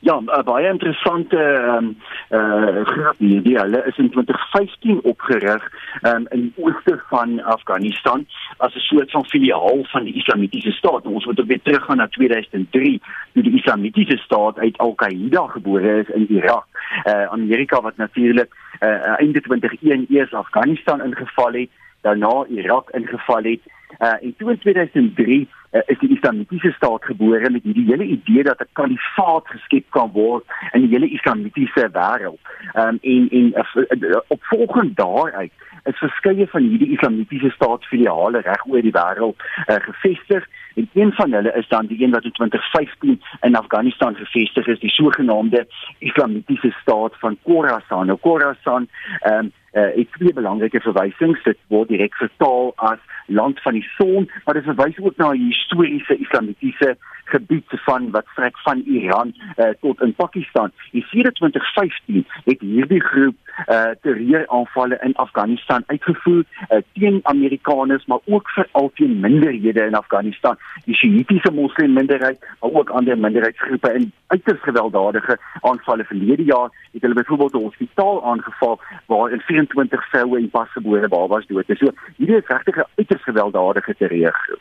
Ja, 0.00 0.20
'n 0.20 0.44
baie 0.44 0.68
interessante 0.68 1.36
ehm 1.36 1.76
um, 1.76 1.96
eh 2.28 2.38
uh, 2.38 2.86
groep 2.86 3.18
hier. 3.18 3.60
Hulle 3.60 3.82
is 3.86 3.96
in 3.96 4.10
2015 4.10 5.00
opgerig 5.02 5.62
um, 6.02 6.26
in 6.28 6.40
die 6.40 6.52
ooste 6.64 7.02
van 7.08 7.42
Afghanistan 7.42 8.26
as 8.56 8.74
'n 8.74 8.78
soort 8.78 9.10
van 9.10 9.24
filiaal 9.24 9.84
van 9.84 10.04
die 10.04 10.14
Islamitiese 10.14 10.70
staat. 10.70 11.06
Ons 11.06 11.24
moet 11.24 11.40
ook 11.40 11.46
weer 11.46 11.62
teruggaan 11.62 11.96
na 11.96 12.08
2003 12.08 13.00
toe 13.32 13.42
die 13.42 13.56
Islamitiese 13.56 14.16
staat 14.16 14.58
uit 14.58 14.78
Al-Qaeda 14.78 15.46
gebore 15.46 15.98
is 16.00 16.08
in 16.08 16.26
Irak. 16.28 16.64
Eh 17.04 17.12
uh, 17.12 17.26
Amerika 17.32 17.80
wat 17.80 17.96
natuurlik 17.96 18.54
eh 18.78 18.88
uh, 18.88 19.20
einde 19.20 19.40
2001 19.40 20.06
eers 20.08 20.32
Afghanistan 20.32 21.02
ingeval 21.02 21.52
het 21.52 21.70
daarna 22.06 22.44
Irak 22.48 22.90
ingeval 22.90 23.42
het. 23.52 23.62
Uh 23.98 24.16
in 24.20 24.34
2003 24.36 25.48
uh, 25.72 25.80
is 25.86 25.98
die 25.98 26.14
Islamitiese 26.16 26.72
staat 26.76 27.04
gebore 27.04 27.50
met 27.50 27.62
hierdie 27.62 27.86
hele 27.90 28.04
idee 28.04 28.42
dat 28.42 28.60
'n 28.60 28.72
kalifaat 28.72 29.46
geskep 29.54 29.86
kan 29.90 30.10
word 30.12 30.44
in 30.72 30.80
die 30.80 30.92
hele 30.94 31.08
Islamitiese 31.18 31.88
wêreld. 31.98 32.42
Um 32.74 32.98
en 33.12 33.28
en 33.38 33.46
uh, 33.54 34.20
opvolgend 34.28 34.96
daaruit 34.96 35.52
is 35.84 35.98
verskeie 35.98 36.46
van 36.46 36.62
hierdie 36.62 36.92
Islamitiese 36.96 37.50
staatsfiliale 37.50 38.40
reg 38.40 38.66
oor 38.66 38.82
die 38.82 38.96
wêreld 39.00 39.36
uh, 39.42 39.76
gevestig 39.88 40.46
en 40.74 40.88
een 40.92 41.12
van 41.12 41.32
hulle 41.32 41.52
is 41.60 41.68
dan 41.68 41.86
die 41.86 42.02
een 42.02 42.10
wat 42.10 42.24
in 42.24 42.32
2015 42.32 43.22
in 43.40 43.56
Afghanistan 43.56 44.14
gevestig 44.14 44.66
is, 44.66 44.80
die 44.80 44.90
sogenaamde 44.90 45.66
Islamitiese 45.98 46.74
staat 46.80 47.18
van 47.18 47.38
Khorasan. 47.42 48.06
Nou 48.06 48.18
Khorasan 48.20 48.88
um, 49.30 49.52
uh, 49.76 49.90
het 49.94 50.12
twee 50.16 50.32
belangrike 50.32 50.80
verwysings. 50.80 51.42
Dit 51.44 51.58
word 51.68 51.88
direk 51.92 52.14
vertaal 52.14 52.72
as 52.76 52.98
land 53.26 53.62
van 53.62 53.72
die 53.72 53.88
son, 53.96 54.30
maar 54.44 54.54
dit 54.54 54.64
verwys 54.64 54.98
ook 54.98 55.16
na 55.16 55.30
'n 55.32 55.46
historiese 55.46 56.18
islamitiese 56.18 56.96
gebied 57.24 57.64
van 57.68 58.10
wat 58.10 58.26
strek 58.26 58.58
van 58.58 58.82
Iran 58.86 59.34
uh, 59.56 59.68
tot 59.80 60.00
in 60.00 60.14
Pakistan. 60.14 60.70
In 60.90 61.04
2015 61.10 62.26
het 62.44 62.60
hierdie 62.60 63.00
groep 63.00 63.36
uh, 63.68 63.84
terreuraanvalle 64.00 64.98
in 65.02 65.14
Afghanistan 65.14 65.82
uitgevoer 65.86 66.44
uh, 66.44 66.78
teen 66.92 67.20
Amerikaners, 67.22 68.06
maar 68.06 68.18
ook 68.24 68.50
vir 68.50 68.68
al 68.70 68.90
die 68.94 69.08
minderhede 69.08 69.86
in 69.86 69.94
Afghanistan, 69.94 70.58
die 70.84 70.94
Shiïtiese 70.94 71.52
moslim 71.52 71.92
minderheid, 71.92 72.38
maar 72.60 72.70
ook 72.70 72.90
ander 72.90 73.18
minderheidsgroepe 73.18 73.92
in 73.94 74.12
uiters 74.26 74.62
gewelddadige 74.62 75.38
aanvalle 75.60 76.04
verlede 76.04 76.44
jaar 76.44 76.70
het 76.92 77.02
hulle 77.02 77.14
byvoorbeeld 77.14 77.54
'n 77.54 77.66
hospitaal 77.68 78.24
aangeval 78.24 78.80
waar 79.06 79.42
24 79.46 80.08
vroue 80.08 80.38
en 80.38 80.50
pasgebore 80.50 81.08
babas 81.08 81.46
dood 81.46 81.68
is. 81.68 81.78
So 81.78 81.90
hierdie 82.16 82.36
is 82.36 82.46
regtig 82.46 82.76
'n 82.76 82.84
uiters 83.16 83.22
gewelddadige 83.24 83.94
terreurgroep. 83.98 84.60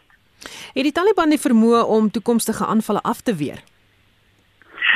Het 0.74 0.84
die 0.84 0.92
Taliban 0.92 1.30
die 1.30 1.40
vermoë 1.40 1.84
om 1.88 2.12
toekomstige 2.12 2.66
aanvalle 2.66 3.02
af 3.02 3.22
te 3.22 3.36
weer? 3.36 3.64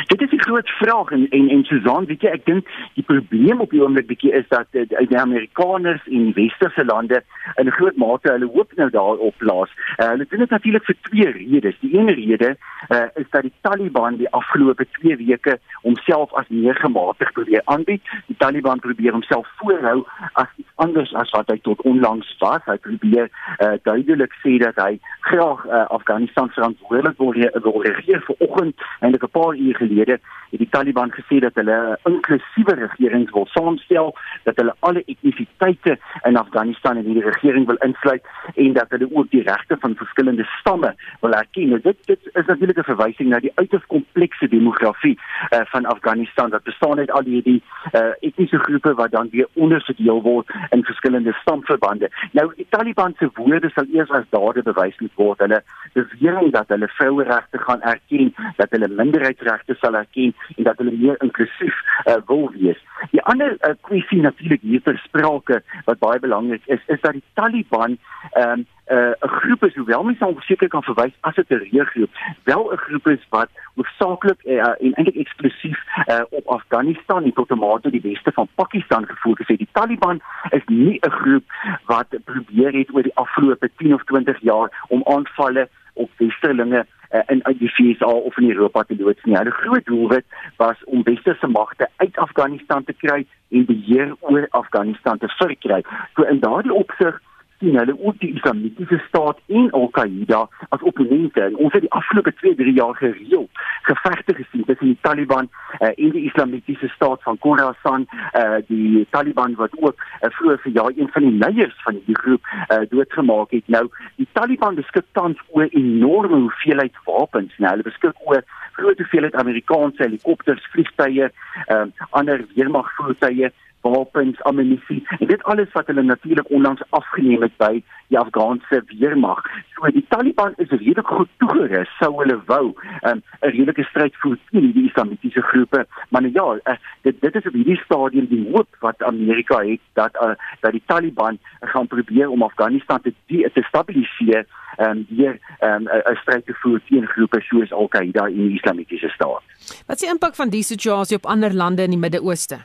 Dit 0.09 0.21
is 0.21 0.31
'n 0.31 0.41
groot 0.41 0.69
vraag 0.69 1.11
en 1.11 1.29
en 1.29 1.49
en 1.49 1.63
Susan, 1.63 2.05
weet 2.05 2.21
jy, 2.21 2.29
ek 2.29 2.45
dink 2.45 2.67
die 2.93 3.03
probleem 3.03 3.59
op 3.59 3.69
die 3.69 3.81
oomblik 3.81 4.07
bietjie 4.07 4.31
is 4.31 4.47
dat 4.47 4.65
die, 4.71 4.85
die 4.87 5.19
Amerikaners 5.19 6.01
en 6.05 6.23
die 6.23 6.33
westerse 6.33 6.85
lande 6.85 7.21
in 7.55 7.71
groot 7.71 7.95
mate 7.95 8.31
hulle 8.31 8.49
hoop 8.53 8.73
nou 8.75 8.89
daarop 8.89 9.37
plaas. 9.37 9.69
Uh, 9.97 10.07
hulle 10.07 10.25
doen 10.29 10.39
dit 10.39 10.49
natuurlik 10.49 10.85
vir 10.85 10.95
twee 11.01 11.31
redes. 11.31 11.77
Die 11.79 11.93
een 11.97 12.09
rede 12.09 12.55
uh, 12.89 13.05
is 13.15 13.29
dat 13.29 13.41
die 13.41 13.53
Taliban 13.61 14.17
die 14.17 14.29
afgelope 14.29 14.87
2 14.91 15.17
weke 15.17 15.59
homself 15.81 16.33
as 16.33 16.47
meer 16.47 16.75
gematig 16.75 17.31
probeer 17.31 17.61
aanbied. 17.65 18.01
Die 18.27 18.37
Taliban 18.37 18.79
probeer 18.79 19.11
homself 19.11 19.47
voorhou 19.61 20.05
as 20.33 20.47
iets 20.55 20.73
anders 20.75 21.13
as 21.13 21.29
wat 21.29 21.47
hy 21.47 21.59
tot 21.61 21.81
onlangs 21.81 22.35
was. 22.39 22.65
Hy 22.65 22.77
probeer 22.77 23.29
uh, 23.59 23.77
duidelik 23.83 24.33
sê 24.41 24.57
dat 24.57 24.75
hy 24.75 24.97
graag 25.19 25.65
uh, 25.65 25.85
Afghanistan 25.85 26.49
verantwoordelik 26.49 27.17
wil, 27.17 27.33
wil 27.61 27.81
regeer 27.83 28.25
vir 28.25 28.35
oggend 28.39 28.75
en 28.99 29.13
'n 29.13 29.31
paar 29.31 29.55
uur 29.55 29.75
gelede 29.75 29.98
het 30.05 30.59
die 30.59 30.69
Taliban 30.69 31.11
gesê 31.11 31.39
dat 31.39 31.55
hulle 31.55 31.97
'n 32.03 32.11
inklusiewe 32.11 32.73
regering 32.73 33.31
wil 33.31 33.45
saamstel, 33.45 34.15
dat 34.43 34.55
hulle 34.55 34.75
alle 34.79 35.03
etnisiteite 35.05 35.97
in 36.23 36.37
Afghanistan 36.37 36.97
in 36.97 37.13
die 37.13 37.23
regering 37.23 37.65
wil 37.65 37.75
insluit 37.75 38.25
en 38.55 38.73
dat 38.73 38.89
hulle 38.89 39.09
ook 39.11 39.29
die 39.29 39.43
regte 39.43 39.77
van 39.79 39.95
verskillende 39.95 40.43
stamme 40.43 40.95
wil 41.19 41.33
erken. 41.33 41.67
Nou, 41.67 41.81
dit 41.81 41.97
dit 42.05 42.19
is 42.33 42.45
natuurlik 42.45 42.77
'n 42.77 42.83
verwysing 42.83 43.29
na 43.29 43.39
die 43.39 43.51
uiters 43.55 43.85
komplekse 43.85 44.47
demografie 44.47 45.19
uh, 45.49 45.59
van 45.63 45.85
Afghanistan 45.85 46.49
wat 46.49 46.63
bestaan 46.63 46.97
uit 46.97 47.11
al 47.11 47.23
hierdie 47.23 47.63
uh, 47.91 48.01
etniese 48.19 48.57
groepe 48.57 48.93
wat 48.93 49.11
dan 49.11 49.27
weer 49.31 49.47
onderverdeel 49.53 50.21
word 50.21 50.49
in 50.69 50.83
verskillende 50.83 51.33
stamverbande. 51.41 52.09
Nou 52.31 52.53
die 52.55 52.67
Taliban 52.69 53.13
se 53.17 53.29
woorde 53.33 53.69
sal 53.69 53.85
eers 53.93 54.09
as 54.09 54.25
dade 54.29 54.61
bewys 54.61 54.99
moet 54.99 55.15
word. 55.15 55.39
Hulle 55.39 55.63
beweer 55.93 56.51
dat 56.51 56.67
hulle 56.67 56.87
vroueregte 56.87 57.57
gaan 57.57 57.81
erken, 57.81 58.33
dat 58.55 58.69
hulle 58.69 58.87
minderheidsregte 58.87 59.75
sal 59.79 59.95
erken 59.95 60.35
en 60.55 60.63
dat 60.63 60.77
hulle 60.77 60.91
meer 60.91 61.21
inklusief 61.23 61.75
uh, 62.05 62.15
wil 62.25 62.51
wees. 62.51 62.79
Die 63.11 63.21
ander 63.21 63.57
uh, 63.61 63.75
kwessie 63.81 64.21
natuurlik 64.21 64.61
hier 64.61 64.81
ter 64.81 64.97
sprake 64.97 65.61
wat 65.85 65.99
baie 65.99 66.19
belangrik 66.19 66.65
is, 66.65 66.81
is 66.87 67.01
dat 67.01 67.11
die 67.11 67.23
Taliban 67.33 67.97
um, 68.37 68.65
'n 68.89 68.95
uh, 68.95 69.29
groep 69.29 69.63
is 69.65 69.75
hoewel 69.75 70.03
mense 70.03 70.25
hom 70.25 70.39
seker 70.41 70.67
kan 70.67 70.83
verwys 70.83 71.13
as 71.21 71.37
'n 71.37 71.45
terreurgroep, 71.47 72.09
wel 72.43 72.71
'n 72.73 72.77
groep 72.77 73.07
is 73.07 73.25
wat 73.29 73.49
hoofsaaklik 73.75 74.39
uh, 74.45 74.73
en 74.85 74.93
eintlik 74.97 75.19
eksklusief 75.23 75.79
uh, 76.07 76.21
op 76.29 76.47
Afghanistan 76.47 77.23
en 77.23 77.33
tot 77.33 77.51
'n 77.51 77.59
mate 77.59 77.89
die 77.89 78.01
weste 78.01 78.31
van 78.31 78.47
Pakistan 78.55 79.05
gefokus 79.05 79.47
het. 79.47 79.57
Die 79.57 79.69
Taliban 79.71 80.21
is 80.49 80.65
nie 80.65 80.97
'n 81.01 81.11
groep 81.11 81.45
wat 81.85 82.07
probeer 82.25 82.73
het 82.73 82.93
oor 82.93 83.03
die 83.03 83.15
afgelope 83.15 83.69
10 83.77 83.93
of 83.93 84.03
20 84.03 84.41
jaar 84.41 84.85
om 84.87 85.03
aanvalle 85.05 85.69
op 85.99 86.11
westerlinge 86.17 86.85
uh, 87.11 87.21
in 87.27 87.45
uit 87.45 87.59
die 87.59 87.71
VS 87.73 88.03
of 88.03 88.37
in 88.37 88.49
Europa 88.49 88.83
te 88.83 88.95
loods 88.99 89.23
nie. 89.23 89.37
Hulle 89.37 89.51
groot 89.51 89.85
doelwit 89.85 90.25
was 90.57 90.83
om 90.85 91.03
westerse 91.03 91.47
magte 91.47 91.89
uit 91.95 92.17
Afghanistan 92.17 92.83
te 92.83 92.93
kry 92.93 93.25
en 93.49 93.65
beheer 93.65 94.15
oor 94.19 94.47
Afghanistan 94.49 95.17
te 95.17 95.27
verkry. 95.27 95.81
So 96.15 96.23
in 96.23 96.39
daardie 96.39 96.73
opsig 96.73 97.21
sien 97.59 97.77
hulle 97.77 97.95
ook 97.99 98.19
die 98.19 98.33
Islamitiese 98.33 99.01
staat 99.07 99.37
en 99.47 99.71
Al-Qaeda 99.71 100.47
as 100.69 100.81
opponente. 100.81 101.41
En 101.41 101.55
ons 101.55 101.73
het 101.73 101.81
die 101.81 101.91
afgelope 101.91 102.33
2-3 102.41 102.73
jaar 102.73 102.95
gereeld 102.95 103.49
gevegte 103.81 104.33
gesien 104.33 104.65
tussen 104.65 104.85
die 104.85 104.97
Taliban 105.01 105.49
uh, 105.79 105.87
en 105.87 106.11
die 106.15 106.25
Islamitiese 106.25 106.87
staat 106.87 107.23
van 107.23 107.37
Khorasan, 107.37 108.07
uh, 108.33 108.59
die 108.67 109.07
Taliban 109.09 109.55
wat 109.55 109.75
ook 109.79 109.95
uh, 109.97 110.29
vroeër 110.29 110.59
vir 110.63 110.71
jaar 110.71 110.91
een 110.95 111.09
van 111.11 111.27
die 111.27 111.37
leiers 111.37 111.81
van 111.83 112.01
die 112.05 112.17
groep 112.17 112.41
uh, 112.45 112.81
doodgemaak 112.89 113.51
het. 113.51 113.67
Nou, 113.67 113.87
die 114.15 114.27
Taliban 114.31 114.75
beskik 114.75 115.05
tans 115.11 115.41
oor 115.47 115.67
enorme 115.69 116.35
hoeveelheid 116.35 116.95
wapens. 117.05 117.57
Nou, 117.57 117.71
hulle 117.71 117.87
beskik 117.87 118.15
oor 118.29 118.43
groot 118.71 118.97
hoeveelheid 118.97 119.35
Amerikaanse 119.35 120.03
helikopters, 120.03 120.67
vliegtye, 120.71 121.31
um, 121.67 121.91
ander 122.09 122.45
weermagvoertuie 122.55 123.51
wapens, 123.81 124.41
ammunisie 124.43 125.03
en 125.19 125.27
dit 125.27 125.43
alles 125.43 125.71
wat 125.73 125.87
hulle 125.87 126.03
natuurlik 126.03 126.49
onlangs 126.49 126.83
afgeneem 126.89 127.41
het 127.41 127.55
by 127.57 127.81
die 128.09 128.17
Afghaanse 128.19 128.81
weermag. 128.87 129.41
So 129.75 129.91
die 129.93 130.05
Taliban 130.09 130.53
is 130.57 130.69
redelik 130.69 131.07
goed 131.07 131.29
toegerus 131.37 131.91
sou 131.99 132.11
hulle 132.21 132.39
wou 132.49 132.73
um, 133.09 133.21
'n 133.41 133.51
redelike 133.55 133.83
stryd 133.83 134.15
voer 134.21 134.37
teen 134.51 134.71
die 134.73 134.87
islamitiese 134.89 135.41
groepe. 135.41 135.85
Maar 136.09 136.21
nou 136.21 136.33
ja, 136.33 136.73
uh, 136.73 136.77
dit 137.01 137.21
dit 137.21 137.35
is 137.35 137.47
op 137.47 137.53
hierdie 137.53 137.81
stadium 137.83 138.27
die 138.27 138.45
hoop 138.51 138.67
wat 138.79 139.03
Amerika 139.03 139.61
het 139.65 139.81
dat 139.93 140.15
uh, 140.21 140.35
dat 140.59 140.71
die 140.71 140.83
Taliban 140.85 141.39
gaan 141.59 141.87
probeer 141.87 142.29
om 142.29 142.43
Afghanistan 142.43 143.01
te 143.01 143.13
die, 143.25 143.51
te 143.51 143.61
stabiliseer 143.61 144.45
en 144.77 145.07
um, 145.09 145.39
ehm, 145.59 145.83
'n 145.83 146.09
um, 146.09 146.15
stryd 146.15 146.45
te 146.45 146.53
voer 146.53 146.81
teen 146.89 147.07
groepe 147.07 147.41
soos 147.41 147.71
Al-Qaeda 147.71 148.25
in 148.27 148.47
die 148.47 148.55
islamitiese 148.55 149.09
staat. 149.09 149.43
Wat 149.87 149.95
is 149.95 150.01
die 150.01 150.09
impak 150.09 150.35
van 150.35 150.49
die 150.49 150.63
situasie 150.63 151.17
op 151.17 151.25
ander 151.25 151.53
lande 151.53 151.83
in 151.83 151.89
die 151.89 151.99
Midde-Ooste? 151.99 152.57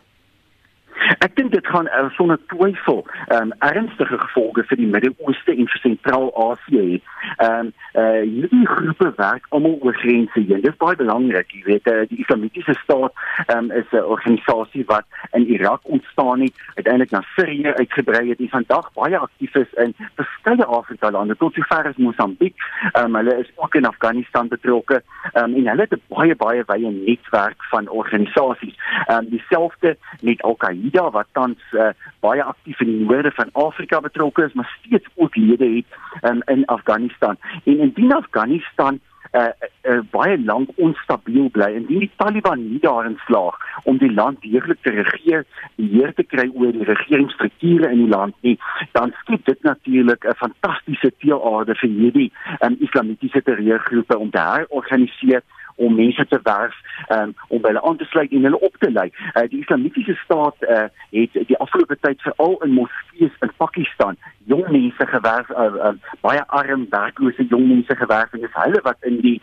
Ek 1.19 1.37
dink 1.37 1.53
dit 1.53 1.67
gaan 1.67 1.87
uh, 1.87 2.09
sonder 2.17 2.39
twyfel 2.53 3.05
um, 3.35 3.53
ernstige 3.59 4.19
gevolge 4.19 4.65
vir 4.69 4.81
die 4.81 4.89
Midde-Ooste 4.89 5.53
en 5.53 5.69
vir 5.73 5.83
Sentraal-Asië 5.83 6.85
hê. 6.85 7.01
Ehm 7.45 7.73
uh, 7.95 8.23
hierdie 8.25 8.67
groepe 8.67 9.13
werk 9.17 9.47
almal 9.55 9.77
oor 9.87 9.97
grense 10.01 10.41
heen. 10.41 10.63
Dit 10.63 10.73
is 10.73 10.81
baie 10.81 10.97
belangrik. 10.99 11.53
Jy 11.55 11.63
weet, 11.69 11.91
uh, 11.91 12.03
die 12.11 12.19
Islamitiese 12.25 12.75
staat 12.81 13.13
um, 13.55 13.71
is 13.71 13.87
'n 13.93 14.03
organisasie 14.17 14.85
wat 14.87 15.05
in 15.33 15.47
Irak 15.47 15.81
ontstaan 15.85 16.41
het, 16.41 16.55
uiteindelik 16.75 17.11
na 17.11 17.23
Sirië 17.35 17.75
uitgebrei 17.79 18.29
het 18.29 18.41
en 18.41 18.49
vandag 18.49 18.93
baie 18.95 19.19
aktief 19.19 19.55
is 19.55 19.73
in 19.85 19.95
verskeie 20.17 20.65
Afrika 20.65 21.11
lande 21.11 21.37
tot 21.37 21.55
sover 21.55 21.89
as 21.89 21.97
Mosambiek. 21.97 22.57
Um, 22.99 23.15
hulle 23.15 23.39
is 23.39 23.53
ook 23.57 23.75
in 23.75 23.87
Afghanistan 23.87 24.49
betrokke 24.49 25.03
um, 25.35 25.55
en 25.55 25.69
hulle 25.69 25.87
het 25.87 25.95
'n 25.95 26.03
baie 26.09 26.37
baie 26.37 26.63
wye 26.67 26.91
netwerk 26.91 27.65
van 27.71 27.89
organisasies. 27.89 28.77
Ehm 29.07 29.19
um, 29.19 29.29
dieselfde 29.31 29.97
met 30.21 30.43
Al-Qaeda 30.43 30.94
wat 31.03 31.27
tans 31.33 31.59
uh, 31.73 31.89
baie 32.21 32.43
aktief 32.43 32.81
in 32.81 32.87
die 32.87 33.07
noorde 33.07 33.31
van 33.31 33.51
Afrika 33.53 34.01
betrokke 34.01 34.45
is, 34.45 34.53
maar 34.53 34.79
steeds 34.79 35.09
ook 35.15 35.37
lede 35.37 35.69
het 35.77 35.87
um, 36.23 36.43
in 36.47 36.65
Afghanistan. 36.65 37.37
En 37.65 37.79
indien 37.79 38.13
Afghanistan 38.13 39.01
uh, 39.33 39.49
uh, 39.83 40.01
baie 40.11 40.39
lank 40.45 40.71
onstabiel 40.77 41.49
bly 41.51 41.71
en 41.75 41.87
die 41.89 42.11
Taliban 42.17 42.63
nie 42.71 42.79
daarin 42.83 43.17
slaag 43.27 43.59
om 43.85 43.99
die 43.99 44.13
land 44.13 44.41
deeglik 44.43 44.79
te 44.83 44.91
regeer, 44.95 45.45
beheer 45.77 46.15
te 46.15 46.23
kry 46.23 46.47
oor 46.55 46.73
die 46.73 46.87
regeringsstrukture 46.87 47.91
in 47.91 48.05
die 48.05 48.13
land 48.13 48.37
nie, 48.47 48.55
dan 48.93 49.15
skep 49.23 49.45
dit 49.51 49.63
natuurlik 49.63 50.25
'n 50.25 50.39
fantastiese 50.39 51.13
teelaarde 51.19 51.75
vir 51.75 51.91
hierdie 51.91 52.31
um, 52.61 52.77
islamitiese 52.79 53.43
terreurgroepe 53.43 54.19
om 54.19 54.31
te 54.31 54.41
herorganiseer 54.41 55.43
om 55.77 55.95
mense 55.95 56.27
te 56.27 56.41
werf 56.43 56.75
um, 57.09 57.35
om 57.49 57.65
hulle 57.65 57.83
aan 57.83 57.97
te 57.97 58.05
sluit 58.05 58.33
en 58.33 58.43
hulle 58.49 58.61
op 58.61 58.77
te 58.79 58.91
lei. 58.91 59.11
Uh, 59.35 59.43
die 59.49 59.61
islamitiese 59.61 60.15
staat 60.25 60.57
uh, 60.69 60.87
het 61.11 61.39
die 61.49 61.59
afgelope 61.59 61.97
tyd 62.01 62.23
veral 62.23 62.59
in 62.67 62.77
moskeeë 62.79 63.31
in 63.45 63.53
Pakistan 63.57 64.19
jong 64.45 64.69
mense 64.71 65.07
gewerf, 65.07 65.51
uh, 65.51 65.71
uh, 65.89 65.93
baie 66.21 66.43
arm 66.47 66.87
werklose 66.91 67.47
jong 67.49 67.69
mense 67.69 67.97
gewerf 67.97 68.33
en 68.33 68.43
dis 68.45 68.59
hulle 68.61 68.83
wat 68.85 69.09
in 69.11 69.21
die 69.25 69.39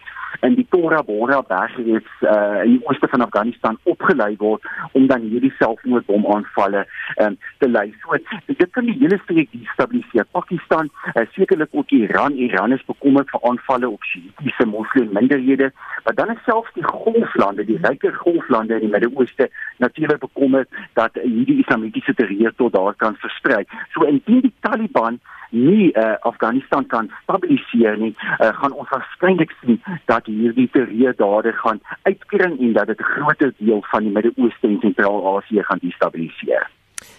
in 0.47 0.55
die 0.55 0.65
Tora 0.73 1.01
Bora 1.05 1.41
bergreeks 1.45 2.23
uh, 2.25 2.61
in 2.63 2.77
die 2.77 2.85
ooste 2.89 3.07
van 3.11 3.25
Afghanistan 3.25 3.77
opgelei 3.91 4.35
word 4.39 4.65
om 4.97 5.07
dan 5.09 5.25
hierdie 5.29 5.51
selfmoordbom 5.57 6.25
aanvalle 6.33 6.85
um, 7.21 7.37
te 7.59 7.69
lei. 7.69 7.87
So 8.01 8.17
dit 8.47 8.71
kan 8.73 8.87
die 8.87 8.97
hele 9.01 9.19
streek 9.25 9.51
destabiliseer. 9.53 10.25
Pakistan, 10.37 10.89
uh, 11.13 11.25
sekerlik 11.35 11.75
ook 11.77 11.91
Iran. 11.97 12.37
Iran 12.47 12.73
is 12.73 12.85
bekommerd 12.87 13.29
vir 13.33 13.45
aanvalle 13.49 13.91
op 13.91 14.07
Shiite 14.07 14.65
moslim 14.69 15.11
minderhede, 15.17 15.71
maar 16.05 16.17
dan 16.21 16.35
is 16.35 16.43
selfs 16.45 16.73
die 16.77 16.85
golflande, 16.85 17.65
die 17.65 17.79
ryker 17.81 18.13
golflande 18.13 18.77
in 18.77 18.83
die 18.85 18.93
Midde-Ooste 18.93 19.47
natuurlik 19.81 20.19
bekommerd 20.21 20.69
dat 20.99 21.17
hierdie 21.17 21.57
islamitiese 21.63 22.13
terreur 22.13 22.53
tot 22.61 22.75
daar 22.75 22.93
kan 23.03 23.17
versprei. 23.23 23.63
So 23.95 24.05
indien 24.05 24.43
die 24.45 24.53
Taliban 24.59 25.17
nie 25.49 25.89
uh, 25.91 26.13
Afghanistan 26.29 26.85
kan 26.93 27.09
stabiliseer 27.23 27.97
nie, 27.97 28.13
uh, 28.13 28.51
gaan 28.59 28.77
ons 28.77 28.93
waarskynlik 28.93 29.55
sien 29.63 29.81
dat 30.05 30.29
hierdie 30.29 30.69
terreur 30.77 31.17
dade 31.17 31.55
gaan 31.63 31.81
uitkring 32.03 32.59
en 32.59 32.77
dat 32.77 32.93
dit 32.93 33.01
'n 33.01 33.11
groter 33.15 33.53
deel 33.57 33.83
van 33.89 34.03
die 34.03 34.13
Midde-Ooste 34.13 34.67
en 34.67 34.79
Sentraal-Asië 34.85 35.63
gaan 35.63 35.81
destabiliseer. 35.81 36.69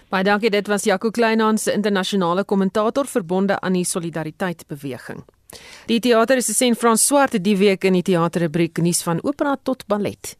Baie 0.08 0.24
dankie, 0.24 0.50
dit 0.50 0.66
was 0.66 0.84
Jaco 0.84 1.10
Kleinhans, 1.10 1.66
internasionale 1.66 2.44
kommentator 2.44 3.06
verbonde 3.06 3.60
aan 3.60 3.72
die 3.72 3.84
Solidariteit 3.84 4.64
beweging. 4.68 5.24
Die 5.86 6.00
teaterresensent 6.00 6.78
Frans 6.78 7.06
Swart 7.06 7.32
het 7.32 7.44
die 7.44 7.56
week 7.56 7.84
in 7.84 7.98
die 7.98 8.06
teaterrubriek 8.12 8.78
nuus 8.78 9.02
van 9.02 9.22
opera 9.22 9.56
tot 9.62 9.86
ballet. 9.86 10.36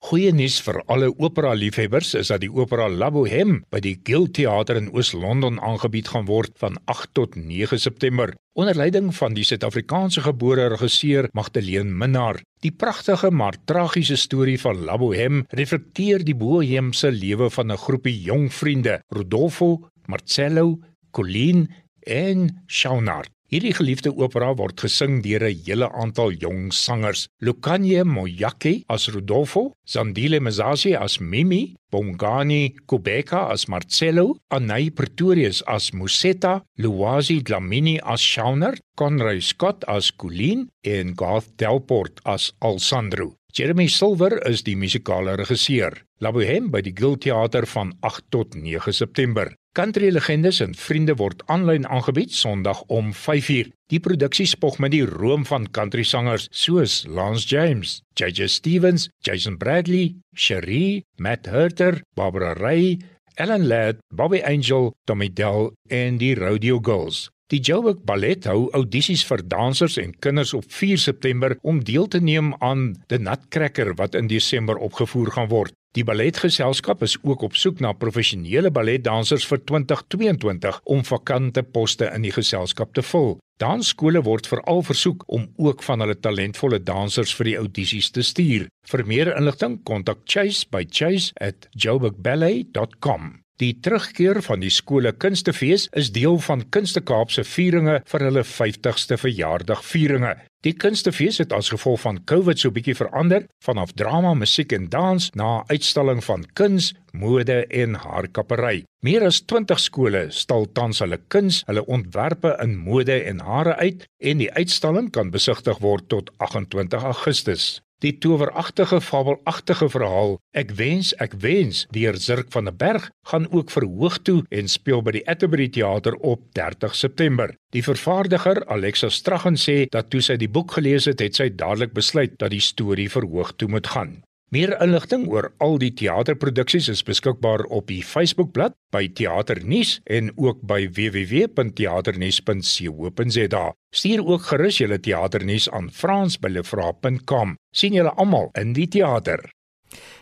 Goeie 0.00 0.30
nuus 0.32 0.54
vir 0.64 0.78
alle 0.88 1.10
opera 1.20 1.50
liefhebbers 1.52 2.14
is 2.16 2.30
dat 2.32 2.40
die 2.40 2.48
opera 2.48 2.86
La 2.88 3.10
Bohème 3.12 3.58
by 3.68 3.82
die 3.84 3.98
Guild 4.00 4.32
Theater 4.38 4.78
in 4.80 4.86
Oos-London 4.96 5.58
aangebied 5.60 6.08
gaan 6.08 6.24
word 6.24 6.54
van 6.62 6.78
8 6.88 7.10
tot 7.18 7.36
9 7.36 7.76
September 7.78 8.32
onder 8.56 8.78
leiding 8.80 9.10
van 9.12 9.36
die 9.36 9.44
Suid-Afrikaanse 9.44 10.24
gebore 10.24 10.70
regisseur 10.72 11.28
Magdalene 11.36 11.92
Minnar. 11.92 12.40
Die 12.64 12.72
pragtige 12.72 13.28
maar 13.30 13.58
tragiese 13.68 14.16
storie 14.16 14.56
van 14.62 14.80
La 14.88 14.96
Bohème 14.96 15.44
reflekteer 15.52 16.24
die 16.24 16.34
boheemse 16.34 17.12
lewe 17.12 17.50
van 17.50 17.70
'n 17.72 17.76
groepie 17.84 18.16
jong 18.24 18.48
vriende, 18.48 19.02
Rodolfo, 19.12 19.90
Marcello, 20.06 20.78
Colleen 21.12 21.68
en 22.00 22.64
Shaunard. 22.66 23.28
Hierdie 23.50 23.74
geliefde 23.74 24.12
opera 24.14 24.52
word 24.54 24.76
gesing 24.78 25.16
deur 25.24 25.42
'n 25.42 25.56
hele 25.66 25.88
aantal 25.90 26.30
jong 26.42 26.70
sangers. 26.70 27.26
Lukanye 27.42 28.04
Moyake 28.04 28.84
as 28.88 29.08
Rodolfo, 29.10 29.74
Zandile 29.84 30.38
Mazazi 30.38 30.94
as 30.94 31.18
Mimi, 31.18 31.74
Bongani 31.90 32.76
Kubeka 32.86 33.50
as 33.50 33.66
Marcello, 33.66 34.36
Anay 34.52 34.90
Pretorius 34.90 35.64
as 35.66 35.90
Musetta, 35.90 36.62
Luwazi 36.78 37.42
Dlamini 37.42 37.98
as 38.04 38.20
Shauner, 38.20 38.78
Conrad 38.94 39.42
Scott 39.42 39.82
as 39.88 40.12
Colleen 40.12 40.68
en 40.84 41.14
Garth 41.14 41.50
Delport 41.56 42.20
as 42.24 42.52
Alessandro. 42.62 43.39
Jeremy 43.52 43.88
Silver 43.88 44.36
is 44.46 44.62
die 44.62 44.76
musikale 44.76 45.34
regisseur. 45.34 45.96
La 46.22 46.30
Bohème 46.30 46.70
by 46.70 46.82
die 46.86 46.92
Guild 46.94 47.22
Theater 47.24 47.66
van 47.66 47.90
8 48.06 48.28
tot 48.30 48.54
9 48.54 48.92
September. 48.94 49.50
Country 49.74 50.10
legendes 50.14 50.60
en 50.62 50.74
vriende 50.74 51.16
word 51.18 51.42
aanlyn 51.50 51.86
aangebied 51.86 52.30
Sondag 52.34 52.82
om 52.86 53.10
5uur. 53.14 53.72
Die 53.90 54.00
produksie 54.02 54.46
spog 54.46 54.78
met 54.78 54.94
die 54.94 55.02
roem 55.06 55.46
van 55.46 55.66
country 55.70 56.04
sangers 56.06 56.46
soos 56.50 57.04
Lance 57.08 57.46
James, 57.50 58.00
JJ 58.14 58.46
Stevens, 58.46 59.08
Jason 59.26 59.58
Bradley, 59.58 60.14
Cherie, 60.34 61.02
Matt 61.16 61.50
Herter, 61.50 62.02
Barbara 62.14 62.52
Ray, 62.58 63.00
Ellen 63.34 63.66
Ladd, 63.66 63.98
Bobby 64.14 64.42
Angel, 64.46 64.92
Tommy 65.06 65.30
Dell 65.32 65.72
en 65.88 66.18
die 66.22 66.34
Rodeo 66.34 66.78
Girls. 66.78 67.30
Die 67.50 67.58
Joburg 67.58 68.04
Ballet 68.06 68.44
hou 68.46 68.68
audisies 68.78 69.24
vir 69.26 69.40
dansers 69.50 69.96
en 69.98 70.12
kinders 70.22 70.52
op 70.54 70.68
4 70.70 71.00
September 71.02 71.58
om 71.66 71.82
deel 71.82 72.06
te 72.06 72.22
neem 72.22 72.54
aan 72.62 73.02
The 73.10 73.18
Nutcracker 73.18 73.98
wat 73.98 74.14
in 74.14 74.30
Desember 74.30 74.78
opgevoer 74.78 75.34
gaan 75.34 75.50
word. 75.50 75.74
Die 75.98 76.06
balletgeselskap 76.06 77.02
is 77.02 77.18
ook 77.26 77.42
op 77.42 77.58
soek 77.58 77.82
na 77.82 77.90
professionele 77.98 78.70
balletdansers 78.70 79.42
vir 79.50 79.58
2022 79.66 80.78
om 80.94 81.02
vakante 81.02 81.66
poste 81.66 82.06
in 82.14 82.22
die 82.22 82.30
geselskap 82.38 82.94
te 82.94 83.02
vul. 83.02 83.42
Dansskole 83.58 84.22
word 84.22 84.46
veral 84.46 84.86
versoek 84.86 85.26
om 85.26 85.50
ook 85.58 85.82
van 85.82 86.06
hulle 86.06 86.22
talentvolle 86.22 86.78
dansers 86.78 87.34
vir 87.34 87.50
die 87.50 87.58
audisies 87.64 88.14
te 88.14 88.22
stuur. 88.22 88.70
Vir 88.86 89.02
meer 89.10 89.34
inligting, 89.34 89.82
kontak 89.82 90.22
Chase 90.22 90.70
by 90.70 90.86
chase@joburgballet.com. 90.86 93.42
Die 93.60 93.74
terugkeer 93.84 94.38
van 94.40 94.62
die 94.62 94.70
skole 94.72 95.10
kunstefees 95.12 95.82
is 96.00 96.08
deel 96.14 96.38
van 96.40 96.62
Kunste 96.72 97.02
Kaap 97.04 97.28
se 97.34 97.42
vieringe 97.44 97.98
vir 98.08 98.22
hulle 98.24 98.44
50ste 98.48 99.18
verjaardag 99.20 99.82
vieringe. 99.84 100.30
Die 100.64 100.72
kunstefees 100.72 101.42
het 101.42 101.52
as 101.52 101.68
gevolg 101.72 102.00
van 102.06 102.22
COVID 102.30 102.60
so 102.60 102.72
bietjie 102.72 102.96
verander 102.96 103.44
vanaf 103.64 103.92
drama, 104.00 104.32
musiek 104.32 104.72
en 104.72 104.88
dans 104.88 105.28
na 105.36 105.50
uitstalling 105.68 106.24
van 106.24 106.46
kuns, 106.56 106.94
mode 107.12 107.58
en 107.68 108.00
haarkappery. 108.00 108.86
Meer 109.04 109.28
as 109.28 109.42
20 109.44 109.84
skole 109.84 110.24
stal 110.32 110.64
tans 110.72 111.04
hulle 111.04 111.20
kuns, 111.28 111.60
hulle 111.68 111.84
ontwerpe 111.84 112.56
in 112.64 112.78
mode 112.80 113.20
en 113.28 113.44
hare 113.44 113.76
uit 113.76 114.08
en 114.24 114.40
die 114.40 114.50
uitstalling 114.56 115.12
kan 115.12 115.36
besigtig 115.36 115.84
word 115.84 116.08
tot 116.08 116.32
28 116.48 117.08
Augustus. 117.12 117.68
Die 118.00 118.14
toweragtige 118.16 119.00
fabelagtige 119.04 119.90
verhaal 119.92 120.38
Ek 120.56 120.70
wens 120.78 121.10
ek 121.20 121.34
wens 121.42 121.82
deur 121.92 122.16
Zirk 122.16 122.48
van 122.54 122.70
der 122.70 122.76
Berg 122.76 123.10
gaan 123.28 123.44
ook 123.52 123.70
verhoog 123.70 124.16
toe 124.24 124.38
en 124.48 124.72
speel 124.72 125.02
by 125.04 125.12
die 125.18 125.22
Atterbury 125.28 125.68
Theater 125.68 126.16
op 126.16 126.46
30 126.56 126.96
September. 126.96 127.52
Die 127.76 127.84
vervaardiger 127.84 128.64
Alexa 128.72 129.12
Straggen 129.12 129.60
sê 129.60 129.84
dat 129.92 130.08
toe 130.10 130.24
sy 130.24 130.38
die 130.40 130.48
boek 130.48 130.78
gelees 130.78 131.06
het, 131.10 131.20
het 131.20 131.36
sy 131.36 131.50
dadelik 131.52 131.92
besluit 131.92 132.38
dat 132.40 132.50
die 132.56 132.64
storie 132.64 133.10
verhoog 133.12 133.52
toe 133.60 133.68
moet 133.68 133.92
gaan. 133.92 134.16
Meer 134.50 134.72
inligting 134.82 135.28
oor 135.30 135.52
al 135.62 135.76
die 135.78 135.92
teaterproduksies 135.94 136.88
is 136.90 137.04
beskikbaar 137.06 137.62
op 137.70 137.86
die 137.86 138.02
Facebookblad 138.02 138.74
by 138.90 139.06
Teaternuus 139.14 140.02
en 140.10 140.34
ook 140.34 140.66
by 140.66 140.90
www.teaternuus.co.za. 140.90 143.64
Stuur 143.94 144.26
ook 144.26 144.42
gerus 144.50 144.82
julle 144.82 144.98
teaternuus 144.98 145.70
aan 145.70 145.86
frans@lefra.com. 145.94 147.54
sien 147.70 147.94
julle 147.94 148.10
almal 148.10 148.50
in 148.58 148.74
die 148.74 148.88
teater. 148.88 149.52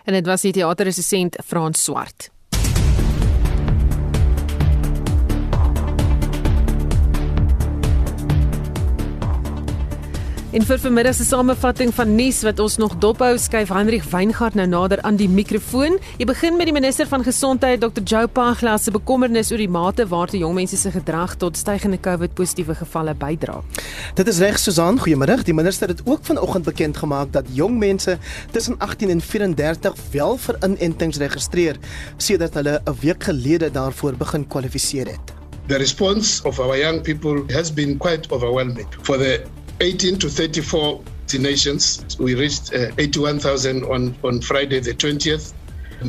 En 0.04 0.12
dit 0.12 0.26
was 0.26 0.40
die 0.44 0.52
teaterresensent 0.52 1.36
Frans 1.44 1.84
Swart. 1.84 2.30
En 10.49 10.62
vir 10.64 10.78
vanmiddag 10.80 11.12
se 11.12 11.26
samevatting 11.28 11.90
van 11.92 12.14
nuus 12.16 12.38
wat 12.46 12.61
ons 12.64 12.78
nog 12.80 12.94
dophou, 13.03 13.34
skuif 13.36 13.68
Hendrik 13.68 14.07
Weingart 14.09 14.55
nou 14.57 14.64
nader 14.64 15.03
aan 15.05 15.18
die 15.20 15.28
mikrofoon. 15.28 15.99
Jy 16.16 16.24
begin 16.30 16.55
met 16.57 16.70
die 16.70 16.72
minister 16.72 17.05
van 17.11 17.20
gesondheid 17.26 17.82
Dr. 17.82 18.01
Joe 18.01 18.30
Pagla 18.32 18.78
se 18.80 18.88
bekommernis 18.94 19.53
oor 19.53 19.61
die 19.61 19.68
mate 19.68 20.07
waartoe 20.09 20.40
jong 20.40 20.55
mense 20.57 20.78
se 20.80 20.88
gedrag 20.94 21.34
tot 21.36 21.61
stygende 21.61 21.99
COVID-positiewe 22.01 22.78
gevalle 22.78 23.12
bydra. 23.12 23.59
Dit 24.16 24.32
is 24.32 24.38
reg 24.40 24.57
Susan, 24.57 24.96
goeiemiddag. 24.96 25.44
Die 25.44 25.53
minister 25.53 25.92
het 25.92 26.01
ook 26.09 26.24
vanoggend 26.24 26.64
bekend 26.64 26.96
gemaak 26.96 27.28
dat 27.36 27.53
jong 27.53 27.76
mense 27.76 28.16
tussen 28.57 28.80
18 28.80 29.12
en 29.18 29.20
34 29.20 30.01
wel 30.16 30.40
vir 30.46 30.62
inentings 30.64 31.20
registreer 31.20 31.76
sedert 32.16 32.57
hulle 32.57 32.80
'n 32.86 32.96
week 33.05 33.28
gelede 33.28 33.68
daarvoor 33.70 34.16
begin 34.16 34.49
kwalifiseer 34.49 35.12
het. 35.12 35.36
The 35.68 35.76
response 35.76 36.40
of 36.49 36.59
our 36.59 36.78
young 36.78 37.03
people 37.03 37.44
has 37.53 37.68
been 37.68 37.99
quite 37.99 38.30
overwhelming. 38.30 38.88
For 39.03 39.18
the 39.18 39.44
18 39.80 40.18
to 40.18 40.28
34 40.28 41.02
nations. 41.38 42.18
We 42.18 42.34
reached 42.34 42.72
uh, 42.72 42.90
81,000 42.98 43.84
on, 43.84 44.16
on 44.24 44.40
Friday 44.40 44.80
the 44.80 44.94
20th. 44.94 45.52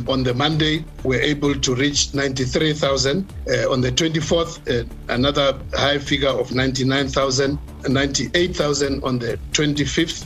On 0.08 0.22
the 0.22 0.32
Monday, 0.32 0.84
we're 1.02 1.20
able 1.20 1.54
to 1.54 1.74
reach 1.74 2.14
93,000. 2.14 3.26
Uh, 3.48 3.70
on 3.70 3.80
the 3.80 3.90
24th, 3.90 4.60
uh, 4.70 4.88
another 5.08 5.58
high 5.74 5.98
figure 5.98 6.28
of 6.28 6.54
99,000, 6.54 7.58
98,000 7.88 9.04
on 9.04 9.18
the 9.18 9.38
25th. 9.52 10.24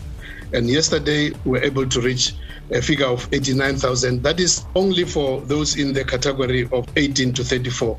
And 0.53 0.68
yesterday, 0.68 1.30
we 1.45 1.53
were 1.53 1.64
able 1.64 1.88
to 1.88 2.01
reach 2.01 2.34
a 2.70 2.80
figure 2.80 3.07
of 3.07 3.26
89,000. 3.32 4.22
That 4.22 4.38
is 4.38 4.64
only 4.74 5.05
for 5.05 5.40
those 5.40 5.76
in 5.76 5.92
the 5.92 6.05
category 6.05 6.68
of 6.70 6.86
18 6.97 7.32
to 7.34 7.45
34. 7.45 7.99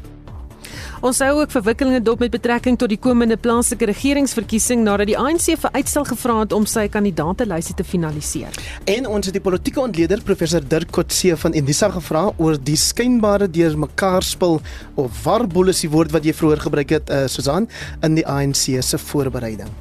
Ons 1.03 1.19
hou 1.19 1.41
ook 1.41 1.51
verwikkelinge 1.51 1.99
dop 2.03 2.21
met 2.23 2.31
betrekking 2.31 2.77
tot 2.79 2.91
die 2.91 2.99
komende 3.01 3.35
plaaslike 3.37 3.89
regeringsverkiesing 3.89 4.83
nadat 4.85 5.09
die 5.09 5.17
ANC 5.19 5.57
vir 5.59 5.73
uitstel 5.75 6.05
gevra 6.07 6.37
het 6.39 6.55
om 6.55 6.67
sy 6.69 6.85
kandidaatelyste 6.91 7.75
te 7.75 7.83
finaliseer. 7.83 8.55
En 8.87 9.09
ons 9.11 9.27
het 9.27 9.35
die 9.35 9.43
politieke 9.43 9.83
ontleder 9.83 10.23
professor 10.23 10.63
Dirk 10.63 10.93
Kotse 10.95 11.35
van 11.41 11.57
Indisa 11.57 11.89
gevra 11.91 12.29
oor 12.37 12.55
die 12.55 12.77
skynbare 12.79 13.49
deurmekaarspel 13.51 14.61
of 14.95 15.23
warboel 15.25 15.73
is 15.73 15.83
die 15.83 15.91
woord 15.91 16.15
wat 16.15 16.23
jy 16.23 16.35
vroeër 16.37 16.63
gebruik 16.69 16.95
het 16.95 17.11
uh, 17.11 17.25
Susan 17.27 17.67
in 18.05 18.15
die 18.15 18.27
ANC 18.27 18.69
se 18.79 19.01
voorbereiding. 19.09 19.71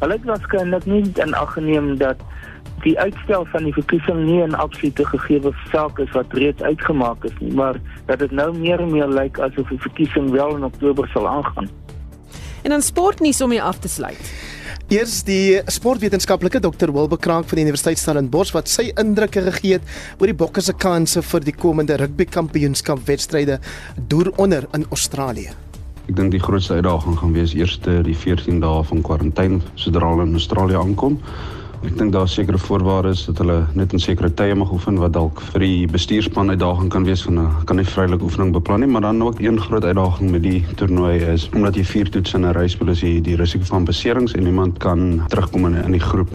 Hulle 0.00 0.16
het 0.16 0.24
waarskynlik 0.26 0.88
nie 0.88 1.04
in 1.20 1.36
ag 1.38 1.52
geneem 1.58 1.98
dat 2.00 2.24
die 2.82 2.98
uitstel 2.98 3.44
van 3.52 3.64
die 3.64 3.72
verkiesing 3.72 4.24
nie 4.24 4.42
'n 4.42 4.54
absolute 4.54 5.04
gegeewe 5.06 5.52
saak 5.70 5.98
is 5.98 6.10
wat 6.10 6.32
reeds 6.32 6.62
uitgemaak 6.62 7.24
is 7.24 7.36
nie, 7.40 7.52
maar 7.54 7.80
dat 8.06 8.18
dit 8.18 8.30
nou 8.30 8.58
meer 8.58 8.80
en 8.80 8.92
meer 8.92 9.08
lyk 9.08 9.38
asof 9.38 9.68
die 9.68 9.80
verkiesing 9.80 10.30
wel 10.30 10.56
in 10.56 10.64
Oktober 10.64 11.08
sal 11.08 11.28
aangaan. 11.28 11.68
En 12.62 12.70
dan 12.70 12.82
sportnuus 12.82 13.40
om 13.40 13.50
hier 13.50 13.62
af 13.62 13.78
te 13.78 13.88
sluit. 13.88 14.32
Eers 14.88 15.22
die 15.22 15.60
sportwetenskaplike 15.66 16.60
Dr. 16.60 16.92
Wilbe 16.92 17.16
Kraak 17.16 17.46
van 17.48 17.56
die 17.56 17.64
Universiteit 17.64 17.98
Stellenbosch 17.98 18.52
wat 18.52 18.68
sy 18.68 18.90
indrukke 19.00 19.40
gegee 19.42 19.78
het 19.78 19.82
oor 20.18 20.26
die 20.26 20.36
Bokke 20.36 20.60
se 20.60 20.72
kansse 20.72 21.22
vir 21.22 21.40
die 21.40 21.54
komende 21.54 21.96
rugby 21.96 22.24
kampioenskap 22.24 23.00
wedstryde 23.06 23.58
deur 24.08 24.32
onder 24.36 24.66
in 24.74 24.84
Australië. 24.90 25.54
Ek 26.10 26.16
dink 26.18 26.34
die 26.34 26.42
grootste 26.42 26.74
uitdaging 26.74 27.16
gaan 27.18 27.32
wees 27.32 27.54
eers 27.54 27.78
die 27.80 28.16
14 28.16 28.60
dae 28.60 28.82
van 28.84 29.02
kwarantyne 29.06 29.62
sodra 29.80 30.08
hulle 30.12 30.26
in 30.26 30.36
Australië 30.36 30.76
aankom. 30.76 31.20
Ek 31.82 31.96
dink 31.98 32.12
daar 32.14 32.28
sekerre 32.30 32.58
voorwaardes 32.62 33.24
dat 33.26 33.40
hulle 33.42 33.56
net 33.74 33.92
in 33.96 34.00
sekere 34.02 34.28
tye 34.38 34.54
mag 34.54 34.70
oefen 34.70 35.00
wat 35.02 35.16
dalk 35.16 35.40
vir 35.48 35.64
die 35.64 35.88
bestuurspan 35.90 36.54
uitdaging 36.54 36.92
kan 36.94 37.06
wees 37.08 37.24
van 37.26 37.40
'n 37.42 37.64
kan 37.66 37.76
nie 37.76 37.84
vrylik 37.84 38.22
oefening 38.22 38.52
beplan 38.54 38.80
nie, 38.80 38.88
maar 38.88 39.02
dan 39.02 39.22
ook 39.22 39.40
een 39.40 39.58
groot 39.60 39.84
uitdaging 39.84 40.30
met 40.30 40.42
die 40.42 40.64
toernooi 40.76 41.18
is 41.34 41.48
omdat 41.54 41.74
jy 41.74 41.84
vier 41.84 42.10
toetse 42.10 42.36
in 42.38 42.46
'n 42.46 42.54
ry 42.54 42.68
speel 42.68 42.90
as 42.90 43.00
jy 43.00 43.20
die 43.20 43.36
risiko 43.36 43.64
van 43.64 43.84
beserings 43.84 44.34
en 44.34 44.46
iemand 44.46 44.78
kan 44.78 45.22
terugkom 45.28 45.66
in, 45.66 45.84
in 45.84 45.92
die 45.92 46.00
groep. 46.00 46.30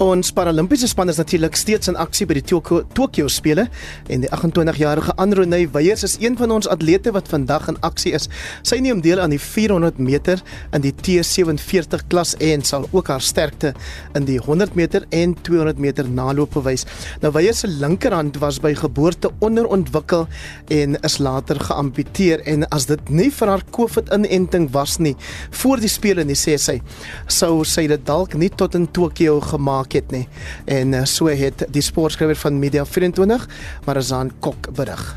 Ons 0.00 0.30
Paralimpiese 0.32 0.88
span 0.88 1.10
is 1.12 1.18
natuurlik 1.20 1.58
steeds 1.60 1.90
in 1.90 1.96
aksie 2.00 2.24
by 2.24 2.38
die 2.38 2.44
Tokio 2.48 3.26
spele 3.28 3.66
en 4.08 4.22
die 4.24 4.30
28-jarige 4.32 5.12
Androney 5.20 5.66
Weyers 5.74 6.06
is 6.06 6.14
een 6.22 6.38
van 6.40 6.54
ons 6.54 6.68
atlete 6.72 7.12
wat 7.12 7.26
vandag 7.28 7.66
in 7.68 7.76
aksie 7.84 8.14
is. 8.16 8.30
Sy 8.64 8.78
neem 8.80 9.02
deel 9.04 9.20
aan 9.20 9.34
die 9.34 9.40
400 9.44 9.98
meter 10.00 10.40
in 10.72 10.80
die 10.86 10.94
T47 10.96 12.06
klas 12.08 12.32
en 12.40 12.64
sal 12.64 12.86
ook 12.88 13.10
haar 13.12 13.20
sterkte 13.20 13.74
in 14.16 14.24
die 14.24 14.38
100 14.40 14.72
meter 14.78 15.04
en 15.12 15.34
200 15.36 15.84
meter 15.84 16.08
naloop 16.08 16.56
bewys. 16.56 16.86
Nou 17.20 17.34
Weyers 17.36 17.60
se 17.60 17.68
linkerhand 17.68 18.40
was 18.40 18.56
by 18.64 18.72
geboorte 18.80 19.28
onderontwikkel 19.44 20.24
en 20.78 20.96
is 21.04 21.18
later 21.20 21.60
geamputeer 21.60 22.46
en 22.48 22.64
as 22.72 22.88
dit 22.88 23.12
nie 23.12 23.28
vir 23.36 23.52
haar 23.52 23.66
COVID-inenting 23.68 24.70
was 24.72 24.96
nie 24.96 25.12
voor 25.60 25.84
die 25.84 25.92
spele 25.92 26.24
nie 26.24 26.40
sê 26.40 26.56
sy 26.56 26.78
sou 27.28 27.66
sy 27.68 27.84
dit 27.92 28.08
dalk 28.08 28.40
nie 28.40 28.48
tot 28.48 28.80
in 28.80 28.88
Tokio 28.88 29.42
gemaak 29.44 29.89
gemaak 29.90 29.92
het 29.92 30.10
nie. 30.10 30.28
En 30.64 30.92
uh, 30.92 31.04
so 31.04 31.28
het 31.28 31.66
die 31.70 31.82
sportskrywer 31.82 32.36
van 32.36 32.58
Media 32.58 32.84
24, 32.84 33.48
Marazan 33.84 34.30
Kok 34.40 34.74
berig. 34.74 35.16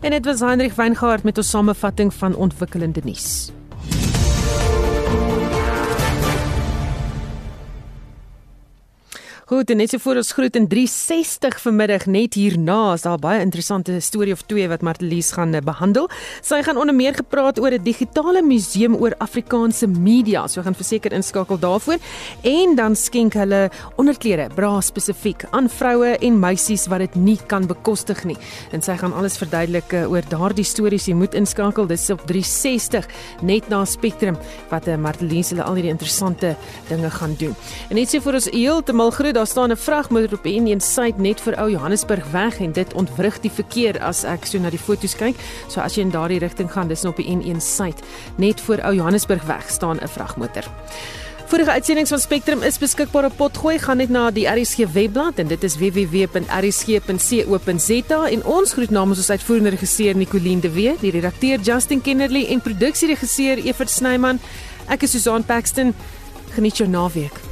En 0.00 0.10
dit 0.10 0.24
was 0.24 0.40
Hendrik 0.40 0.72
Weingart 0.72 1.22
met 1.22 1.38
'n 1.38 1.42
samevatting 1.42 2.12
van 2.14 2.34
ontwikkelende 2.34 3.00
nuus. 3.04 3.52
Goed, 9.52 9.68
en 9.68 9.76
net 9.76 9.90
so 9.92 10.00
voor 10.00 10.16
ons 10.16 10.30
groet 10.32 10.54
in 10.56 10.64
360 10.64 11.58
vanmiddag 11.60 12.06
net 12.08 12.38
hierna 12.40 12.94
is 12.94 13.02
daar 13.04 13.18
baie 13.20 13.42
interessante 13.44 13.98
storie 14.00 14.32
of 14.32 14.40
twee 14.48 14.64
wat 14.70 14.80
Martelies 14.80 15.34
gaan 15.36 15.50
eh, 15.52 15.60
behandel. 15.60 16.06
Sy 16.40 16.62
gaan 16.64 16.78
onder 16.80 16.96
meer 16.96 17.12
gepraat 17.12 17.60
oor 17.60 17.76
'n 17.76 17.84
digitale 17.84 18.40
museum 18.42 18.96
oor 18.96 19.12
Afrikaanse 19.18 19.86
media. 19.86 20.46
So 20.48 20.62
gaan 20.62 20.74
verseker 20.74 21.12
inskakel 21.12 21.58
daarvoor 21.58 21.98
en 22.42 22.74
dan 22.76 22.96
skenk 22.96 23.34
hulle 23.34 23.68
onderklere 23.96 24.48
bra 24.54 24.80
spesifiek 24.80 25.44
aan 25.50 25.68
vroue 25.68 26.16
en 26.16 26.40
meisies 26.40 26.86
wat 26.86 26.98
dit 26.98 27.14
nie 27.14 27.38
kan 27.46 27.66
bekostig 27.66 28.24
nie. 28.24 28.38
En 28.72 28.80
sy 28.82 28.96
gaan 28.96 29.12
alles 29.12 29.36
verduidelik 29.36 29.92
eh, 29.92 30.10
oor 30.10 30.22
daardie 30.28 30.64
stories. 30.64 31.06
Jy 31.06 31.14
moet 31.14 31.34
inskakel. 31.34 31.86
Dis 31.86 32.10
op 32.10 32.26
360 32.26 33.06
net 33.42 33.68
na 33.68 33.84
Spectrum 33.84 34.38
wat 34.70 34.88
eh, 34.88 34.96
Martelies 34.96 35.50
hulle 35.50 35.62
al 35.62 35.74
hierdie 35.74 35.92
interessante 35.92 36.56
dinge 36.88 37.10
gaan 37.10 37.34
doen. 37.38 37.54
En 37.90 37.96
net 37.96 38.08
so 38.08 38.20
vir 38.20 38.34
ons 38.34 38.50
heeltemal 38.50 39.10
groet 39.10 39.40
daar 39.42 39.50
staan 39.50 39.70
'n 39.70 39.76
vragmotor 39.76 40.38
op 40.38 40.44
en 40.46 40.66
een 40.66 40.80
site 40.80 41.20
net 41.20 41.40
vir 41.40 41.56
ou 41.56 41.70
Johannesburg 41.70 42.30
weg 42.30 42.58
en 42.60 42.72
dit 42.72 42.92
ontwrig 42.94 43.40
die 43.40 43.50
verkeer 43.50 44.00
as 44.00 44.24
ek 44.24 44.44
so 44.44 44.58
na 44.58 44.70
die 44.70 44.78
foto's 44.78 45.16
kyk. 45.16 45.36
So 45.68 45.80
as 45.80 45.94
jy 45.94 46.00
in 46.00 46.10
daardie 46.10 46.38
rigting 46.38 46.72
gaan, 46.72 46.88
dis 46.88 47.04
op 47.04 47.16
die 47.16 47.36
N1 47.36 47.56
site 47.60 48.02
net 48.36 48.60
voor 48.60 48.78
ou 48.82 48.94
Johannesburg 48.94 49.42
weg 49.42 49.70
staan 49.70 49.98
'n 50.00 50.08
vragmotor. 50.08 50.64
Vorige 51.46 51.70
uitsendings 51.70 52.08
van 52.08 52.18
Spectrum 52.18 52.62
is 52.62 52.78
beskikbaar 52.78 53.24
op 53.24 53.36
Potgooi. 53.36 53.78
Gaan 53.78 53.96
net 53.96 54.08
na 54.08 54.30
die 54.30 54.46
RSG 54.46 54.76
webblad 54.92 55.34
en 55.34 55.46
dit 55.46 55.62
is 55.62 55.76
www.rsg.co.za 55.76 56.48
en 58.28 58.44
ons 58.44 58.72
groet 58.72 58.90
namens 58.90 59.18
ons 59.18 59.30
uitvoerende 59.30 59.70
regisseur 59.70 60.16
Nicoline 60.16 60.60
de 60.60 60.70
Wet, 60.70 61.00
die 61.00 61.10
redakteur 61.10 61.58
Justin 61.60 62.00
Kennerly 62.00 62.46
en 62.46 62.60
produksieregisseur 62.60 63.56
Evert 63.58 63.90
Snyman. 63.90 64.40
Ek 64.86 65.02
is 65.02 65.10
Susan 65.10 65.44
Paxton. 65.44 65.94
Geniet 66.50 66.76
jou 66.76 66.88
naweek. 66.88 67.51